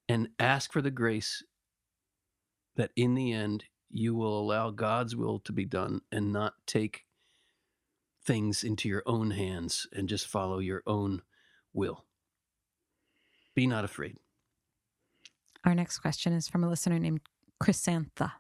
and 0.10 0.30
ask 0.40 0.72
for 0.72 0.82
the 0.82 0.92
grace 0.92 1.44
that 2.76 2.92
in 2.96 3.16
the 3.16 3.32
end, 3.32 3.64
you 3.90 4.16
will 4.16 4.40
allow 4.40 4.72
God's 4.72 5.16
will 5.16 5.40
to 5.40 5.52
be 5.52 5.66
done 5.66 6.02
and 6.12 6.34
not 6.34 6.54
take 6.66 7.06
things 8.26 8.64
into 8.64 8.88
your 8.90 9.04
own 9.06 9.32
hands 9.32 9.86
and 9.94 10.10
just 10.10 10.28
follow 10.28 10.60
your 10.60 10.82
own 10.88 11.22
will. 11.74 12.06
Be 13.56 13.68
not 13.68 13.86
afraid. 13.86 14.18
our 15.66 15.74
next 15.76 16.00
question 16.00 16.34
is 16.34 16.46
from 16.50 16.62
a 16.66 16.68
listener 16.70 17.00
named 17.00 17.22
chrysantha 17.62 18.34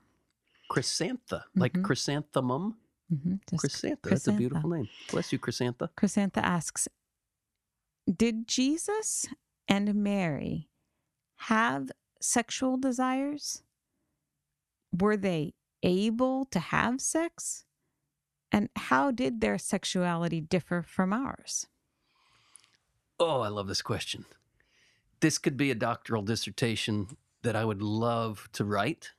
Chrysantha, 0.69 1.43
like 1.55 1.71
Mhm. 1.73 1.83
chrysanthemum. 1.85 2.77
mm-hmm. 3.13 3.35
Chrysantha. 3.55 4.01
That's 4.09 4.27
a 4.27 4.33
beautiful 4.33 4.69
name. 4.71 4.89
Bless 5.11 5.31
you, 5.31 5.39
Chrysantha. 5.39 5.89
Chrysantha 5.95 6.37
asks 6.41 6.87
Did 8.11 8.47
Jesus 8.47 9.25
and 9.67 9.95
Mary 9.95 10.69
have 11.35 11.91
sexual 12.19 12.77
desires? 12.77 13.63
Were 14.91 15.17
they 15.17 15.53
able 15.81 16.45
to 16.45 16.59
have 16.59 17.01
sex? 17.01 17.65
And 18.51 18.69
how 18.75 19.11
did 19.11 19.41
their 19.41 19.57
sexuality 19.57 20.41
differ 20.41 20.83
from 20.83 21.11
ours? 21.13 21.67
Oh, 23.19 23.41
I 23.41 23.47
love 23.47 23.67
this 23.67 23.81
question. 23.81 24.25
This 25.21 25.37
could 25.37 25.57
be 25.57 25.71
a 25.71 25.75
doctoral 25.75 26.21
dissertation 26.21 27.07
that 27.41 27.55
I 27.55 27.63
would 27.65 27.81
love 27.81 28.49
to 28.53 28.65
write, 28.65 29.11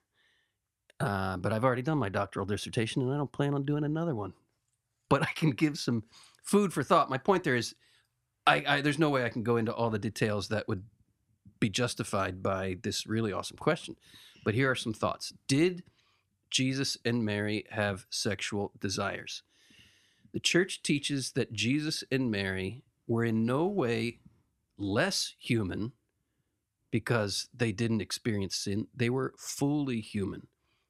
uh, 1.01 1.37
but 1.39 1.53
I've 1.53 1.64
already 1.64 1.82
done 1.82 1.99
my 1.99 2.11
doctoral 2.11 2.47
dissertation 2.47 3.03
and 3.03 3.12
I 3.12 3.16
don't 3.16 3.32
plan 3.32 3.55
on 3.55 3.64
doing 3.64 3.85
another 3.85 4.14
one. 4.14 4.35
But 5.09 5.22
I 5.22 5.32
can 5.35 5.51
give 5.51 5.78
some 5.78 6.05
food 6.43 6.72
for 6.72 6.82
thought. 6.82 7.11
My 7.11 7.18
point 7.18 7.45
there 7.45 7.57
is, 7.57 7.74
I, 8.47 8.64
I 8.66 8.80
there's 8.80 8.99
no 8.99 9.11
way 9.11 9.24
I 9.24 9.28
can 9.28 9.42
go 9.42 9.57
into 9.57 9.72
all 9.72 9.90
the 9.90 9.99
details 9.99 10.49
that 10.49 10.68
would 10.68 10.84
be 11.61 11.68
justified 11.68 12.42
by 12.42 12.76
this 12.82 13.07
really 13.07 13.32
awesome 13.32 13.57
question. 13.57 13.97
But 14.45 14.55
here 14.55 14.70
are 14.70 14.74
some 14.74 14.92
thoughts. 14.92 15.32
Did 15.49 15.82
Jesus 16.51 16.99
and 17.05 17.24
Mary 17.24 17.64
have 17.70 18.07
sexual 18.11 18.72
desires? 18.78 19.42
The 20.32 20.40
church 20.40 20.82
teaches 20.82 21.32
that 21.32 21.53
Jesus 21.53 22.05
and 22.11 22.30
Mary 22.30 22.82
were 23.07 23.24
in 23.24 23.47
no 23.47 23.66
way 23.66 24.18
less 24.76 25.34
human 25.38 25.92
because 26.90 27.49
they 27.55 27.72
didn't 27.72 28.01
experience 28.01 28.57
sin. 28.57 28.86
They 28.95 29.11
were 29.11 29.34
fully 29.38 30.01
human. 30.01 30.47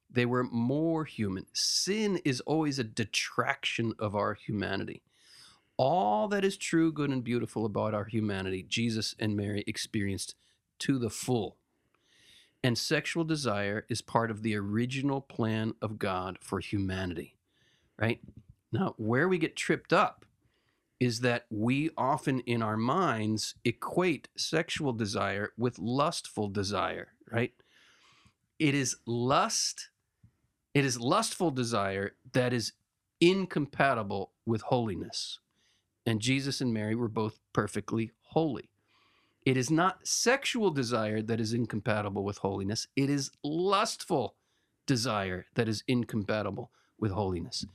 They 0.09 0.25
were 0.25 0.43
more 0.43 1.05
human. 1.05 1.45
Sin 1.53 2.19
is 2.23 2.41
always 2.41 2.79
a 2.79 2.83
detraction 2.83 3.93
of 3.99 4.15
our 4.15 4.33
humanity. 4.33 5.01
All 5.77 6.27
that 6.29 6.45
is 6.45 6.57
true, 6.57 6.91
good, 6.91 7.09
and 7.09 7.23
beautiful 7.23 7.65
about 7.65 7.93
our 7.93 8.05
humanity, 8.05 8.63
Jesus 8.63 9.15
and 9.19 9.35
Mary 9.35 9.63
experienced 9.67 10.35
to 10.79 10.97
the 10.97 11.09
full. 11.09 11.57
And 12.63 12.77
sexual 12.77 13.23
desire 13.23 13.85
is 13.89 14.01
part 14.01 14.31
of 14.31 14.41
the 14.41 14.55
original 14.55 15.21
plan 15.21 15.73
of 15.81 15.99
God 15.99 16.37
for 16.41 16.59
humanity, 16.59 17.35
right? 17.99 18.21
Now, 18.71 18.95
where 18.97 19.27
we 19.27 19.37
get 19.37 19.55
tripped 19.55 19.93
up 19.93 20.25
is 20.99 21.19
that 21.19 21.45
we 21.49 21.89
often 21.97 22.39
in 22.41 22.63
our 22.63 22.77
minds 22.77 23.55
equate 23.65 24.29
sexual 24.37 24.93
desire 24.93 25.51
with 25.57 25.77
lustful 25.77 26.47
desire, 26.47 27.09
right? 27.31 27.51
It 28.57 28.73
is 28.73 28.95
lust, 29.05 29.89
it 30.73 30.85
is 30.85 30.99
lustful 30.99 31.51
desire 31.51 32.13
that 32.31 32.53
is 32.53 32.73
incompatible 33.19 34.31
with 34.45 34.61
holiness. 34.61 35.39
And 36.05 36.21
Jesus 36.21 36.61
and 36.61 36.73
Mary 36.73 36.95
were 36.95 37.07
both 37.07 37.39
perfectly 37.53 38.11
holy. 38.21 38.69
It 39.45 39.57
is 39.57 39.69
not 39.69 40.07
sexual 40.07 40.71
desire 40.71 41.21
that 41.21 41.39
is 41.39 41.53
incompatible 41.53 42.23
with 42.23 42.39
holiness, 42.39 42.87
it 42.95 43.09
is 43.09 43.31
lustful 43.43 44.35
desire 44.85 45.45
that 45.55 45.67
is 45.67 45.83
incompatible 45.87 46.71
with 46.99 47.11
holiness. 47.11 47.65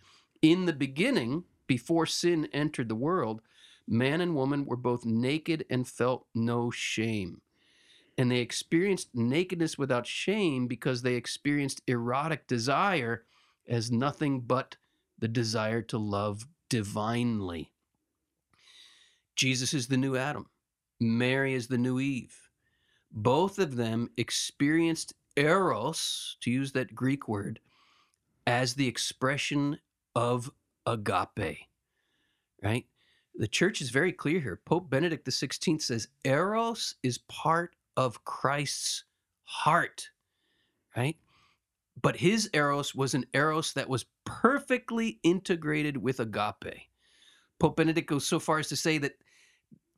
In 0.43 0.67
the 0.67 0.73
beginning, 0.73 1.45
before 1.67 2.07
sin 2.07 2.49
entered 2.53 2.89
the 2.89 2.95
world, 2.95 3.43
man 3.87 4.21
and 4.21 4.35
woman 4.35 4.65
were 4.65 4.77
both 4.77 5.05
naked 5.05 5.65
and 5.71 5.87
felt 5.87 6.27
no 6.35 6.71
shame. 6.71 7.41
And 8.17 8.31
they 8.31 8.39
experienced 8.39 9.11
nakedness 9.15 9.79
without 9.79 10.07
shame 10.07 10.67
because 10.67 11.03
they 11.03 11.15
experienced 11.15 11.83
erotic 11.87 12.47
desire 12.47 13.25
as 13.69 13.91
nothing 13.91 14.41
but 14.41 14.77
the 15.19 15.29
desire 15.29 15.83
to 15.83 15.99
love 15.99 16.47
divinely. 16.69 17.73
Jesus 19.41 19.73
is 19.73 19.87
the 19.87 19.97
new 19.97 20.19
Adam, 20.19 20.45
Mary 21.01 21.55
is 21.55 21.67
the 21.67 21.79
new 21.79 21.99
Eve. 21.99 22.51
Both 23.11 23.59
of 23.59 23.75
them 23.75 24.11
experienced 24.19 25.15
eros, 25.35 26.37
to 26.43 26.51
use 26.51 26.73
that 26.73 26.95
Greek 26.95 27.27
word, 27.27 27.59
as 28.47 28.75
the 28.75 28.87
expression 28.87 29.79
of 30.15 30.51
agape, 30.85 31.57
right? 32.63 32.85
The 33.35 33.49
church 33.49 33.81
is 33.81 33.89
very 33.89 34.13
clear 34.13 34.41
here. 34.41 34.61
Pope 34.67 34.91
Benedict 34.91 35.27
XVI 35.27 35.81
says 35.81 36.09
eros 36.23 36.97
is 37.03 37.17
part 37.17 37.77
of 37.97 38.23
Christ's 38.27 39.05
heart, 39.45 40.11
right? 40.95 41.17
But 42.03 42.17
his 42.17 42.51
eros 42.53 42.95
was 42.95 43.15
an 43.15 43.25
eros 43.33 43.73
that 43.73 43.89
was 43.89 44.05
perfectly 44.27 45.19
integrated 45.23 45.97
with 45.97 46.21
agape. 46.21 46.91
Pope 47.59 47.77
Benedict 47.77 48.07
goes 48.07 48.27
so 48.27 48.39
far 48.39 48.59
as 48.59 48.69
to 48.69 48.77
say 48.77 48.99
that 48.99 49.15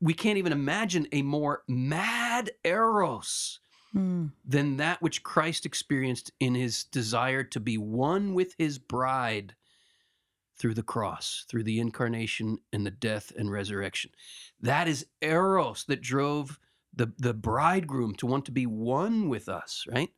we 0.03 0.13
can't 0.13 0.37
even 0.37 0.51
imagine 0.51 1.07
a 1.13 1.21
more 1.21 1.63
mad 1.67 2.51
eros 2.63 3.59
Mm. 3.95 4.31
than 4.43 4.77
that 4.77 5.01
which 5.03 5.21
Christ 5.21 5.67
experienced 5.67 6.31
in 6.39 6.55
his 6.55 6.83
desire 6.83 7.43
to 7.43 7.59
be 7.59 7.77
one 7.77 8.33
with 8.33 8.55
his 8.57 8.79
bride 8.79 9.55
through 10.57 10.73
the 10.73 10.81
cross, 10.81 11.45
through 11.47 11.63
the 11.63 11.79
incarnation 11.79 12.57
and 12.71 12.85
the 12.87 12.91
death 12.91 13.31
and 13.37 13.51
resurrection. 13.51 14.09
That 14.59 14.87
is 14.87 15.05
eros 15.21 15.83
that 15.85 16.01
drove 16.01 16.59
the, 16.91 17.13
the 17.19 17.35
bridegroom 17.35 18.15
to 18.15 18.25
want 18.25 18.45
to 18.45 18.51
be 18.51 18.65
one 18.65 19.29
with 19.29 19.47
us, 19.47 19.85
right? 19.87 20.09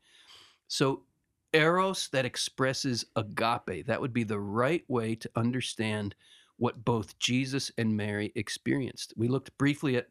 So, 0.69 1.03
eros 1.51 2.07
that 2.09 2.25
expresses 2.25 3.03
agape, 3.15 3.85
that 3.87 3.99
would 3.99 4.13
be 4.13 4.23
the 4.23 4.39
right 4.39 4.83
way 4.89 5.15
to 5.15 5.29
understand 5.35 6.15
what 6.57 6.85
both 6.85 7.17
Jesus 7.19 7.71
and 7.77 7.95
Mary 7.95 8.31
experienced. 8.35 9.13
We 9.17 9.27
looked 9.27 9.57
briefly 9.57 9.97
at 9.97 10.07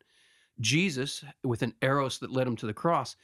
Jesus 0.61 1.25
with 1.43 1.63
an 1.63 1.75
eros 1.83 2.19
that 2.19 2.33
led 2.33 2.47
him 2.47 2.57
to 2.57 2.67
the 2.67 2.75
cross. 2.75 3.17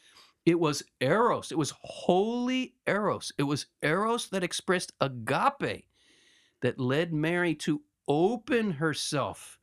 It 0.47 0.59
was 0.59 0.83
eros, 1.01 1.53
it 1.53 1.59
was 1.59 1.75
holy 1.83 2.75
eros. 2.87 3.33
It 3.39 3.43
was 3.43 3.67
eros 3.83 4.29
that 4.31 4.43
expressed 4.43 4.93
agape 5.01 5.87
that 6.63 6.81
led 6.81 7.13
Mary 7.13 7.55
to 7.57 7.83
open 8.09 8.73
herself 8.73 9.59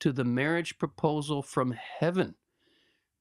to 0.00 0.12
the 0.12 0.24
marriage 0.24 0.78
proposal 0.78 1.42
from 1.42 1.72
heaven. 1.72 2.34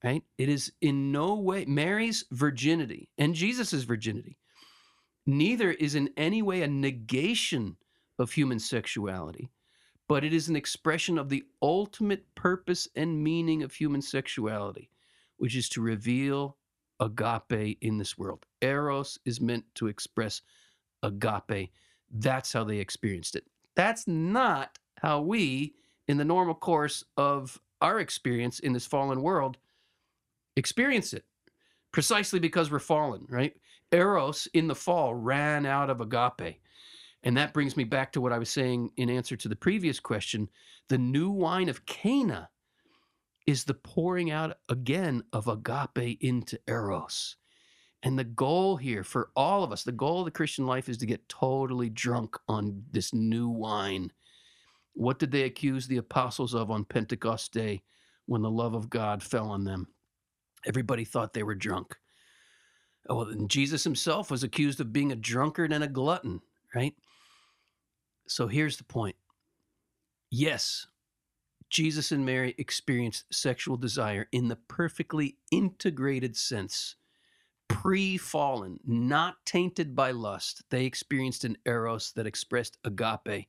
Right? 0.04 0.24
It 0.38 0.50
is 0.50 0.72
in 0.82 1.12
no 1.12 1.36
way 1.36 1.66
Mary's 1.66 2.26
virginity 2.32 3.10
and 3.18 3.34
Jesus's 3.34 3.84
virginity. 3.84 4.38
Neither 5.26 5.72
is 5.72 5.96
in 5.96 6.10
any 6.16 6.42
way 6.42 6.62
a 6.62 6.68
negation 6.68 7.78
of 8.20 8.32
human 8.32 8.60
sexuality, 8.60 9.50
but 10.08 10.24
it 10.24 10.34
is 10.34 10.48
an 10.48 10.56
expression 10.56 11.18
of 11.18 11.30
the 11.30 11.44
ultimate 11.62 12.24
purpose 12.36 12.88
and 12.96 13.24
meaning 13.24 13.64
of 13.64 13.74
human 13.74 14.02
sexuality, 14.02 14.90
which 15.38 15.56
is 15.56 15.70
to 15.70 15.82
reveal 15.82 16.58
agape 17.00 17.78
in 17.82 17.98
this 17.98 18.18
world. 18.18 18.46
Eros 18.62 19.20
is 19.26 19.42
meant 19.42 19.66
to 19.76 19.88
express 19.88 20.42
agape. 21.04 21.72
That's 22.12 22.54
how 22.54 22.64
they 22.64 22.78
experienced 22.78 23.36
it. 23.36 23.46
That's 23.76 24.08
not 24.08 24.80
how 24.98 25.22
we, 25.22 25.76
in 26.08 26.18
the 26.18 26.26
normal 26.26 26.56
course 26.56 27.04
of 27.18 27.60
our 27.82 28.00
experience 28.00 28.60
in 28.60 28.74
this 28.74 28.86
fallen 28.86 29.22
world, 29.22 29.58
experience 30.56 31.14
it. 31.14 31.26
Precisely 31.92 32.40
because 32.40 32.72
we're 32.72 32.80
fallen, 32.80 33.26
right? 33.30 33.56
Eros 33.92 34.48
in 34.54 34.68
the 34.68 34.76
fall 34.76 35.16
ran 35.16 35.66
out 35.66 35.90
of 35.90 36.02
agape. 36.02 36.60
And 37.28 37.36
that 37.36 37.54
brings 37.54 37.76
me 37.76 37.84
back 37.84 38.14
to 38.14 38.22
what 38.22 38.32
I 38.32 38.38
was 38.38 38.50
saying 38.50 38.92
in 38.96 39.10
answer 39.10 39.36
to 39.36 39.50
the 39.50 39.56
previous 39.58 40.00
question. 40.00 40.48
The 40.88 40.98
new 40.98 41.30
wine 41.30 41.68
of 41.68 41.86
Cana 41.86 42.48
is 43.46 43.66
the 43.66 43.74
pouring 43.74 44.32
out 44.32 44.56
again 44.70 45.22
of 45.34 45.50
agape 45.50 46.20
into 46.22 46.58
Eros. 46.70 47.36
And 48.02 48.18
the 48.18 48.24
goal 48.24 48.78
here 48.78 49.04
for 49.04 49.32
all 49.36 49.62
of 49.66 49.74
us, 49.74 49.84
the 49.84 49.92
goal 49.92 50.20
of 50.20 50.26
the 50.26 50.32
Christian 50.32 50.66
life 50.66 50.88
is 50.88 50.98
to 51.00 51.06
get 51.06 51.28
totally 51.28 51.90
drunk 51.90 52.38
on 52.48 52.82
this 52.94 53.14
new 53.14 53.50
wine. 53.50 54.10
What 54.94 55.20
did 55.20 55.32
they 55.32 55.44
accuse 55.44 55.86
the 55.86 55.98
apostles 55.98 56.56
of 56.56 56.72
on 56.72 56.86
Pentecost 56.86 57.52
Day 57.52 57.82
when 58.28 58.42
the 58.42 58.50
love 58.50 58.74
of 58.74 58.90
God 58.90 59.22
fell 59.22 59.50
on 59.50 59.66
them? 59.66 59.90
Everybody 60.66 61.04
thought 61.04 61.34
they 61.34 61.44
were 61.44 61.56
drunk. 61.56 61.94
Oh, 63.10 63.26
and 63.26 63.50
Jesus 63.50 63.84
himself 63.84 64.32
was 64.32 64.44
accused 64.44 64.80
of 64.80 64.94
being 64.94 65.12
a 65.12 65.16
drunkard 65.18 65.74
and 65.74 65.84
a 65.84 65.90
glutton, 65.90 66.40
right? 66.74 66.94
So 68.28 68.48
here's 68.48 68.78
the 68.78 68.84
point. 68.84 69.16
Yes, 70.30 70.88
Jesus 71.70 72.12
and 72.12 72.26
Mary 72.26 72.56
experienced 72.58 73.34
sexual 73.34 73.78
desire 73.78 74.28
in 74.32 74.48
the 74.48 74.56
perfectly 74.56 75.38
integrated 75.52 76.36
sense, 76.36 76.96
pre 77.68 78.18
fallen, 78.18 78.80
not 78.86 79.46
tainted 79.46 79.96
by 79.96 80.12
lust. 80.12 80.64
They 80.70 80.86
experienced 80.86 81.44
an 81.44 81.58
eros 81.66 82.12
that 82.14 82.28
expressed 82.28 82.78
agape, 82.84 83.48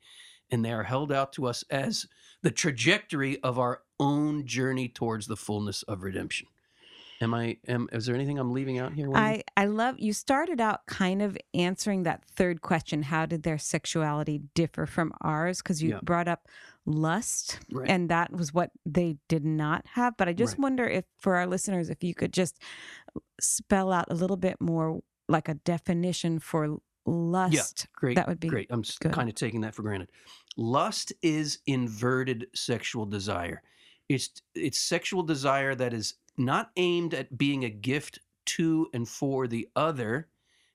and 0.50 0.64
they 0.64 0.72
are 0.72 0.84
held 0.84 1.12
out 1.12 1.32
to 1.34 1.46
us 1.46 1.64
as 1.70 2.06
the 2.42 2.50
trajectory 2.50 3.40
of 3.42 3.58
our 3.58 3.82
own 4.00 4.46
journey 4.46 4.88
towards 4.88 5.26
the 5.26 5.36
fullness 5.36 5.82
of 5.84 6.02
redemption. 6.02 6.48
Am 7.20 7.34
I? 7.34 7.56
Am 7.66 7.88
is 7.92 8.06
there 8.06 8.14
anything 8.14 8.38
I'm 8.38 8.52
leaving 8.52 8.78
out 8.78 8.92
here? 8.92 9.10
Wendy? 9.10 9.42
I, 9.56 9.62
I 9.62 9.66
love 9.66 9.96
you 9.98 10.12
started 10.12 10.60
out 10.60 10.86
kind 10.86 11.20
of 11.20 11.36
answering 11.52 12.04
that 12.04 12.24
third 12.24 12.60
question 12.62 13.02
how 13.02 13.26
did 13.26 13.42
their 13.42 13.58
sexuality 13.58 14.42
differ 14.54 14.86
from 14.86 15.12
ours 15.20 15.58
because 15.60 15.82
you 15.82 15.90
Yeah. 15.90 16.00
brought 16.02 16.28
up 16.28 16.46
lust 16.86 17.58
Right. 17.72 17.88
and 17.90 18.08
that 18.08 18.32
was 18.32 18.54
what 18.54 18.70
they 18.86 19.16
did 19.28 19.44
not 19.44 19.84
have 19.88 20.16
but 20.16 20.26
i 20.26 20.32
just 20.32 20.54
Right. 20.54 20.60
wonder 20.60 20.86
if 20.86 21.04
for 21.18 21.36
our 21.36 21.46
listeners 21.46 21.90
if 21.90 22.02
you 22.02 22.14
could 22.14 22.32
just 22.32 22.62
spell 23.40 23.92
out 23.92 24.06
a 24.10 24.14
little 24.14 24.38
bit 24.38 24.56
more 24.60 25.00
like 25.28 25.48
a 25.50 25.54
definition 25.54 26.38
for 26.38 26.78
lust 27.04 27.54
Yeah, 27.54 27.86
Great. 27.96 28.16
that 28.16 28.28
would 28.28 28.40
be 28.40 28.48
Great. 28.48 28.68
I'm 28.70 28.82
good. 29.00 29.12
kind 29.12 29.28
of 29.28 29.34
taking 29.34 29.60
that 29.62 29.74
for 29.74 29.82
granted. 29.82 30.10
Lust 30.56 31.12
is 31.22 31.58
inverted 31.66 32.46
sexual 32.54 33.06
desire. 33.06 33.62
It's 34.08 34.30
it's 34.54 34.78
sexual 34.78 35.22
desire 35.22 35.74
that 35.74 35.92
is 35.92 36.14
not 36.38 36.70
aimed 36.76 37.14
at 37.14 37.36
being 37.36 37.64
a 37.64 37.70
gift 37.70 38.20
to 38.46 38.88
and 38.94 39.08
for 39.08 39.46
the 39.46 39.68
other 39.76 40.28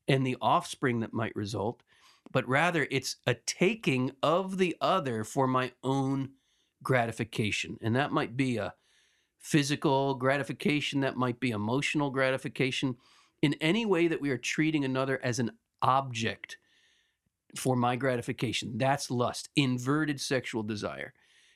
and 0.07 0.25
the 0.25 0.37
offspring 0.41 0.99
that 0.99 1.13
might 1.13 1.35
result, 1.35 1.81
but 2.31 2.47
rather 2.47 2.87
it's 2.91 3.17
a 3.25 3.33
taking 3.33 4.11
of 4.21 4.57
the 4.57 4.75
other 4.81 5.23
for 5.23 5.47
my 5.47 5.71
own 5.83 6.31
gratification. 6.81 7.77
And 7.81 7.95
that 7.95 8.11
might 8.11 8.35
be 8.35 8.57
a 8.57 8.73
physical 9.39 10.15
gratification, 10.15 11.01
that 11.01 11.17
might 11.17 11.39
be 11.39 11.51
emotional 11.51 12.09
gratification, 12.09 12.95
in 13.41 13.55
any 13.55 13.85
way 13.85 14.07
that 14.07 14.21
we 14.21 14.29
are 14.29 14.37
treating 14.37 14.85
another 14.85 15.19
as 15.23 15.39
an 15.39 15.51
object 15.81 16.57
for 17.55 17.75
my 17.75 17.95
gratification. 17.95 18.77
That's 18.77 19.11
lust, 19.11 19.49
inverted 19.55 20.19
sexual 20.21 20.63
desire. 20.63 21.13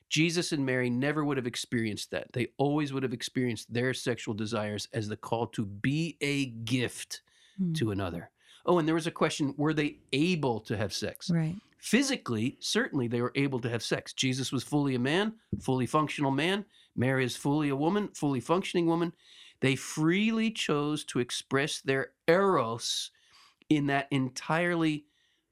Jesus 0.10 0.52
and 0.52 0.66
Mary 0.66 0.90
never 0.90 1.26
would 1.26 1.38
have 1.38 1.48
experienced 1.48 2.12
that. 2.12 2.32
They 2.34 2.48
always 2.58 2.94
would 2.94 3.04
have 3.04 3.14
experienced 3.14 3.74
their 3.74 3.94
sexual 3.94 4.34
desires 4.34 4.88
as 4.94 5.08
the 5.08 5.18
call 5.18 5.48
to 5.48 5.66
be 5.66 6.18
a 6.22 6.46
gift 6.48 7.22
Hmm. 7.58 7.74
to 7.74 7.92
another. 7.92 8.30
Oh, 8.66 8.78
and 8.80 8.88
there 8.88 8.96
was 8.96 9.08
a 9.08 9.12
question 9.12 9.54
were 9.58 9.74
they 9.74 9.98
able 10.14 10.60
to 10.62 10.78
have 10.78 10.94
sex? 10.94 11.30
right 11.32 11.56
Physically, 11.80 12.58
certainly 12.60 13.08
they 13.08 13.22
were 13.22 13.32
able 13.36 13.60
to 13.60 13.70
have 13.70 13.82
sex. 13.84 14.12
Jesus 14.14 14.52
was 14.52 14.64
fully 14.64 14.96
a 14.96 15.00
man, 15.00 15.34
fully 15.62 15.86
functional 15.86 16.32
man. 16.32 16.66
Mary 16.96 17.24
is 17.24 17.36
fully 17.38 17.70
a 17.70 17.76
woman, 17.76 18.10
fully 18.10 18.40
functioning 18.42 18.86
woman. 18.88 19.14
They 19.62 19.76
freely 19.76 20.52
chose 20.52 21.04
to 21.06 21.20
express 21.20 21.82
their 21.82 22.12
eros 22.28 23.12
in 23.70 23.86
that 23.88 24.08
entirely 24.12 25.06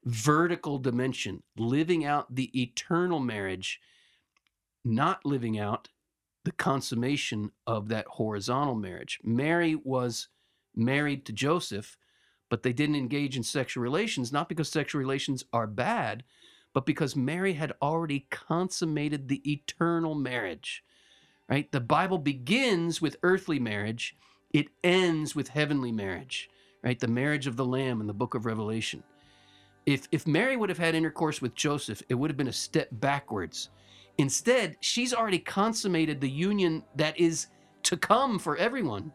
vertical 0.04 0.78
dimension, 0.78 1.42
living 1.58 2.06
out 2.06 2.34
the 2.36 2.50
eternal 2.62 3.20
marriage, 3.20 3.80
not 4.86 5.26
living 5.26 5.60
out 5.60 5.90
the 6.44 6.52
consummation 6.52 7.52
of 7.66 7.90
that 7.90 8.06
horizontal 8.08 8.76
marriage. 8.76 9.20
Mary 9.24 9.76
was 9.76 10.28
married 10.76 11.26
to 11.26 11.34
Joseph, 11.34 11.98
but 12.50 12.64
they 12.64 12.74
didn't 12.74 12.96
engage 12.96 13.36
in 13.36 13.44
sexual 13.44 13.82
relations, 13.82 14.32
not 14.32 14.48
because 14.48 14.70
sexual 14.70 15.00
relations 15.00 15.44
are 15.52 15.68
bad, 15.68 16.24
but 16.74 16.86
because 16.86 17.16
Mary 17.16 17.54
had 17.54 17.74
already 17.82 18.28
consummated 18.30 19.28
the 19.28 19.42
eternal 19.52 20.14
marriage. 20.14 20.84
Right? 21.50 21.72
The 21.72 21.82
Bible 21.82 22.18
begins 22.18 23.02
with 23.02 23.18
earthly 23.24 23.60
marriage, 23.60 24.16
it 24.54 24.68
ends 24.84 25.36
with 25.36 25.50
heavenly 25.50 25.92
marriage, 25.92 26.50
right? 26.84 27.00
The 27.00 27.08
marriage 27.08 27.46
of 27.46 27.58
the 27.58 27.66
Lamb 27.66 28.02
in 28.02 28.08
the 28.08 28.14
book 28.14 28.36
of 28.36 28.46
Revelation. 28.46 29.04
If, 29.86 30.08
if 30.12 30.26
Mary 30.26 30.56
would 30.56 30.70
have 30.70 30.78
had 30.78 30.96
intercourse 30.96 31.42
with 31.42 31.56
Joseph, 31.56 32.02
it 32.10 32.16
would 32.16 32.30
have 32.30 32.38
been 32.38 32.48
a 32.48 32.54
step 32.54 32.88
backwards. 32.92 33.70
Instead, 34.18 34.78
she's 34.80 35.14
already 35.14 35.40
consummated 35.40 36.22
the 36.22 36.30
union 36.30 36.84
that 36.96 37.20
is 37.20 37.48
to 37.84 37.98
come 37.98 38.40
for 38.40 38.58
everyone. 38.58 39.12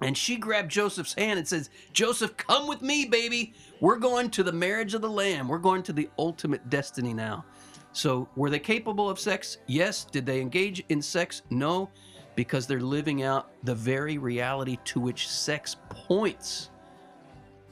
And 0.00 0.18
she 0.18 0.36
grabbed 0.36 0.70
Joseph's 0.70 1.14
hand 1.14 1.38
and 1.38 1.46
says, 1.46 1.70
Joseph, 1.92 2.36
come 2.36 2.66
with 2.66 2.82
me, 2.82 3.04
baby. 3.04 3.54
We're 3.80 3.98
going 3.98 4.30
to 4.30 4.42
the 4.42 4.52
marriage 4.52 4.94
of 4.94 5.02
the 5.02 5.08
Lamb. 5.08 5.46
We're 5.46 5.58
going 5.58 5.82
to 5.84 5.92
the 5.92 6.08
ultimate 6.18 6.68
destiny 6.70 7.14
now. 7.14 7.44
So, 7.92 8.26
were 8.36 8.50
they 8.50 8.58
capable 8.58 9.08
of 9.08 9.20
sex? 9.20 9.58
Yes. 9.66 10.04
Did 10.04 10.24
they 10.26 10.40
engage 10.40 10.82
in 10.88 11.02
sex? 11.02 11.42
No, 11.50 11.90
because 12.34 12.66
they're 12.66 12.80
living 12.80 13.22
out 13.22 13.50
the 13.64 13.74
very 13.74 14.18
reality 14.18 14.78
to 14.86 14.98
which 14.98 15.28
sex 15.28 15.76
points. 15.90 16.70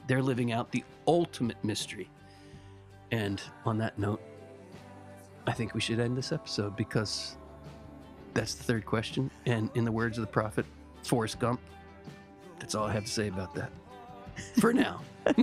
They're 0.07 0.21
living 0.21 0.51
out 0.51 0.71
the 0.71 0.83
ultimate 1.07 1.61
mystery. 1.63 2.09
And 3.11 3.41
on 3.65 3.77
that 3.79 3.97
note, 3.99 4.21
I 5.47 5.51
think 5.51 5.73
we 5.73 5.81
should 5.81 5.99
end 5.99 6.17
this 6.17 6.31
episode 6.31 6.75
because 6.75 7.35
that's 8.33 8.53
the 8.53 8.63
third 8.63 8.85
question. 8.85 9.31
And 9.45 9.69
in 9.75 9.85
the 9.85 9.91
words 9.91 10.17
of 10.17 10.21
the 10.21 10.31
prophet, 10.31 10.65
Forrest 11.03 11.39
Gump, 11.39 11.59
that's 12.59 12.75
all 12.75 12.85
I 12.85 12.93
have 12.93 13.05
to 13.05 13.11
say 13.11 13.27
about 13.27 13.53
that 13.55 13.71
for 14.59 14.73
now. 14.73 15.01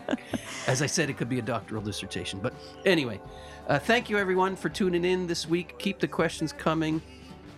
As 0.67 0.83
I 0.83 0.87
said, 0.87 1.11
it 1.11 1.17
could 1.17 1.29
be 1.29 1.39
a 1.39 1.43
doctoral 1.43 1.83
dissertation. 1.83 2.41
But 2.41 2.55
anyway, 2.85 3.21
uh, 3.69 3.79
thank 3.79 4.09
you 4.09 4.19
everyone 4.19 4.57
for 4.57 4.69
tuning 4.69 5.05
in 5.05 5.27
this 5.27 5.49
week. 5.49 5.79
Keep 5.79 6.01
the 6.01 6.09
questions 6.09 6.53
coming. 6.53 7.03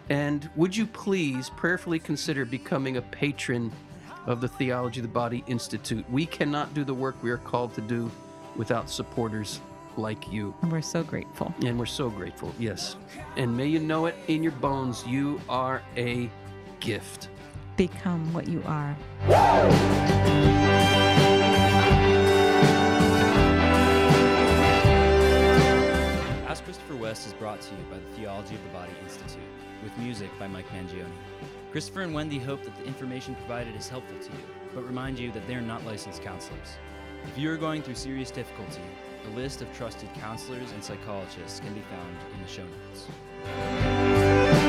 And 0.08 0.50
would 0.56 0.76
you 0.76 0.86
please 0.86 1.50
prayerfully 1.50 1.98
consider 1.98 2.44
becoming 2.44 2.96
a 2.96 3.02
patron 3.02 3.70
of 4.26 4.40
the 4.40 4.48
Theology 4.48 5.00
of 5.00 5.06
the 5.06 5.12
Body 5.12 5.44
Institute? 5.46 6.08
We 6.10 6.26
cannot 6.26 6.74
do 6.74 6.84
the 6.84 6.94
work 6.94 7.22
we 7.22 7.30
are 7.30 7.38
called 7.38 7.74
to 7.74 7.80
do 7.80 8.10
without 8.56 8.90
supporters 8.90 9.60
like 10.00 10.32
you. 10.32 10.54
and 10.62 10.72
we're 10.72 10.80
so 10.82 11.02
grateful 11.02 11.52
And 11.64 11.78
we're 11.78 11.86
so 11.86 12.10
grateful, 12.10 12.52
yes. 12.58 12.96
And 13.36 13.56
may 13.56 13.66
you 13.66 13.78
know 13.78 14.06
it 14.06 14.16
in 14.28 14.42
your 14.42 14.52
bones, 14.52 15.06
you 15.06 15.40
are 15.48 15.82
a 15.96 16.30
gift. 16.80 17.28
become 17.76 18.32
what 18.32 18.48
you 18.48 18.62
are 18.66 18.96
Ask 26.48 26.64
Christopher 26.64 26.96
West 26.96 27.26
is 27.26 27.32
brought 27.34 27.60
to 27.60 27.70
you 27.70 27.82
by 27.90 27.98
the 27.98 28.16
Theology 28.16 28.56
of 28.56 28.62
the 28.64 28.70
Body 28.70 28.92
Institute, 29.04 29.38
with 29.84 29.96
music 29.98 30.30
by 30.38 30.48
Mike 30.48 30.68
Mangione. 30.70 31.06
Christopher 31.70 32.02
and 32.02 32.12
Wendy 32.12 32.38
hope 32.38 32.64
that 32.64 32.76
the 32.76 32.84
information 32.84 33.36
provided 33.36 33.76
is 33.76 33.88
helpful 33.88 34.18
to 34.18 34.24
you, 34.32 34.42
but 34.74 34.84
remind 34.84 35.18
you 35.18 35.30
that 35.32 35.46
they 35.46 35.54
are 35.54 35.60
not 35.60 35.84
licensed 35.86 36.22
counselors. 36.22 36.76
If 37.28 37.38
you 37.38 37.50
are 37.52 37.56
going 37.56 37.82
through 37.82 37.94
serious 37.94 38.30
difficulty, 38.32 38.80
a 39.26 39.30
list 39.36 39.62
of 39.62 39.72
trusted 39.72 40.12
counselors 40.14 40.72
and 40.72 40.82
psychologists 40.82 41.60
can 41.60 41.74
be 41.74 41.82
found 41.82 42.16
in 42.34 42.42
the 42.42 42.48
show 42.48 42.64
notes. 42.64 44.59